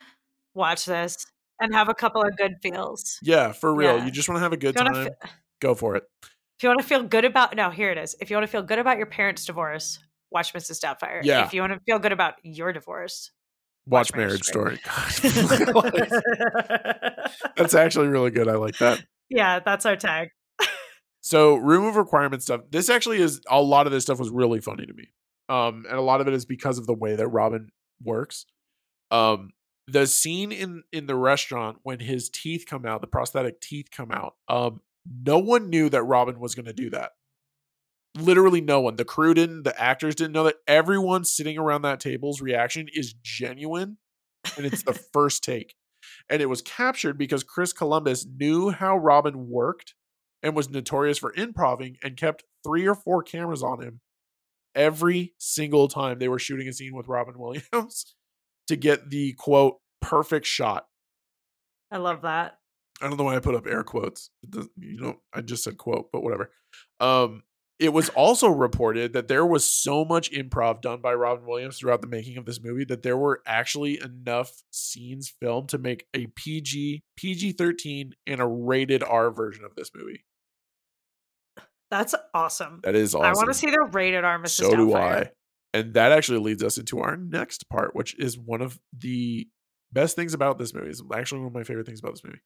[0.54, 1.16] watch this
[1.60, 3.18] and have a couple of good feels.
[3.22, 3.96] yeah, for real.
[3.98, 4.04] Yeah.
[4.04, 5.14] You just want to have a good If you wanna time.
[5.24, 5.30] fe-
[5.60, 6.04] Go for it.
[6.22, 8.14] if you want to feel good about, no, here it is.
[8.20, 9.98] If you want to feel good about your parents' divorce,
[10.30, 10.80] watch Mrs.
[10.80, 11.22] Doubtfire.
[11.24, 11.44] Yeah.
[11.44, 13.32] If you want to feel good about your divorce,
[13.86, 15.82] Watch, Watch Marriage, Marriage Story.
[17.56, 18.46] That's actually really good.
[18.48, 19.02] I like that.
[19.28, 20.28] yeah, that's our tag.
[21.28, 22.62] So room of requirement stuff.
[22.70, 25.12] This actually is a lot of this stuff was really funny to me.
[25.50, 27.68] Um, and a lot of it is because of the way that Robin
[28.02, 28.46] works.
[29.10, 29.50] Um,
[29.86, 34.10] the scene in in the restaurant when his teeth come out, the prosthetic teeth come
[34.10, 34.36] out.
[34.48, 34.80] Um,
[35.22, 37.10] no one knew that Robin was going to do that.
[38.16, 38.96] Literally no one.
[38.96, 39.64] The crew didn't.
[39.64, 40.56] The actors didn't know that.
[40.66, 43.98] Everyone sitting around that table's reaction is genuine,
[44.56, 45.74] and it's the first take.
[46.30, 49.92] And it was captured because Chris Columbus knew how Robin worked
[50.42, 54.00] and was notorious for improving and kept three or four cameras on him
[54.74, 58.14] every single time they were shooting a scene with Robin Williams
[58.68, 60.86] to get the quote perfect shot.
[61.90, 62.58] I love that.
[63.00, 64.30] I don't know why I put up air quotes.
[64.76, 66.50] You know, I just said quote, but whatever.
[67.00, 67.42] Um,
[67.78, 72.00] it was also reported that there was so much improv done by Robin Williams throughout
[72.00, 76.26] the making of this movie that there were actually enough scenes filmed to make a
[76.26, 80.24] PG, PG 13, and a rated R version of this movie.
[81.90, 82.80] That's awesome.
[82.84, 83.26] That is awesome.
[83.26, 84.48] I want to see the rated R Mrs.
[84.50, 84.94] So do.
[84.94, 85.30] I.
[85.74, 89.48] And that actually leads us into our next part, which is one of the
[89.92, 90.88] best things about this movie.
[90.88, 92.40] It's actually one of my favorite things about this movie.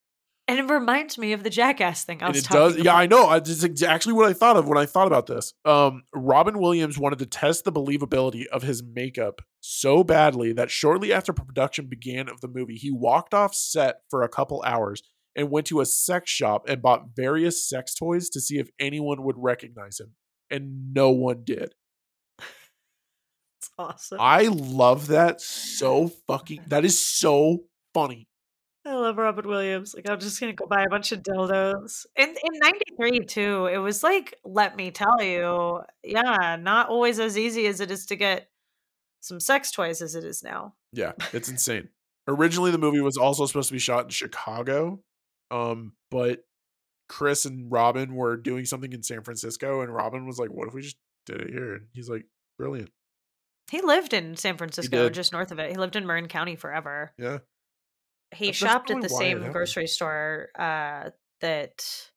[0.49, 2.85] And it reminds me of the Jackass thing I And was it talking does.
[2.85, 2.97] Yeah.
[2.97, 3.33] I know.
[3.33, 5.55] It's exactly what I thought of when I thought about this.
[5.65, 11.13] Um, Robin Williams wanted to test the believability of his makeup so badly that shortly
[11.13, 15.03] after production began of the movie, he walked off set for a couple hours
[15.37, 19.23] and went to a sex shop and bought various sex toys to see if anyone
[19.23, 20.13] would recognize him.
[20.51, 21.75] And no one did.
[22.39, 24.19] It's awesome.
[24.21, 26.65] I love that so fucking.
[26.69, 27.65] That is so
[27.95, 28.29] funny.
[28.85, 29.95] I love Robin Williams.
[29.95, 32.05] Like I'm just gonna go buy a bunch of dildos.
[32.17, 32.59] In in
[32.99, 37.81] '93 too, it was like, let me tell you, yeah, not always as easy as
[37.81, 38.49] it is to get
[39.21, 40.75] some sex toys as it is now.
[40.93, 41.89] Yeah, it's insane.
[42.27, 45.01] Originally, the movie was also supposed to be shot in Chicago,
[45.53, 46.45] um, but
[47.09, 50.75] Chris and Robin were doing something in San Francisco, and Robin was like, "What if
[50.75, 50.97] we just
[51.27, 52.25] did it here?" And he's like,
[52.59, 52.91] "Brilliant."
[53.71, 55.71] He lived in San Francisco, just north of it.
[55.71, 57.13] He lived in Marin County forever.
[57.19, 57.39] Yeah,
[58.35, 61.11] He That's- shopped at the same grocery store uh,
[61.41, 62.11] that,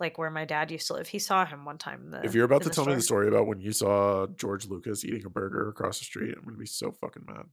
[0.00, 1.06] like, where my dad used to live.
[1.08, 2.10] He saw him one time.
[2.10, 5.04] the- if you're about to tell me the story about when you saw George Lucas
[5.04, 7.46] eating a burger across the street, I'm gonna be so fucking mad.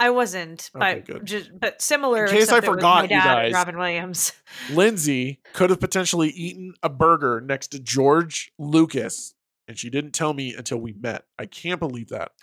[0.00, 2.24] I wasn't, Okay, but just, but similar.
[2.24, 3.52] In case I except it was forgot, my you guys.
[3.52, 4.32] Robin Williams.
[4.72, 9.34] Lindsay could have potentially eaten a burger next to George Lucas,
[9.68, 11.24] and she didn't tell me until we met.
[11.38, 12.32] I can't believe that.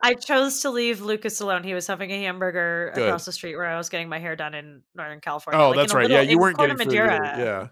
[0.00, 1.64] I chose to leave Lucas alone.
[1.64, 3.06] He was having a hamburger Good.
[3.08, 5.60] across the street where I was getting my hair done in Northern California.
[5.60, 6.02] Oh, like that's right.
[6.02, 6.92] little- yeah, you weren't getting food.
[6.94, 7.68] Yeah.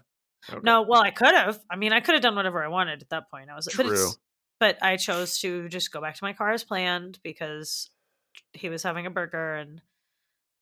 [0.49, 0.59] Okay.
[0.63, 1.59] No, well, I could have.
[1.69, 3.49] I mean, I could have done whatever I wanted at that point.
[3.49, 3.93] I was, but True.
[3.93, 4.17] it's,
[4.59, 7.89] but I chose to just go back to my car as planned because
[8.53, 9.81] he was having a burger and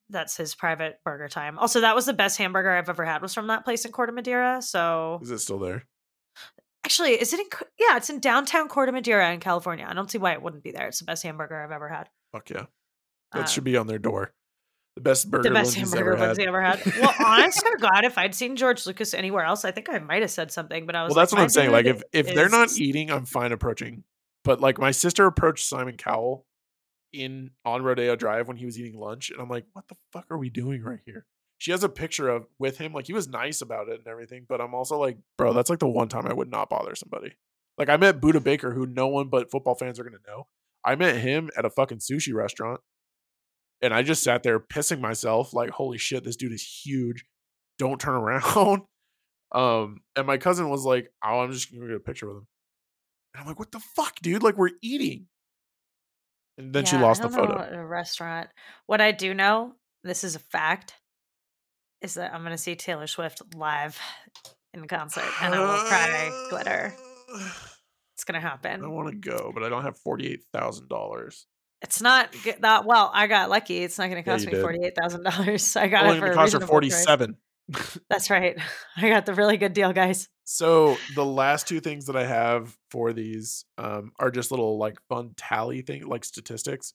[0.09, 1.59] that's his private burger time.
[1.59, 4.13] Also, that was the best hamburger I've ever had was from that place in Corte
[4.13, 4.61] Madera.
[4.61, 5.85] So Is it still there?
[6.83, 7.45] actually, is it in?
[7.79, 9.85] Yeah, it's in downtown Corte Madera in California.
[9.87, 10.87] I don't see why it wouldn't be there.
[10.87, 12.09] It's the best hamburger I've ever had.
[12.31, 12.65] Fuck yeah.
[13.33, 14.33] That should um, be on their door.
[14.95, 16.25] The best burger the best hamburger ever.
[16.25, 16.83] Lindsay ever had.
[16.99, 20.23] Well, honest to God, if I'd seen George Lucas anywhere else, I think I might
[20.23, 20.85] have said something.
[20.87, 21.71] But I was Well, that's what I'm saying.
[21.71, 24.03] Like, if if they're not eating, I'm fine approaching.
[24.43, 26.45] But like, my sister approached Simon Cowell
[27.14, 30.26] in on Rodeo Drive when he was eating lunch, and I'm like, what the fuck
[30.30, 31.26] are we doing right here?
[31.57, 32.94] She has a picture of with him.
[32.94, 34.45] Like, he was nice about it and everything.
[34.48, 37.34] But I'm also like, bro, that's like the one time I would not bother somebody.
[37.77, 40.48] Like, I met Budda Baker, who no one but football fans are gonna know.
[40.86, 42.80] I met him at a fucking sushi restaurant,
[43.81, 47.26] and I just sat there pissing myself, like, holy shit, this dude is huge.
[47.77, 48.84] Don't turn around.
[49.52, 52.48] Um, and my cousin was like, "Oh, I'm just gonna get a picture with him."
[53.34, 54.44] And I'm like, "What the fuck, dude?
[54.44, 55.27] Like we're eating."
[56.60, 57.57] And then she Yeah, I lost the photo.
[57.72, 58.49] a restaurant.
[58.86, 60.94] What I do know, this is a fact,
[62.02, 63.98] is that I'm going to see Taylor Swift live
[64.73, 66.94] in concert, and I will cry glitter.
[68.14, 68.84] It's going to happen.
[68.84, 71.48] I want to go, but I don't have forty eight thousand dollars.
[71.81, 73.10] It's not that well.
[73.14, 73.77] I got lucky.
[73.77, 75.76] It's not going to cost you me forty eight thousand dollars.
[75.77, 77.38] I got Only it for cost her forty seven.
[78.09, 78.57] That's right.
[78.97, 80.27] I got the really good deal, guys.
[80.43, 84.97] So the last two things that I have for these um, are just little like
[85.07, 86.93] fun tally thing, like statistics.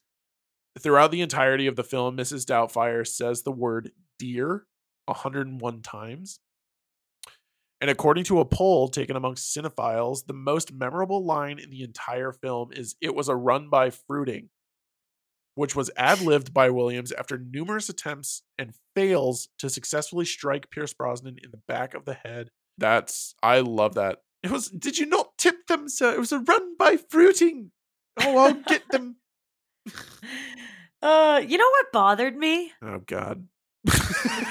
[0.79, 2.45] Throughout the entirety of the film, Mrs.
[2.45, 4.65] Doubtfire says the word dear
[5.05, 6.39] 101 times.
[7.79, 12.31] And according to a poll taken amongst cinephiles, the most memorable line in the entire
[12.31, 14.49] film is "It was a run by fruiting,"
[15.55, 21.37] which was ad-libbed by Williams after numerous attempts and fails to successfully strike Pierce Brosnan
[21.43, 24.19] in the back of the head that's I love that.
[24.43, 24.67] It was.
[24.67, 26.13] Did you not tip them, sir?
[26.13, 27.71] It was a run by fruiting.
[28.19, 29.15] Oh, I'll get them.
[31.01, 32.71] Uh, you know what bothered me?
[32.81, 33.47] Oh God.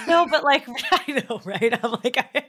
[0.06, 1.84] no, but like I know, right?
[1.84, 2.44] I'm like, I,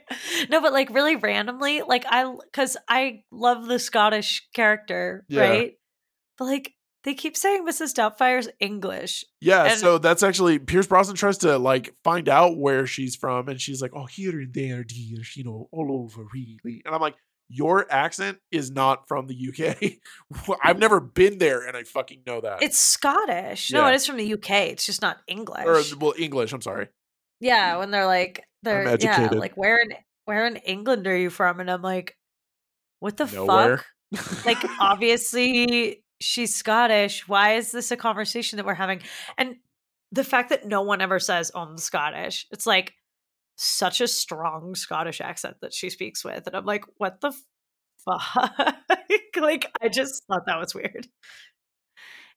[0.48, 5.40] no, but like really randomly, like I, because I love the Scottish character, Yeah.
[5.40, 5.72] right?
[6.38, 6.72] But like
[7.06, 7.94] they keep saying Mrs.
[7.94, 9.24] Doubtfire's English.
[9.40, 9.64] Yeah.
[9.64, 13.58] And- so that's actually Pierce Brosnan tries to like find out where she's from, and
[13.60, 15.20] she's like, "Oh, here and there, dear.
[15.34, 17.14] You know, all over, really." And I'm like,
[17.48, 20.56] "Your accent is not from the UK.
[20.62, 23.70] I've never been there, and I fucking know that." It's Scottish.
[23.70, 24.50] No, it is from the UK.
[24.72, 25.64] It's just not English.
[25.64, 26.52] or well, English.
[26.52, 26.88] I'm sorry.
[27.40, 29.92] yeah, when they're like, they're yeah, like where in
[30.24, 31.60] where in England are you from?
[31.60, 32.16] And I'm like,
[32.98, 33.78] what the Nowhere.
[33.78, 34.44] fuck?
[34.44, 37.28] like obviously she's Scottish.
[37.28, 39.00] Why is this a conversation that we're having?
[39.36, 39.56] And
[40.12, 42.94] the fact that no one ever says oh, I'm Scottish, it's like
[43.56, 46.46] such a strong Scottish accent that she speaks with.
[46.46, 47.32] And I'm like, what the
[48.04, 48.76] fuck?
[49.40, 51.08] like, I just thought that was weird.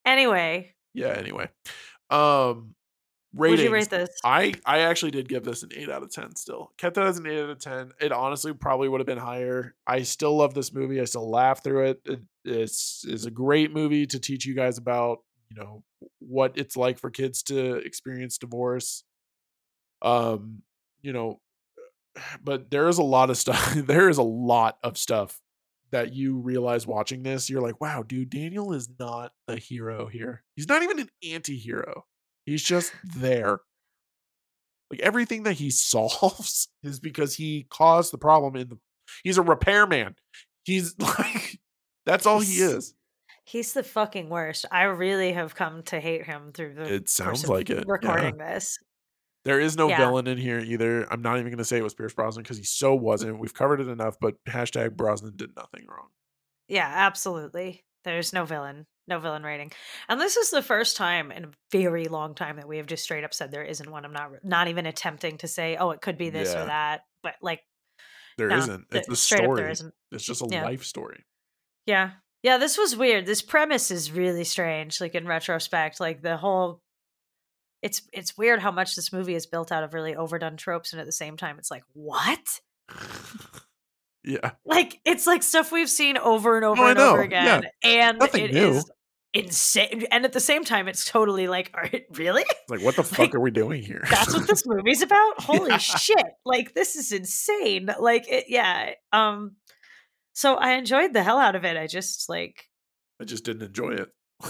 [0.05, 1.09] Anyway, yeah.
[1.09, 1.49] Anyway,
[2.09, 2.73] um,
[3.33, 3.63] would ratings.
[3.63, 4.09] you rate this?
[4.23, 6.35] I I actually did give this an eight out of ten.
[6.35, 7.91] Still kept it as an eight out of ten.
[7.99, 9.75] It honestly probably would have been higher.
[9.85, 10.99] I still love this movie.
[10.99, 12.01] I still laugh through it.
[12.05, 15.83] it it's is a great movie to teach you guys about you know
[16.19, 19.03] what it's like for kids to experience divorce.
[20.01, 20.61] Um,
[21.01, 21.39] you know,
[22.43, 23.73] but there is a lot of stuff.
[23.75, 25.39] there is a lot of stuff
[25.91, 27.49] that you realize watching this.
[27.49, 30.43] You're like, wow, dude, Daniel is not the hero here.
[30.55, 32.05] He's not even an anti-hero.
[32.45, 33.59] He's just there.
[34.91, 38.77] Like everything that he solves is because he caused the problem in the
[39.23, 40.15] he's a repairman.
[40.63, 41.59] He's like
[42.05, 42.93] that's all he is.
[43.45, 44.65] He's the fucking worst.
[44.71, 47.77] I really have come to hate him through the It sounds like it.
[47.79, 47.83] yeah.
[47.87, 48.77] recording this.
[49.45, 49.97] There is no Yeah.
[49.97, 51.11] villain in here either.
[51.11, 53.39] I'm not even gonna say it was Pierce Brosnan because he so wasn't.
[53.39, 56.09] We've covered it enough, but hashtag Brosnan did nothing wrong.
[56.67, 57.83] Yeah, absolutely.
[58.03, 59.71] There's no villain, no villain rating,
[60.07, 63.03] and this is the first time in a very long time that we have just
[63.03, 64.05] straight up said there isn't one.
[64.05, 66.63] I'm not not even attempting to say, oh, it could be this Yeah.
[66.63, 67.61] or that, but like
[68.37, 69.71] There no, not It's a up there story.
[69.71, 69.93] isn't.
[70.11, 70.63] It's just a Yeah.
[70.65, 71.25] life story.
[71.89, 72.11] Yeah,
[72.43, 72.57] yeah.
[72.57, 73.25] This was weird.
[73.25, 75.01] This premise is really strange.
[75.01, 76.81] Like in retrospect, like the whole.
[77.81, 80.99] It's it's weird how much this movie is built out of really overdone tropes, and
[80.99, 82.59] at the same time, it's like what?
[84.23, 84.51] yeah.
[84.65, 88.45] Like it's like stuff we've seen over and over Oh, and over again, and Nothing
[88.45, 88.69] it new.
[88.71, 88.91] is
[89.33, 90.05] insane.
[90.11, 92.43] And at the same time, it's totally like, are it really?
[92.67, 94.03] Like, what the fuck Like, are we doing here?
[94.09, 95.41] That's what this movie's about.
[95.41, 95.77] Holy Yeah.
[95.77, 96.25] shit!
[96.45, 97.89] Like this is insane.
[97.99, 98.91] Like it, yeah.
[99.11, 99.55] Um.
[100.39, 101.75] So I enjoyed the hell out of it.
[101.75, 102.69] I just like
[103.21, 104.09] I just didn't enjoy it.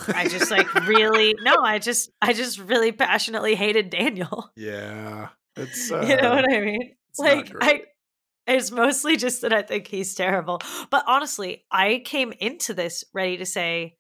[0.10, 1.64] I just like really no.
[1.64, 4.52] I just I just really passionately hated Daniel.
[4.56, 5.30] Yeah.
[5.56, 6.96] It's uh, you know what I mean?
[7.18, 7.82] Like I.
[8.46, 10.62] It's mostly just that I think he's terrible.
[10.92, 13.98] But honestly, I came into this ready to say,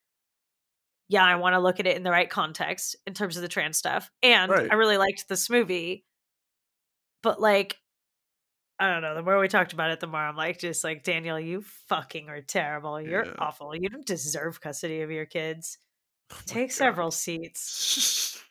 [1.07, 3.47] yeah, I want to look at it in the right context in terms of the
[3.47, 4.11] trans stuff.
[4.21, 4.71] And Right.
[4.71, 6.05] I really liked this movie.
[7.23, 7.77] But like,
[8.79, 11.03] I don't know, the more we talked about it, the more I'm like, just like,
[11.03, 13.01] Daniel, you fucking are terrible.
[13.01, 13.33] You're Yeah.
[13.37, 13.75] awful.
[13.75, 15.77] You don't deserve custody of your kids.
[16.31, 18.41] Oh Take several seats.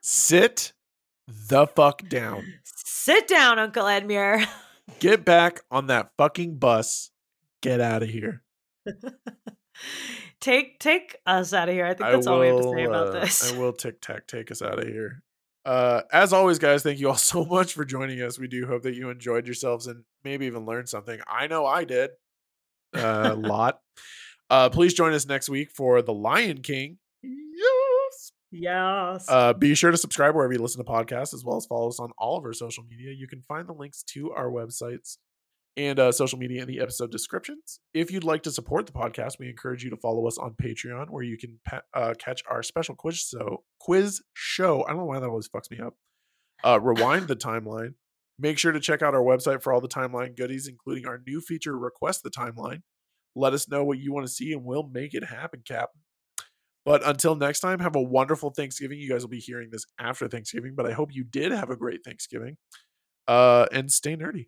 [0.00, 0.72] sit
[1.26, 2.44] the fuck down.
[2.64, 4.44] Sit down, Uncle Edmure.
[4.98, 7.10] Get back on that fucking bus.
[7.60, 8.42] Get out of here.
[10.40, 11.84] take take us out of here.
[11.86, 13.52] I think that's I all we have to say about uh, this.
[13.52, 15.22] I will tic tac take us out of here.
[15.68, 18.38] Uh, as always, guys, thank you all so much for joining us.
[18.38, 21.20] We do hope that you enjoyed yourselves and maybe even learned something.
[21.28, 22.10] I know I did
[22.96, 23.80] uh, a lot.
[24.48, 26.96] Uh, please join us next week for The Lion King.
[27.22, 28.32] Yes.
[28.50, 29.26] Yes.
[29.28, 32.00] Uh, be sure to subscribe wherever you listen to podcasts, as well as follow us
[32.00, 33.12] on all of our social media.
[33.12, 35.18] You can find the links to our websites
[35.78, 37.78] and uh, social media in the episode descriptions.
[37.94, 41.08] If you'd like to support the podcast, we encourage you to follow us on Patreon,
[41.08, 41.60] where you can
[41.94, 43.62] uh, catch our special quiz show.
[43.78, 44.84] Quiz show.
[44.84, 45.94] I don't know why that always fucks me up.
[46.64, 47.94] Uh, rewind the timeline.
[48.40, 51.40] Make sure to check out our website for all the timeline goodies, including our new
[51.40, 52.82] feature, Request the Timeline.
[53.36, 55.90] Let us know what you want to see, and we'll make it happen, Cap.
[56.84, 58.98] But until next time, have a wonderful Thanksgiving.
[58.98, 61.76] You guys will be hearing this after Thanksgiving, but I hope you did have a
[61.76, 62.56] great Thanksgiving.
[63.28, 64.46] Uh, and stay nerdy.